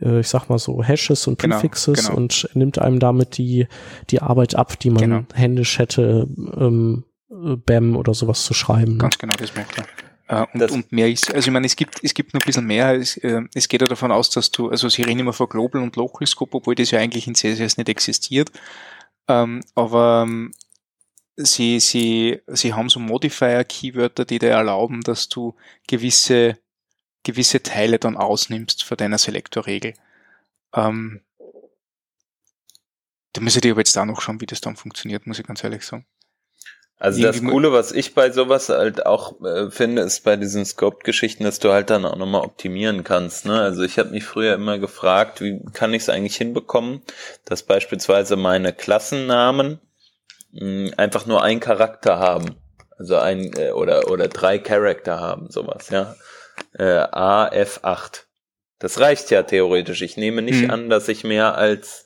äh, 0.01 0.19
ich 0.19 0.27
sag 0.27 0.49
mal 0.49 0.59
so 0.59 0.83
Hashes 0.83 1.27
und 1.27 1.39
genau, 1.39 1.55
Prefixes 1.55 1.99
genau, 1.99 2.09
genau. 2.09 2.21
und 2.21 2.49
nimmt 2.53 2.79
einem 2.79 2.99
damit 2.99 3.37
die 3.37 3.67
die 4.09 4.21
Arbeit 4.21 4.55
ab, 4.55 4.79
die 4.79 4.89
man 4.89 5.01
genau. 5.01 5.23
händisch 5.33 5.79
hätte 5.79 6.27
ähm, 6.57 7.03
BAM 7.29 7.95
oder 7.95 8.13
sowas 8.13 8.43
zu 8.43 8.53
schreiben. 8.53 8.93
Ne? 8.93 8.99
Ganz 8.99 9.17
genau, 9.17 9.33
das 9.37 9.53
merkt 9.55 9.77
man. 9.77 9.85
Uh, 10.29 10.45
und, 10.53 10.71
und 10.71 10.91
mehr 10.91 11.09
ist, 11.09 11.33
also 11.33 11.47
ich 11.47 11.53
meine, 11.53 11.65
es 11.65 11.77
gibt, 11.77 12.03
es 12.03 12.13
gibt 12.13 12.33
noch 12.33 12.41
ein 12.41 12.45
bisschen 12.45 12.65
mehr. 12.65 12.93
Es, 12.95 13.15
äh, 13.15 13.43
es 13.53 13.69
geht 13.69 13.81
ja 13.81 13.87
davon 13.87 14.11
aus, 14.11 14.29
dass 14.29 14.51
du, 14.51 14.69
also 14.69 14.89
sie 14.89 15.03
reden 15.03 15.19
immer 15.19 15.31
von 15.31 15.47
Global 15.47 15.81
und 15.81 15.95
Local 15.95 16.27
Scope, 16.27 16.57
obwohl 16.57 16.75
das 16.75 16.91
ja 16.91 16.99
eigentlich 16.99 17.27
in 17.27 17.35
CSS 17.35 17.77
nicht 17.77 17.87
existiert. 17.87 18.51
Ähm, 19.27 19.63
aber 19.75 20.23
ähm, 20.27 20.53
sie, 21.37 21.79
sie, 21.79 22.41
sie 22.47 22.73
haben 22.73 22.89
so 22.89 22.99
Modifier-Keywörter, 22.99 24.25
die 24.25 24.39
dir 24.39 24.51
erlauben, 24.51 25.01
dass 25.01 25.29
du 25.29 25.55
gewisse, 25.87 26.57
gewisse 27.23 27.63
Teile 27.63 27.99
dann 27.99 28.17
ausnimmst 28.17 28.83
von 28.83 28.97
deiner 28.97 29.17
Selektorregel. 29.17 29.93
Ähm, 30.75 31.21
da 33.33 33.41
müsste 33.41 33.59
ich 33.67 33.71
aber 33.71 33.81
jetzt 33.81 33.95
da 33.95 34.05
noch 34.05 34.21
schauen, 34.21 34.41
wie 34.41 34.45
das 34.47 34.61
dann 34.61 34.75
funktioniert, 34.75 35.27
muss 35.27 35.39
ich 35.39 35.45
ganz 35.47 35.63
ehrlich 35.63 35.85
sagen. 35.85 36.05
Also 36.99 37.21
das 37.21 37.43
Coole, 37.43 37.71
was 37.71 37.91
ich 37.91 38.15
bei 38.15 38.31
sowas 38.31 38.69
halt 38.69 39.05
auch 39.05 39.39
äh, 39.41 39.69
finde, 39.69 40.01
ist 40.01 40.23
bei 40.23 40.35
diesen 40.35 40.65
Scoped-Geschichten, 40.65 41.43
dass 41.43 41.59
du 41.59 41.71
halt 41.71 41.91
dann 41.91 42.05
auch 42.05 42.15
nochmal 42.15 42.41
optimieren 42.41 43.03
kannst. 43.03 43.45
Ne? 43.45 43.61
Also 43.61 43.83
ich 43.83 43.99
habe 43.99 44.09
mich 44.09 44.23
früher 44.23 44.55
immer 44.55 44.79
gefragt, 44.79 45.39
wie 45.41 45.61
kann 45.73 45.93
ich 45.93 46.03
es 46.03 46.09
eigentlich 46.09 46.37
hinbekommen, 46.37 47.03
dass 47.45 47.61
beispielsweise 47.61 48.35
meine 48.35 48.73
Klassennamen 48.73 49.79
mh, 50.53 50.59
hm, 50.59 50.93
einfach 50.97 51.27
nur 51.27 51.43
ein 51.43 51.59
Charakter 51.59 52.17
haben. 52.17 52.55
Also 52.97 53.17
ein 53.17 53.53
äh, 53.55 53.71
oder 53.71 54.09
oder 54.09 54.27
drei 54.27 54.57
Charakter 54.57 55.19
haben, 55.19 55.51
sowas, 55.51 55.89
ja. 55.91 56.15
Äh, 56.73 56.83
A, 57.11 57.47
F, 57.47 57.81
8. 57.83 58.25
Das 58.79 58.99
reicht 58.99 59.29
ja 59.29 59.43
theoretisch. 59.43 60.01
Ich 60.01 60.17
nehme 60.17 60.41
nicht 60.41 60.63
mhm. 60.63 60.71
an, 60.71 60.89
dass 60.89 61.07
ich 61.09 61.23
mehr 61.23 61.55
als 61.55 62.05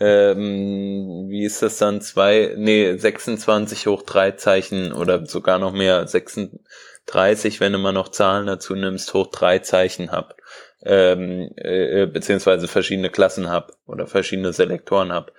ähm, 0.00 1.26
wie 1.28 1.44
ist 1.44 1.62
das 1.62 1.78
dann, 1.78 2.00
zwei, 2.00 2.54
nee, 2.56 2.96
26 2.96 3.86
hoch 3.86 4.02
drei 4.02 4.32
Zeichen 4.32 4.92
oder 4.92 5.26
sogar 5.26 5.58
noch 5.58 5.72
mehr, 5.72 6.06
36, 6.06 7.60
wenn 7.60 7.72
du 7.72 7.78
mal 7.78 7.92
noch 7.92 8.08
Zahlen 8.08 8.46
dazu 8.46 8.74
nimmst, 8.74 9.14
hoch 9.14 9.28
drei 9.28 9.60
Zeichen 9.60 10.10
hab 10.10 10.34
ähm, 10.82 11.50
äh, 11.56 12.06
beziehungsweise 12.06 12.68
verschiedene 12.68 13.10
Klassen 13.10 13.50
hab 13.50 13.72
oder 13.86 14.06
verschiedene 14.06 14.52
Selektoren 14.52 15.12
hab. 15.12 15.32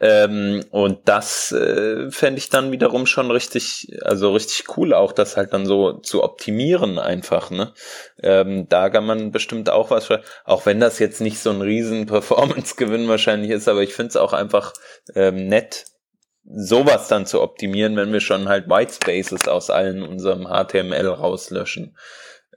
Ähm, 0.00 0.64
und 0.70 1.00
das 1.08 1.52
äh, 1.52 2.10
fände 2.10 2.38
ich 2.38 2.48
dann 2.48 2.72
wiederum 2.72 3.04
schon 3.04 3.30
richtig, 3.30 3.88
also 4.02 4.32
richtig 4.32 4.76
cool, 4.76 4.94
auch 4.94 5.12
das 5.12 5.36
halt 5.36 5.52
dann 5.52 5.66
so 5.66 5.92
zu 5.98 6.24
optimieren 6.24 6.98
einfach. 6.98 7.50
Ne? 7.50 7.74
Ähm, 8.22 8.66
da 8.68 8.88
kann 8.88 9.04
man 9.04 9.30
bestimmt 9.30 9.68
auch 9.68 9.90
was, 9.90 10.08
auch 10.44 10.64
wenn 10.64 10.80
das 10.80 10.98
jetzt 10.98 11.20
nicht 11.20 11.38
so 11.38 11.50
ein 11.50 11.60
riesen 11.60 12.06
Performance-Gewinn 12.06 13.08
wahrscheinlich 13.08 13.50
ist, 13.50 13.68
aber 13.68 13.82
ich 13.82 13.92
finde 13.94 14.08
es 14.10 14.16
auch 14.16 14.32
einfach 14.32 14.72
ähm, 15.14 15.48
nett, 15.48 15.84
sowas 16.44 17.08
dann 17.08 17.26
zu 17.26 17.42
optimieren, 17.42 17.96
wenn 17.96 18.12
wir 18.12 18.20
schon 18.20 18.48
halt 18.48 18.70
White 18.70 18.94
Spaces 18.94 19.48
aus 19.48 19.68
allen 19.68 20.02
unserem 20.02 20.46
HTML 20.46 21.08
rauslöschen. 21.08 21.94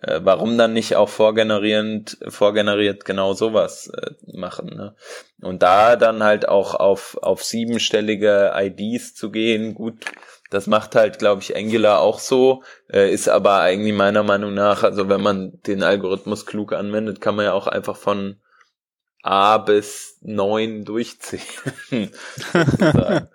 Äh, 0.04 0.20
warum 0.24 0.58
dann 0.58 0.74
nicht 0.74 0.98
auch 0.98 1.08
vorgenerierend, 1.08 2.18
vorgeneriert 2.28 3.06
genau 3.06 3.34
sowas 3.34 3.88
äh, 3.88 4.12
machen? 4.38 4.68
Ne? 4.76 4.96
Und 5.42 5.64
da 5.64 5.96
dann 5.96 6.24
halt 6.24 6.48
auch 6.48 6.76
auf, 6.76 7.18
auf 7.22 7.44
siebenstellige 7.44 8.52
IDs 8.54 9.16
zu 9.16 9.32
gehen, 9.32 9.74
gut, 9.74 10.06
das 10.50 10.68
macht 10.68 10.96
halt, 10.96 11.20
glaube 11.20 11.42
ich, 11.42 11.56
Angular 11.56 12.00
auch 12.00 12.20
so, 12.20 12.64
äh, 12.92 13.12
ist 13.12 13.30
aber 13.30 13.62
eigentlich 13.62 13.94
meiner 13.94 14.24
Meinung 14.24 14.54
nach, 14.54 14.84
also 14.84 15.08
wenn 15.08 15.22
man 15.22 15.62
den 15.66 15.84
Algorithmus 15.84 16.46
klug 16.46 16.74
anwendet, 16.74 17.22
kann 17.22 17.36
man 17.36 17.46
ja 17.46 17.54
auch 17.54 17.68
einfach 17.68 17.96
von 17.96 18.42
A 19.22 19.58
bis 19.58 20.18
neun 20.22 20.84
durchziehen. 20.84 21.42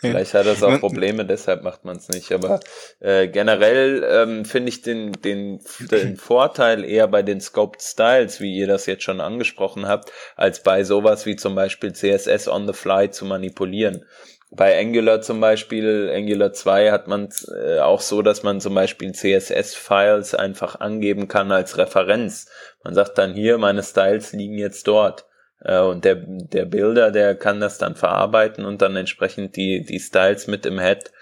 Vielleicht 0.00 0.34
hat 0.34 0.46
das 0.46 0.62
auch 0.62 0.78
Probleme, 0.78 1.24
deshalb 1.24 1.64
macht 1.64 1.84
man 1.84 1.96
es 1.96 2.08
nicht. 2.08 2.30
Aber 2.30 2.60
äh, 3.00 3.26
generell 3.26 4.06
ähm, 4.08 4.44
finde 4.44 4.68
ich 4.68 4.82
den, 4.82 5.12
den, 5.12 5.60
den 5.90 6.16
Vorteil 6.18 6.84
eher 6.84 7.08
bei 7.08 7.22
den 7.22 7.40
Scoped 7.40 7.82
Styles, 7.82 8.40
wie 8.40 8.56
ihr 8.56 8.68
das 8.68 8.86
jetzt 8.86 9.02
schon 9.02 9.20
angesprochen 9.20 9.88
habt, 9.88 10.12
als 10.36 10.62
bei 10.62 10.84
sowas 10.84 11.26
wie 11.26 11.34
zum 11.34 11.56
Beispiel 11.56 11.92
CSS 11.92 12.46
on 12.46 12.68
the 12.68 12.72
fly 12.72 13.10
zu 13.10 13.24
manipulieren. 13.24 14.04
Bei 14.50 14.78
Angular 14.78 15.20
zum 15.20 15.40
Beispiel, 15.40 16.10
Angular 16.14 16.52
2 16.52 16.90
hat 16.90 17.06
man 17.06 17.28
äh, 17.54 17.80
auch 17.80 18.00
so, 18.00 18.22
dass 18.22 18.42
man 18.42 18.60
zum 18.60 18.74
Beispiel 18.74 19.12
CSS-Files 19.12 20.34
einfach 20.34 20.80
angeben 20.80 21.28
kann 21.28 21.52
als 21.52 21.76
Referenz. 21.76 22.46
Man 22.82 22.94
sagt 22.94 23.18
dann 23.18 23.34
hier, 23.34 23.58
meine 23.58 23.82
Styles 23.82 24.32
liegen 24.32 24.56
jetzt 24.56 24.86
dort. 24.86 25.26
Äh, 25.60 25.80
und 25.80 26.04
der, 26.04 26.16
der 26.16 26.64
Builder, 26.64 27.10
der 27.10 27.34
kann 27.34 27.60
das 27.60 27.78
dann 27.78 27.94
verarbeiten 27.94 28.64
und 28.64 28.82
dann 28.82 28.96
entsprechend 28.96 29.56
die, 29.56 29.84
die 29.84 30.00
Styles 30.00 30.46
mit 30.46 30.66
im 30.66 30.78
Head 30.78 31.12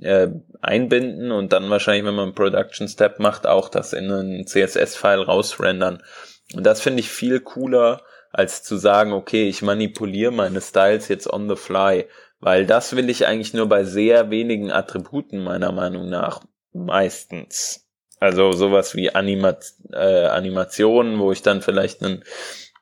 äh, 0.00 0.28
einbinden 0.60 1.32
und 1.32 1.52
dann 1.52 1.70
wahrscheinlich, 1.70 2.04
wenn 2.04 2.14
man 2.14 2.26
einen 2.26 2.34
Production 2.34 2.88
Step 2.88 3.18
macht, 3.18 3.46
auch 3.46 3.68
das 3.68 3.92
in 3.92 4.10
einen 4.10 4.46
CSS-File 4.46 5.22
rausrendern. 5.22 6.02
Und 6.54 6.64
das 6.64 6.80
finde 6.80 7.00
ich 7.00 7.10
viel 7.10 7.40
cooler, 7.40 8.02
als 8.30 8.62
zu 8.62 8.76
sagen, 8.76 9.12
okay, 9.12 9.48
ich 9.48 9.62
manipuliere 9.62 10.32
meine 10.32 10.60
Styles 10.60 11.08
jetzt 11.08 11.30
on 11.30 11.48
the 11.48 11.56
fly, 11.56 12.06
weil 12.40 12.66
das 12.66 12.96
will 12.96 13.10
ich 13.10 13.26
eigentlich 13.26 13.54
nur 13.54 13.68
bei 13.68 13.84
sehr 13.84 14.30
wenigen 14.30 14.72
Attributen 14.72 15.44
meiner 15.44 15.70
Meinung 15.70 16.08
nach 16.08 16.40
meistens. 16.72 17.86
Also 18.18 18.52
sowas 18.52 18.94
wie 18.94 19.14
Anima 19.14 19.56
äh, 19.92 20.26
Animationen, 20.26 21.18
wo 21.18 21.32
ich 21.32 21.42
dann 21.42 21.60
vielleicht 21.60 22.02
einen 22.02 22.24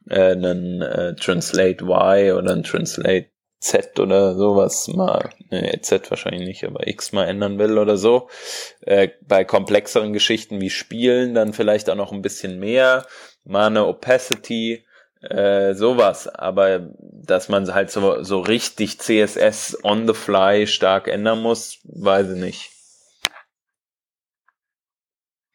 äh, 0.08 0.32
einen 0.32 0.82
äh, 0.82 1.14
Translate 1.14 1.84
Y 1.84 2.32
oder 2.32 2.52
einen 2.52 2.62
Translate 2.62 3.30
Z 3.60 4.00
oder 4.00 4.34
sowas 4.36 4.88
mal, 4.88 5.30
ne, 5.50 5.78
Z 5.82 6.10
wahrscheinlich 6.10 6.46
nicht, 6.46 6.64
aber 6.64 6.86
X 6.86 7.12
mal 7.12 7.26
ändern 7.26 7.58
will 7.58 7.76
oder 7.76 7.98
so. 7.98 8.30
Äh, 8.80 9.10
bei 9.20 9.44
komplexeren 9.44 10.14
Geschichten 10.14 10.60
wie 10.60 10.70
Spielen 10.70 11.34
dann 11.34 11.52
vielleicht 11.52 11.90
auch 11.90 11.94
noch 11.94 12.12
ein 12.12 12.22
bisschen 12.22 12.58
mehr, 12.58 13.06
mal 13.44 13.66
eine 13.66 13.86
Opacity, 13.86 14.86
äh, 15.20 15.74
sowas. 15.74 16.26
Aber 16.28 16.90
dass 16.98 17.48
man 17.50 17.72
halt 17.74 17.90
so, 17.90 18.22
so 18.22 18.40
richtig 18.40 18.98
CSS 18.98 19.78
on 19.84 20.06
the 20.06 20.14
fly 20.14 20.66
stark 20.66 21.08
ändern 21.08 21.40
muss, 21.40 21.80
weiß 21.84 22.30
ich 22.30 22.38
nicht. 22.40 22.70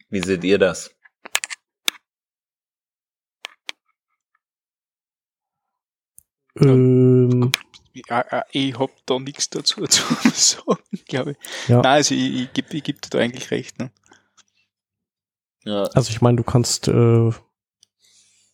Wie 0.10 0.22
seht 0.22 0.44
ihr 0.44 0.60
das? 0.60 0.95
Ähm, 6.60 7.52
Ja, 8.10 8.44
ich 8.52 8.78
hab 8.78 8.92
da 9.06 9.20
nichts 9.20 9.50
dazu 9.50 9.86
zu 9.88 10.04
sagen, 10.34 10.80
glaube 11.08 11.32
ich. 11.32 11.68
ja. 11.70 11.78
Nein, 11.78 11.86
also 11.86 12.16
ich, 12.16 12.34
ich 12.42 12.54
gebe 12.54 12.76
ich 12.76 12.84
geb 12.84 13.02
dir 13.02 13.10
da 13.10 13.20
eigentlich 13.20 13.52
recht. 13.52 13.80
Ne? 13.80 13.92
Ja, 15.64 15.84
Also 15.94 16.10
ich 16.12 16.22
meine, 16.22 16.38
du 16.38 16.44
kannst 16.44 16.88
äh, 16.88 17.32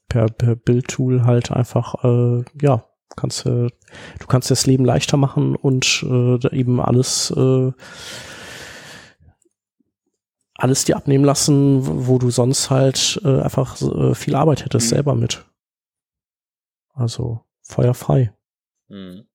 per, 0.08 0.28
per 0.30 0.56
Bildtool 0.56 1.24
halt 1.24 1.52
einfach, 1.52 2.04
äh, 2.04 2.43
ja, 2.62 2.88
kannst 3.18 3.45
äh, 3.45 3.68
du 4.20 4.28
kannst 4.28 4.49
das 4.52 4.66
Leben 4.66 4.86
leichter 4.86 5.18
machen 5.18 5.56
und 5.56 6.04
äh, 6.08 6.38
da 6.39 6.49
eben 6.49 6.80
alles 6.80 7.32
äh, 7.32 7.72
alles 10.56 10.86
dir 10.86 10.95
abnehmen 10.95 11.26
lassen, 11.26 11.86
wo 11.86 12.08
wo 12.08 12.18
du 12.20 12.30
sonst 12.30 12.70
halt 12.70 13.20
äh, 13.24 13.41
einfach 13.41 13.82
äh, 13.82 14.14
viel 14.16 14.36
Arbeit 14.36 14.64
hättest 14.64 14.86
Mhm. 14.88 14.89
selber 14.95 15.16
mit. 15.16 15.43
Also 16.93 17.41
feuerfrei. 17.72 18.34
Hm. 18.89 19.28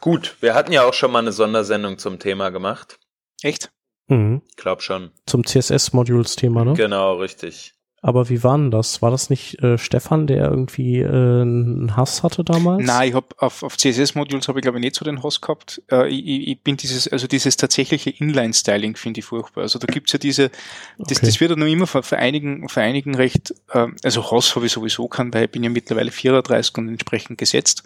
Gut, 0.00 0.36
wir 0.40 0.54
hatten 0.54 0.72
ja 0.72 0.84
auch 0.84 0.94
schon 0.94 1.12
mal 1.12 1.20
eine 1.20 1.32
Sondersendung 1.32 1.98
zum 1.98 2.18
Thema 2.18 2.50
gemacht. 2.50 2.98
Echt? 3.42 3.72
Mhm. 4.08 4.42
Ich 4.48 4.56
glaube 4.56 4.82
schon. 4.82 5.10
Zum 5.26 5.44
CSS-Modules-Thema, 5.44 6.64
ne? 6.64 6.74
Genau, 6.74 7.14
richtig. 7.14 7.74
Aber 8.02 8.28
wie 8.28 8.44
war 8.44 8.56
denn 8.56 8.70
das? 8.70 9.02
War 9.02 9.10
das 9.10 9.30
nicht 9.30 9.60
äh, 9.62 9.78
Stefan, 9.78 10.26
der 10.26 10.44
irgendwie 10.50 11.00
äh, 11.00 11.08
einen 11.08 11.96
Hass 11.96 12.22
hatte 12.22 12.44
damals? 12.44 12.84
Nein, 12.86 13.08
ich 13.08 13.14
habe 13.14 13.28
auf, 13.38 13.62
auf 13.62 13.76
CSS-Modules 13.76 14.46
habe 14.48 14.58
ich 14.58 14.62
glaube 14.62 14.78
ich 14.78 14.84
nicht 14.84 14.94
so 14.94 15.04
den 15.04 15.22
Hass 15.22 15.40
gehabt. 15.40 15.82
Äh, 15.90 16.08
ich, 16.08 16.48
ich 16.48 16.62
bin 16.62 16.76
dieses, 16.76 17.08
also 17.08 17.26
dieses 17.26 17.56
tatsächliche 17.56 18.10
Inline-Styling 18.10 18.96
finde 18.96 19.20
ich 19.20 19.26
furchtbar. 19.26 19.62
Also 19.62 19.78
da 19.78 19.86
gibt's 19.86 20.12
ja 20.12 20.18
diese, 20.18 20.50
das, 20.98 21.16
Okay. 21.18 21.26
das 21.26 21.40
wird 21.40 21.50
ja 21.50 21.56
noch 21.56 21.66
immer 21.66 21.86
für, 21.86 22.16
einigen, 22.16 22.68
für 22.68 22.82
einigen 22.82 23.14
recht, 23.14 23.54
ähm, 23.72 23.96
also 24.04 24.30
Hass 24.30 24.54
habe 24.54 24.66
ich 24.66 24.72
sowieso 24.72 25.08
kann, 25.08 25.32
weil 25.32 25.46
ich 25.46 25.50
bin 25.50 25.64
ja 25.64 25.70
mittlerweile 25.70 26.10
34 26.12 26.76
und 26.78 26.88
entsprechend 26.88 27.38
gesetzt. 27.38 27.82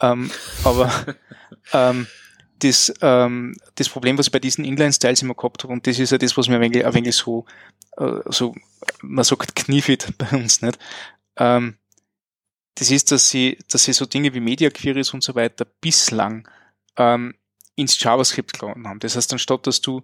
Ähm, 0.00 0.30
aber 0.64 0.90
ähm, 1.74 2.06
das, 2.60 2.92
ähm, 3.00 3.56
das 3.74 3.88
Problem, 3.88 4.16
was 4.18 4.26
ich 4.26 4.32
bei 4.32 4.38
diesen 4.38 4.64
Inline-Styles 4.64 5.22
immer 5.22 5.34
gehabt 5.34 5.64
habe, 5.64 5.72
und 5.72 5.86
das 5.86 5.98
ist 5.98 6.12
ja 6.12 6.18
das, 6.18 6.36
was 6.36 6.48
mir 6.48 6.56
ein 6.56 6.60
wenig, 6.60 6.84
ein 6.86 6.94
wenig 6.94 7.16
so, 7.16 7.44
äh, 7.96 8.20
so, 8.26 8.54
man 9.02 9.24
sagt 9.24 9.54
kniefit 9.56 10.12
bei 10.18 10.30
uns, 10.36 10.62
nicht? 10.62 10.78
Ähm, 11.36 11.76
das 12.76 12.90
ist, 12.90 13.10
dass 13.12 13.28
sie, 13.30 13.58
dass 13.70 13.84
sie 13.84 13.92
so 13.92 14.06
Dinge 14.06 14.32
wie 14.32 14.40
Media 14.40 14.70
Queries 14.70 15.12
und 15.12 15.22
so 15.22 15.34
weiter 15.34 15.66
bislang 15.80 16.48
ähm, 16.96 17.34
ins 17.74 18.00
JavaScript 18.02 18.58
geladen 18.58 18.86
haben. 18.86 19.00
Das 19.00 19.16
heißt, 19.16 19.32
anstatt 19.32 19.66
dass 19.66 19.80
du 19.80 20.02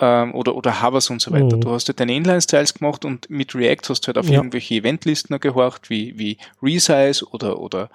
ähm, 0.00 0.34
oder, 0.34 0.54
oder 0.56 0.80
Havas 0.80 1.10
und 1.10 1.20
so 1.20 1.30
weiter, 1.32 1.56
Mhm. 1.56 1.60
du 1.60 1.70
hast 1.70 1.88
halt 1.88 2.00
deine 2.00 2.14
Inline-Styles 2.16 2.74
gemacht 2.74 3.04
und 3.04 3.30
mit 3.30 3.54
React 3.54 3.90
hast 3.90 4.00
du 4.02 4.06
halt 4.08 4.18
auf 4.18 4.28
Ja. 4.28 4.34
irgendwelche 4.38 4.74
Eventlisten 4.74 5.38
gehorcht, 5.38 5.88
wie, 5.90 6.18
wie 6.18 6.38
Resize 6.62 7.24
oder, 7.30 7.58
oder, 7.60 7.90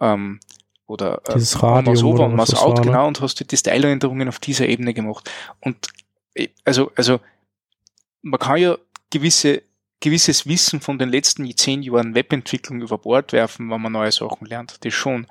ähm, 0.00 0.40
oder 0.86 1.20
äh, 1.26 1.34
Dieses 1.34 1.60
Mouse 1.60 2.02
over 2.02 2.14
oder 2.14 2.24
und 2.26 2.36
das 2.36 2.54
out, 2.54 2.78
war, 2.78 2.84
ne? 2.84 2.90
genau, 2.90 3.06
und 3.06 3.20
hast 3.20 3.40
du 3.40 3.44
die 3.44 3.56
Style-Änderungen 3.56 4.28
auf 4.28 4.38
dieser 4.38 4.68
Ebene 4.68 4.94
gemacht. 4.94 5.30
Und 5.60 5.88
äh, 6.34 6.48
also, 6.64 6.92
also 6.94 7.20
man 8.22 8.40
kann 8.40 8.58
ja 8.58 8.76
gewisse, 9.10 9.62
gewisses 10.00 10.46
Wissen 10.46 10.80
von 10.80 10.98
den 10.98 11.08
letzten 11.08 11.54
zehn 11.56 11.82
Jahren 11.82 12.14
Webentwicklung 12.14 12.80
über 12.80 12.98
Bord 12.98 13.32
werfen, 13.32 13.70
wenn 13.70 13.80
man 13.80 13.92
neue 13.92 14.12
Sachen 14.12 14.46
lernt. 14.46 14.84
Das 14.84 14.94
schon. 14.94 15.26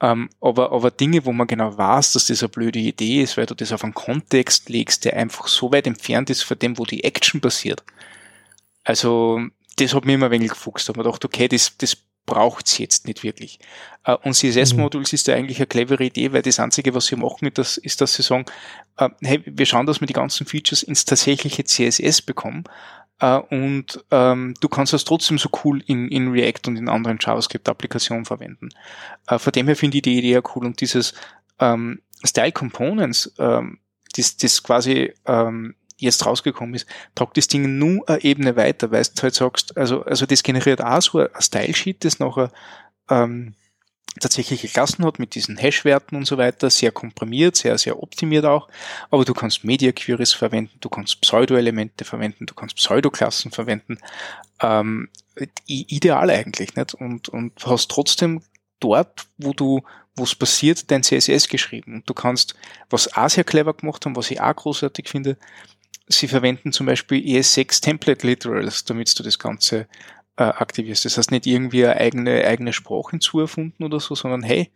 Ähm, 0.00 0.28
aber, 0.40 0.72
aber 0.72 0.90
Dinge, 0.90 1.24
wo 1.24 1.32
man 1.32 1.46
genau 1.46 1.76
weiß, 1.76 2.12
dass 2.12 2.26
das 2.26 2.42
eine 2.42 2.50
blöde 2.50 2.78
Idee 2.78 3.22
ist, 3.22 3.36
weil 3.36 3.46
du 3.46 3.54
das 3.54 3.72
auf 3.72 3.82
einen 3.82 3.94
Kontext 3.94 4.68
legst, 4.68 5.06
der 5.06 5.16
einfach 5.16 5.48
so 5.48 5.72
weit 5.72 5.86
entfernt 5.86 6.28
ist 6.28 6.42
von 6.42 6.58
dem, 6.58 6.78
wo 6.78 6.84
die 6.84 7.04
Action 7.04 7.40
passiert. 7.40 7.82
Also, 8.84 9.40
das 9.76 9.94
hat 9.94 10.04
mir 10.04 10.14
immer 10.14 10.26
ein 10.26 10.32
wenig 10.32 10.50
gefuchst. 10.50 10.88
Da 10.88 10.90
hab 10.90 10.96
ich 10.96 10.98
mir 10.98 11.04
gedacht, 11.04 11.24
okay, 11.24 11.48
das, 11.48 11.76
das 11.78 11.96
braucht's 12.26 12.78
jetzt 12.78 13.06
nicht 13.06 13.22
wirklich. 13.22 13.58
Äh, 14.04 14.16
und 14.16 14.34
CSS-Modules 14.34 15.12
ist 15.12 15.26
ja 15.28 15.34
eigentlich 15.34 15.58
eine 15.58 15.66
clevere 15.66 16.04
Idee, 16.04 16.32
weil 16.32 16.42
das 16.42 16.60
Einzige, 16.60 16.94
was 16.94 17.06
sie 17.06 17.16
machen, 17.16 17.46
ist, 17.46 17.58
dass, 17.58 17.76
ist, 17.78 18.00
dass 18.00 18.14
sie 18.14 18.22
sagen, 18.22 18.44
äh, 18.98 19.08
hey, 19.22 19.42
wir 19.46 19.66
schauen, 19.66 19.86
dass 19.86 20.00
wir 20.00 20.06
die 20.06 20.12
ganzen 20.12 20.46
Features 20.46 20.82
ins 20.82 21.04
tatsächliche 21.04 21.64
CSS 21.64 22.22
bekommen. 22.22 22.64
Äh, 23.20 23.38
und 23.38 24.04
ähm, 24.10 24.54
du 24.60 24.68
kannst 24.68 24.92
das 24.92 25.04
trotzdem 25.04 25.38
so 25.38 25.48
cool 25.64 25.82
in, 25.86 26.08
in 26.08 26.30
React 26.30 26.68
und 26.68 26.76
in 26.76 26.88
anderen 26.88 27.18
JavaScript-Applikationen 27.20 28.24
verwenden. 28.24 28.68
Von 29.26 29.52
dem 29.52 29.66
her 29.66 29.76
finde 29.76 29.96
ich 29.98 30.02
die 30.02 30.18
Idee 30.18 30.32
ja 30.32 30.42
cool. 30.54 30.66
Und 30.66 30.80
dieses 30.80 31.14
ähm, 31.58 32.02
Style 32.24 32.52
Components, 32.52 33.32
ähm, 33.38 33.78
das, 34.14 34.36
das 34.36 34.62
quasi 34.62 35.12
ähm, 35.26 35.74
jetzt 35.98 36.24
rausgekommen 36.26 36.74
ist, 36.74 36.86
tragt 37.14 37.36
das 37.36 37.48
Ding 37.48 37.78
nur 37.78 38.08
eine 38.08 38.22
Ebene 38.22 38.56
weiter, 38.56 38.90
weil 38.90 39.02
du 39.02 39.22
halt 39.22 39.34
sagst, 39.34 39.76
also, 39.76 40.02
also 40.02 40.26
das 40.26 40.42
generiert 40.42 40.82
auch 40.82 41.00
so 41.00 41.18
ein 41.20 41.28
Style-Sheet, 41.38 42.04
das 42.04 42.18
nachher 42.18 42.50
ähm, 43.08 43.54
tatsächliche 44.20 44.68
Klassen 44.68 45.04
hat 45.04 45.18
mit 45.18 45.34
diesen 45.34 45.56
Hash-Werten 45.56 46.16
und 46.16 46.26
so 46.26 46.38
weiter, 46.38 46.70
sehr 46.70 46.92
komprimiert, 46.92 47.56
sehr, 47.56 47.76
sehr 47.78 48.02
optimiert 48.02 48.44
auch. 48.44 48.68
Aber 49.10 49.24
du 49.24 49.34
kannst 49.34 49.64
Media-Queries 49.64 50.32
verwenden, 50.32 50.78
du 50.80 50.88
kannst 50.88 51.20
Pseudo-Elemente 51.20 52.04
verwenden, 52.04 52.46
du 52.46 52.54
kannst 52.54 52.76
Pseudo-Klassen 52.76 53.50
verwenden. 53.50 53.98
Ähm, 54.60 55.08
ideal 55.66 56.30
eigentlich, 56.30 56.76
nicht? 56.76 56.94
Und, 56.94 57.28
und 57.28 57.52
hast 57.66 57.90
trotzdem 57.90 58.42
dort, 58.80 59.26
wo 59.36 59.52
du, 59.52 59.82
wo 60.16 60.24
es 60.24 60.34
passiert, 60.34 60.90
dein 60.90 61.02
CSS 61.02 61.48
geschrieben. 61.48 61.96
Und 61.96 62.08
du 62.08 62.14
kannst, 62.14 62.54
was 62.88 63.14
auch 63.16 63.28
sehr 63.28 63.44
clever 63.44 63.74
gemacht 63.74 64.04
haben, 64.06 64.16
was 64.16 64.30
ich 64.30 64.40
auch 64.40 64.56
großartig 64.56 65.08
finde, 65.08 65.36
sie 66.08 66.28
verwenden 66.28 66.72
zum 66.72 66.86
Beispiel 66.86 67.22
ES6 67.24 67.80
Template 67.82 68.26
Literals, 68.26 68.84
damit 68.84 69.18
du 69.18 69.22
das 69.22 69.38
Ganze 69.38 69.86
äh, 70.36 70.44
aktivierst. 70.44 71.04
Das 71.04 71.18
heißt 71.18 71.30
nicht 71.30 71.46
irgendwie 71.46 71.84
eine 71.84 71.96
eigene, 72.00 72.44
eigene 72.46 72.72
Sprache 72.72 73.10
hinzuerfunden 73.12 73.84
oder 73.84 74.00
so, 74.00 74.14
sondern 74.14 74.42
hey, 74.42 74.70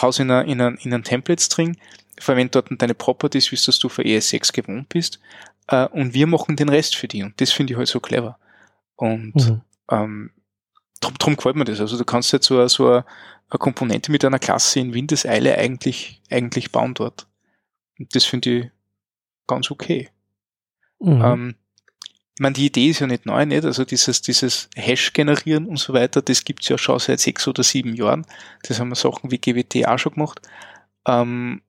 haus 0.00 0.18
in, 0.18 0.30
einen, 0.30 0.76
in 0.78 0.94
einen 0.94 1.04
Template-String, 1.04 1.76
verwende 2.18 2.50
dort 2.52 2.68
deine 2.80 2.94
Properties, 2.94 3.50
wie 3.50 3.56
es 3.56 3.78
du 3.78 3.88
für 3.88 4.02
ES6 4.02 4.52
gewohnt 4.52 4.88
bist, 4.88 5.20
äh, 5.66 5.86
und 5.88 6.14
wir 6.14 6.26
machen 6.26 6.56
den 6.56 6.68
Rest 6.68 6.96
für 6.96 7.08
die. 7.08 7.22
Und 7.22 7.40
das 7.40 7.50
finde 7.52 7.72
ich 7.72 7.76
halt 7.78 7.88
so 7.88 8.00
clever. 8.00 8.38
Und 8.96 9.34
Mhm. 9.34 9.60
ähm, 9.90 10.30
drum, 11.00 11.14
drum 11.18 11.36
gefällt 11.36 11.56
mir 11.56 11.64
das. 11.64 11.80
Also 11.80 11.98
du 11.98 12.04
kannst 12.04 12.32
jetzt 12.32 12.46
so, 12.46 12.58
eine- 12.58 12.68
so 12.68 12.86
eine, 12.88 13.04
eine 13.50 13.58
Komponente 13.58 14.10
mit 14.10 14.24
einer 14.24 14.38
Klasse 14.38 14.80
in 14.80 14.94
Windeseile 14.94 15.58
eigentlich, 15.58 16.22
eigentlich 16.30 16.72
bauen 16.72 16.94
dort. 16.94 17.26
Und 17.98 18.14
das 18.14 18.24
finde 18.24 18.50
ich 18.50 18.70
ganz 19.46 19.70
okay. 19.70 20.08
Mhm. 21.02 21.22
Ähm, 21.22 21.54
ich 22.34 22.40
meine, 22.40 22.54
die 22.54 22.66
Idee 22.66 22.88
ist 22.88 23.00
ja 23.00 23.06
nicht 23.06 23.26
neu, 23.26 23.44
nicht? 23.44 23.64
Also 23.64 23.84
dieses, 23.84 24.22
dieses 24.22 24.70
Hash 24.74 25.12
generieren 25.12 25.66
und 25.66 25.78
so 25.78 25.92
weiter, 25.92 26.22
das 26.22 26.44
gibt's 26.44 26.68
ja 26.68 26.78
schon 26.78 26.98
seit 26.98 27.20
sechs 27.20 27.46
oder 27.46 27.62
sieben 27.62 27.94
Jahren. 27.94 28.26
Das 28.62 28.80
haben 28.80 28.88
wir 28.88 28.94
Sachen 28.94 29.30
wie 29.30 29.38
GWT 29.38 29.86
auch 29.86 29.98
schon 29.98 30.14
gemacht. 30.14 30.40
Ähm, 31.06 31.60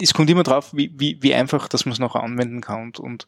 es 0.00 0.14
kommt 0.14 0.30
immer 0.30 0.44
drauf, 0.44 0.70
wie, 0.72 0.92
wie, 0.96 1.20
wie 1.22 1.34
einfach, 1.34 1.68
dass 1.68 1.86
man 1.86 1.92
es 1.92 1.98
nachher 1.98 2.22
anwenden 2.22 2.60
kann. 2.60 2.82
Und, 2.82 3.00
und 3.00 3.26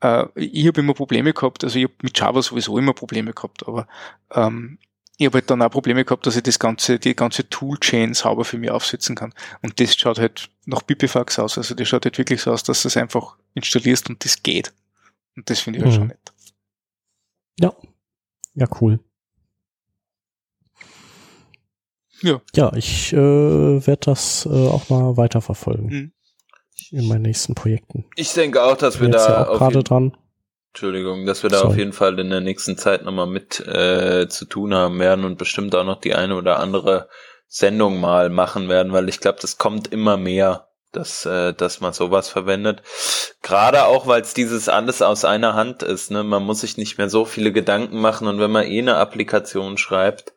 äh, 0.00 0.26
ich 0.34 0.66
habe 0.66 0.80
immer 0.80 0.94
Probleme 0.94 1.32
gehabt, 1.32 1.64
also 1.64 1.78
ich 1.78 1.84
habe 1.84 1.94
mit 2.02 2.18
Java 2.18 2.42
sowieso 2.42 2.76
immer 2.76 2.92
Probleme 2.92 3.32
gehabt, 3.32 3.66
aber 3.66 3.86
ähm, 4.34 4.78
ich 5.18 5.26
habe 5.26 5.38
halt 5.38 5.50
dann 5.50 5.62
auch 5.62 5.70
Probleme 5.70 6.04
gehabt, 6.04 6.26
dass 6.26 6.36
ich 6.36 6.42
das 6.42 6.58
ganze, 6.58 6.98
die 6.98 7.14
ganze 7.14 7.48
Toolchain 7.48 8.14
sauber 8.14 8.44
für 8.44 8.58
mich 8.58 8.70
aufsetzen 8.70 9.14
kann. 9.14 9.32
Und 9.62 9.78
das 9.78 9.94
schaut 9.94 10.18
halt 10.18 10.50
nach 10.64 10.84
Pipifax 10.86 11.38
aus. 11.38 11.58
Also 11.58 11.74
das 11.74 11.86
schaut 11.88 12.04
halt 12.04 12.18
wirklich 12.18 12.40
so 12.42 12.50
aus, 12.50 12.62
dass 12.62 12.82
du 12.82 12.88
es 12.88 12.96
einfach 12.96 13.36
installierst 13.54 14.08
und 14.08 14.24
das 14.24 14.42
geht. 14.42 14.72
Und 15.36 15.48
das 15.50 15.60
finde 15.60 15.78
ich 15.78 15.84
halt 15.84 15.94
Mhm. 15.94 15.98
schon 15.98 16.08
nett. 16.08 16.32
Ja. 17.60 17.72
Ja, 18.54 18.66
cool. 18.80 19.00
Ja. 22.22 22.40
Ja, 22.54 22.72
ich 22.74 23.12
äh, 23.12 23.16
werde 23.16 24.00
das 24.04 24.46
äh, 24.46 24.48
auch 24.68 24.88
mal 24.88 25.16
weiterverfolgen 25.16 25.86
Mhm. 25.86 26.12
in 26.98 27.08
meinen 27.08 27.22
nächsten 27.22 27.54
Projekten. 27.54 28.04
Ich 28.16 28.32
denke 28.32 28.62
auch, 28.62 28.76
dass 28.76 29.00
wir 29.00 29.08
jetzt 29.08 29.26
ja 29.28 29.44
da 29.44 29.48
auch 29.50 29.58
gerade 29.58 29.82
dran. 29.82 30.16
Entschuldigung, 30.72 31.26
dass 31.26 31.42
wir 31.42 31.50
da 31.50 31.58
Sorry. 31.58 31.70
auf 31.70 31.78
jeden 31.78 31.92
Fall 31.92 32.18
in 32.18 32.30
der 32.30 32.40
nächsten 32.40 32.78
Zeit 32.78 33.04
nochmal 33.04 33.26
mit 33.26 33.60
äh, 33.60 34.28
zu 34.28 34.46
tun 34.46 34.74
haben 34.74 34.98
werden 34.98 35.24
und 35.24 35.38
bestimmt 35.38 35.74
auch 35.74 35.84
noch 35.84 36.00
die 36.00 36.14
eine 36.14 36.34
oder 36.34 36.58
andere 36.58 37.08
Sendung 37.46 38.00
mal 38.00 38.30
machen 38.30 38.68
werden, 38.68 38.92
weil 38.92 39.08
ich 39.08 39.20
glaube, 39.20 39.38
das 39.40 39.58
kommt 39.58 39.92
immer 39.92 40.16
mehr. 40.16 40.68
dass, 40.92 41.24
äh, 41.24 41.54
dass 41.54 41.80
man 41.80 41.94
sowas 41.94 42.28
verwendet. 42.28 42.82
Gerade 43.42 43.84
auch, 43.86 44.06
weil 44.06 44.20
es 44.20 44.34
dieses 44.34 44.68
alles 44.68 45.00
aus 45.00 45.24
einer 45.24 45.54
Hand 45.54 45.82
ist. 45.82 46.10
Ne? 46.10 46.22
Man 46.22 46.42
muss 46.42 46.60
sich 46.60 46.76
nicht 46.76 46.98
mehr 46.98 47.08
so 47.08 47.24
viele 47.24 47.50
Gedanken 47.50 47.98
machen 47.98 48.28
und 48.28 48.38
wenn 48.38 48.50
man 48.50 48.66
eh 48.66 48.78
eine 48.78 48.96
Applikation 48.96 49.78
schreibt, 49.78 50.34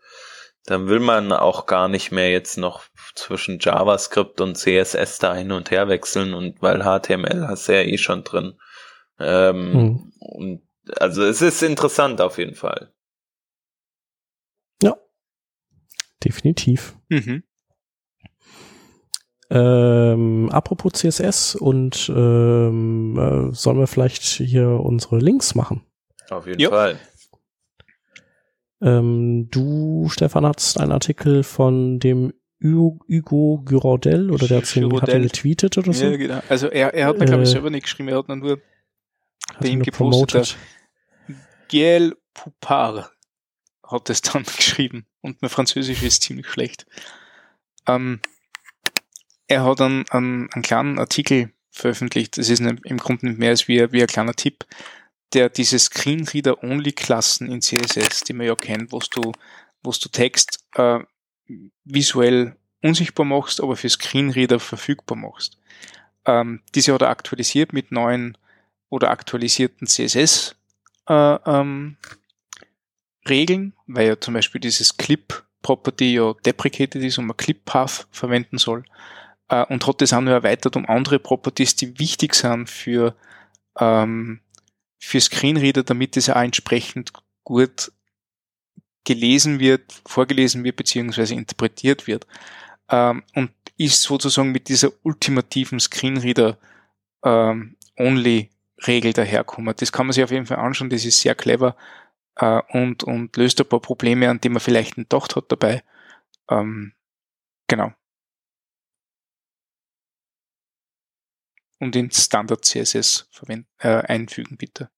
dann 0.66 0.88
will 0.88 1.00
man 1.00 1.32
auch 1.32 1.66
gar 1.66 1.88
nicht 1.90 2.12
mehr 2.12 2.32
jetzt 2.32 2.58
noch 2.58 2.84
zwischen 3.16 3.60
JavaScript 3.60 4.42
und 4.42 4.56
CSS 4.56 5.20
da 5.20 5.36
hin 5.36 5.52
und 5.52 5.72
her 5.72 5.90
wechseln 5.90 6.34
und 6.34 6.62
weil 6.62 6.84
HTML 6.84 7.48
hast 7.48 7.68
du 7.68 7.74
ja 7.74 7.82
eh 7.82 7.98
schon 7.98 8.24
drin. 8.24 8.58
Ähm, 9.20 9.74
hm. 9.74 10.14
und 10.20 10.62
also 10.98 11.24
es 11.24 11.42
ist 11.42 11.64
interessant 11.64 12.22
auf 12.22 12.38
jeden 12.38 12.56
Fall. 12.56 12.94
Ja, 14.84 14.98
definitiv. 16.24 16.98
Mhm. 17.10 17.44
Ähm, 19.50 20.50
apropos 20.52 20.94
CSS 20.94 21.56
und 21.56 22.12
ähm, 22.14 23.18
äh, 23.18 23.54
sollen 23.54 23.78
wir 23.78 23.88
vielleicht 23.88 24.24
hier 24.24 24.68
unsere 24.68 25.20
Links 25.20 25.54
machen? 25.54 25.84
Auf 26.30 26.48
jeden 26.48 26.60
jo. 26.60 26.72
Fall. 26.72 26.98
Ähm, 28.82 29.48
du, 29.52 30.08
Stefan, 30.10 30.46
hast 30.46 30.80
einen 30.80 30.92
Artikel 30.92 31.44
von 31.44 32.00
dem 32.00 32.34
Hugo 32.62 33.62
Giraudel 33.64 34.32
oder 34.32 34.48
der 34.48 34.58
hat 34.58 34.76
ihn, 34.76 35.02
hat 35.02 35.14
ihn 35.14 35.22
getweetet 35.22 35.78
oder 35.78 35.94
so. 35.94 36.06
Ja, 36.06 36.18
genau. 36.18 36.42
Also 36.50 36.68
er, 36.68 36.94
er 36.94 37.08
hat 37.08 37.20
mir, 37.20 37.26
glaube 37.26 37.44
ich, 37.44 37.50
äh, 37.50 37.54
selber 37.54 37.70
nicht 37.70 37.84
geschrieben, 37.84 38.10
er 38.10 38.18
hat 38.18 38.28
nur 38.28 38.60
bei 39.60 39.68
ihm 39.68 39.84
gepostet. 39.84 40.58
Giel 41.68 42.16
Poupard 42.34 43.12
hat 43.84 44.10
es 44.10 44.22
dann 44.22 44.44
geschrieben 44.58 45.06
und 45.22 45.42
mein 45.42 45.50
Französisch 45.50 46.04
ist 46.04 46.24
ziemlich 46.24 46.48
schlecht. 46.48 46.86
Ähm, 47.88 48.22
er 49.48 49.64
hat 49.64 49.82
einen, 49.82 50.10
einen, 50.10 50.52
einen 50.52 50.64
kleinen 50.64 51.00
Artikel 51.00 51.52
veröffentlicht, 51.72 52.38
das 52.38 52.50
ist 52.50 52.62
im 52.62 52.98
Grunde 52.98 53.28
nicht 53.28 53.40
mehr 53.40 53.50
als 53.50 53.68
wie, 53.68 53.92
wie 53.92 54.02
ein 54.02 54.08
kleiner 54.08 54.34
Tipp, 54.34 54.66
der 55.34 55.50
diese 55.50 55.78
Screenreader-Only-Klassen 55.78 57.52
in 57.52 57.62
CSS, 57.62 58.22
die 58.22 58.34
man 58.34 58.48
ja 58.48 58.56
kennt, 58.56 58.92
wo 58.92 59.00
du, 59.00 59.34
wo 59.84 59.92
du 59.92 60.10
Text 60.10 60.66
äh, 60.76 61.00
visuell 61.84 62.56
unsichtbar 62.82 63.26
machst, 63.26 63.62
aber 63.62 63.76
für 63.76 63.90
Screenreader 63.90 64.60
verfügbar 64.60 65.18
machst. 65.18 65.58
Ähm, 66.26 66.62
diese 66.74 66.94
hat 66.94 67.02
er 67.02 67.10
aktualisiert 67.10 67.74
mit 67.74 67.92
neuen 67.92 68.38
oder 68.90 69.10
aktualisierten 69.10 69.88
CSS 69.88 70.56
äh, 71.08 71.14
ähm, 71.46 71.98
Regeln, 73.28 73.74
weil 73.88 74.08
ja 74.08 74.20
zum 74.20 74.34
Beispiel 74.34 74.62
dieses 74.62 74.98
Clip 74.98 75.44
Property 75.62 76.16
ja 76.16 76.34
deprecated 76.46 77.02
ist 77.04 77.18
und 77.18 77.26
man 77.26 77.38
Clip 77.38 77.64
Path 77.66 78.08
verwenden 78.12 78.58
soll 78.58 78.84
äh, 79.50 79.66
und 79.66 79.88
hat 79.88 80.02
das 80.02 80.14
auch 80.14 80.22
noch 80.22 80.32
erweitert 80.32 80.76
um 80.76 80.88
andere 80.88 81.20
Properties, 81.20 81.76
die 81.76 81.98
wichtig 82.00 82.36
sind 82.36 82.70
für, 82.70 83.16
ähm, 83.80 84.42
für 85.00 85.20
Screenreader, 85.20 85.84
damit 85.84 86.18
es 86.18 86.30
auch 86.30 86.42
entsprechend 86.42 87.12
gut 87.44 87.92
gelesen 89.06 89.60
wird, 89.60 90.02
vorgelesen 90.06 90.64
wird, 90.64 90.76
beziehungsweise 90.76 91.36
interpretiert 91.36 92.08
wird. 92.08 92.28
Ähm, 92.90 93.24
und 93.34 93.52
ist 93.78 94.02
sozusagen 94.02 94.52
mit 94.52 94.70
dieser 94.70 94.92
ultimativen 95.04 95.80
Screenreader 95.80 96.58
ähm, 97.24 97.76
Only 97.98 98.50
Regel 98.88 99.14
daherkommen. 99.14 99.74
Das 99.78 99.92
kann 99.92 100.08
man 100.08 100.14
sich 100.14 100.24
auf 100.24 100.32
jeden 100.32 100.46
Fall 100.46 100.58
anschauen, 100.58 100.90
das 100.90 101.06
ist 101.06 101.20
sehr 101.20 101.36
clever 101.36 101.76
äh, 102.36 102.62
und, 102.70 103.04
und 103.04 103.36
löst 103.38 103.60
ein 103.60 103.68
paar 103.68 103.80
Probleme, 103.80 104.30
an 104.30 104.40
die 104.40 104.50
man 104.50 104.60
vielleicht 104.60 104.98
nicht 104.98 105.10
gedacht 105.10 105.36
hat 105.36 105.52
dabei. 105.52 105.84
Ähm, 106.50 106.94
genau. 107.68 107.92
Und 111.80 111.96
in 111.96 112.10
Standard 112.12 112.66
CSS 112.66 113.30
äh, 113.80 113.88
einfügen, 113.88 114.58
bitte. 114.58 114.90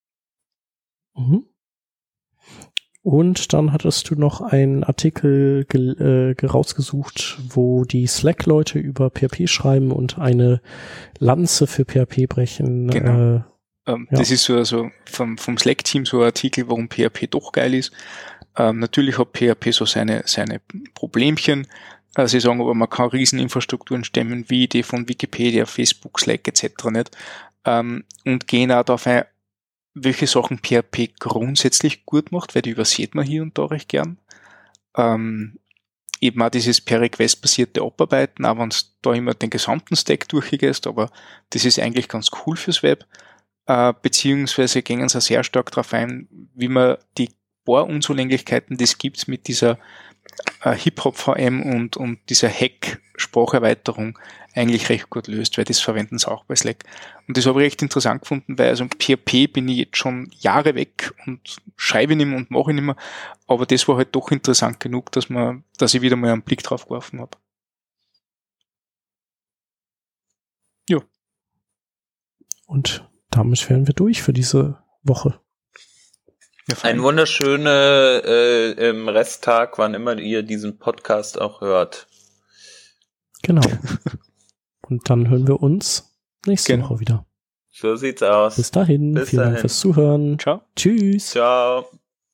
Mhm. 1.15 1.47
Und 3.01 3.53
dann 3.53 3.71
hattest 3.71 4.09
du 4.09 4.15
noch 4.15 4.41
einen 4.41 4.83
Artikel 4.83 5.65
äh, 5.69 6.45
rausgesucht, 6.45 7.39
wo 7.49 7.85
die 7.85 8.05
Slack-Leute 8.05 8.79
über 8.79 9.09
PHP 9.09 9.47
schreiben 9.47 9.91
und 9.91 10.19
eine 10.19 10.61
Lanze 11.17 11.67
für 11.67 11.85
PHP 11.85 12.27
brechen. 12.27 12.89
Genau. 12.89 13.35
Äh, 13.37 13.41
ähm, 13.87 14.07
ja. 14.11 14.19
Das 14.19 14.29
ist 14.29 14.43
so 14.43 14.55
also 14.55 14.91
vom, 15.05 15.37
vom 15.37 15.57
Slack-Team 15.57 16.05
so 16.05 16.19
ein 16.19 16.25
Artikel, 16.25 16.67
warum 16.67 16.89
PHP 16.89 17.27
doch 17.31 17.51
geil 17.51 17.73
ist. 17.73 17.91
Ähm, 18.57 18.79
natürlich 18.79 19.17
hat 19.17 19.35
PHP 19.35 19.71
so 19.71 19.85
seine, 19.85 20.23
seine 20.25 20.61
Problemchen. 20.93 21.67
Äh, 22.15 22.27
sie 22.27 22.39
sagen 22.39 22.61
aber, 22.61 22.73
man 22.73 22.89
kann 22.89 23.09
Rieseninfrastrukturen 23.09 24.03
stemmen, 24.03 24.49
wie 24.49 24.67
die 24.67 24.83
von 24.83 25.07
Wikipedia, 25.07 25.65
Facebook, 25.65 26.19
Slack 26.19 26.47
etc. 26.47 26.85
nicht. 26.91 27.11
Ähm, 27.65 28.03
und 28.25 28.47
gehen 28.47 28.71
auch 28.71 28.83
darauf 28.83 29.07
ein, 29.07 29.23
welche 29.93 30.27
Sachen 30.27 30.59
PHP 30.59 31.17
grundsätzlich 31.19 32.05
gut 32.05 32.31
macht, 32.31 32.53
weil 32.53 32.61
die 32.61 32.71
übersieht 32.71 33.15
man 33.15 33.25
hier 33.25 33.41
und 33.41 33.57
da 33.57 33.65
recht 33.65 33.89
gern. 33.89 34.17
Ähm, 34.95 35.59
eben 36.19 36.41
auch 36.41 36.49
dieses 36.49 36.81
per 36.81 37.01
Request 37.01 37.41
basierte 37.41 37.81
Abarbeiten, 37.81 38.45
auch 38.45 38.57
wenn 38.57 38.69
du 38.69 38.75
da 39.01 39.13
immer 39.13 39.33
den 39.33 39.49
gesamten 39.49 39.95
Stack 39.95 40.27
durchgehst, 40.29 40.87
aber 40.87 41.09
das 41.51 41.65
ist 41.65 41.79
eigentlich 41.79 42.07
ganz 42.07 42.29
cool 42.45 42.57
fürs 42.57 42.83
Web. 42.83 43.05
Äh, 43.67 43.93
beziehungsweise 44.01 44.81
gehen 44.81 45.07
sie 45.09 45.21
sehr 45.21 45.43
stark 45.43 45.71
darauf 45.71 45.93
ein, 45.93 46.27
wie 46.55 46.69
man 46.69 46.97
die 47.17 47.29
paar 47.65 47.85
Unzulänglichkeiten, 47.85 48.77
die 48.77 48.85
es 48.85 48.97
gibt 48.97 49.27
mit 49.27 49.47
dieser 49.47 49.77
äh, 50.61 50.73
Hip-Hop-VM 50.73 51.61
und, 51.63 51.97
und 51.97 52.19
dieser 52.29 52.49
Hack-Spracherweiterung 52.49 54.17
eigentlich 54.55 54.89
recht 54.89 55.09
gut 55.09 55.27
löst, 55.27 55.57
weil 55.57 55.65
das 55.65 55.81
verwenden 55.81 56.17
sie 56.17 56.31
auch 56.31 56.45
bei 56.45 56.55
Slack. 56.55 56.85
Und 57.27 57.37
das 57.37 57.45
habe 57.45 57.61
ich 57.61 57.65
recht 57.65 57.81
interessant 57.81 58.21
gefunden, 58.21 58.57
weil 58.57 58.69
also 58.69 58.85
PHP 58.85 59.51
bin 59.51 59.67
ich 59.67 59.77
jetzt 59.77 59.97
schon 59.97 60.31
Jahre 60.39 60.73
weg 60.75 61.13
und 61.25 61.57
schreibe 61.75 62.15
nicht 62.15 62.25
mehr 62.25 62.37
und 62.37 62.49
mache 62.49 62.73
nicht 62.73 62.83
mehr, 62.83 62.95
aber 63.47 63.65
das 63.65 63.87
war 63.87 63.97
halt 63.97 64.15
doch 64.15 64.31
interessant 64.31 64.79
genug, 64.79 65.11
dass 65.11 65.29
man, 65.29 65.63
dass 65.77 65.93
ich 65.93 66.01
wieder 66.01 66.15
mal 66.15 66.31
einen 66.31 66.41
Blick 66.41 66.63
drauf 66.63 66.85
geworfen 66.85 67.19
habe. 67.19 67.37
Ja. 70.89 71.01
Und 72.65 73.07
damit 73.29 73.69
wären 73.69 73.87
wir 73.87 73.93
durch 73.93 74.21
für 74.21 74.33
diese 74.33 74.77
Woche. 75.03 75.39
Ein 76.81 77.01
wunderschöner 77.01 78.23
äh, 78.25 78.89
im 78.89 79.07
Resttag, 79.07 79.77
wann 79.77 79.93
immer 79.93 80.17
ihr 80.17 80.43
diesen 80.43 80.77
Podcast 80.77 81.39
auch 81.39 81.61
hört. 81.61 82.07
Genau. 83.41 83.61
Und 84.81 85.09
dann 85.09 85.29
hören 85.29 85.47
wir 85.47 85.61
uns 85.61 86.17
nächste 86.45 86.73
genau. 86.73 86.89
Woche 86.89 86.99
wieder. 86.99 87.25
So 87.71 87.95
sieht's 87.95 88.23
aus. 88.23 88.55
Bis 88.55 88.71
dahin. 88.71 89.13
Bis 89.13 89.29
vielen 89.29 89.39
dahin. 89.39 89.53
Dank 89.53 89.61
fürs 89.61 89.79
Zuhören. 89.79 90.39
Ciao. 90.39 90.61
Tschüss. 90.75 91.29
Ciao. 91.29 91.85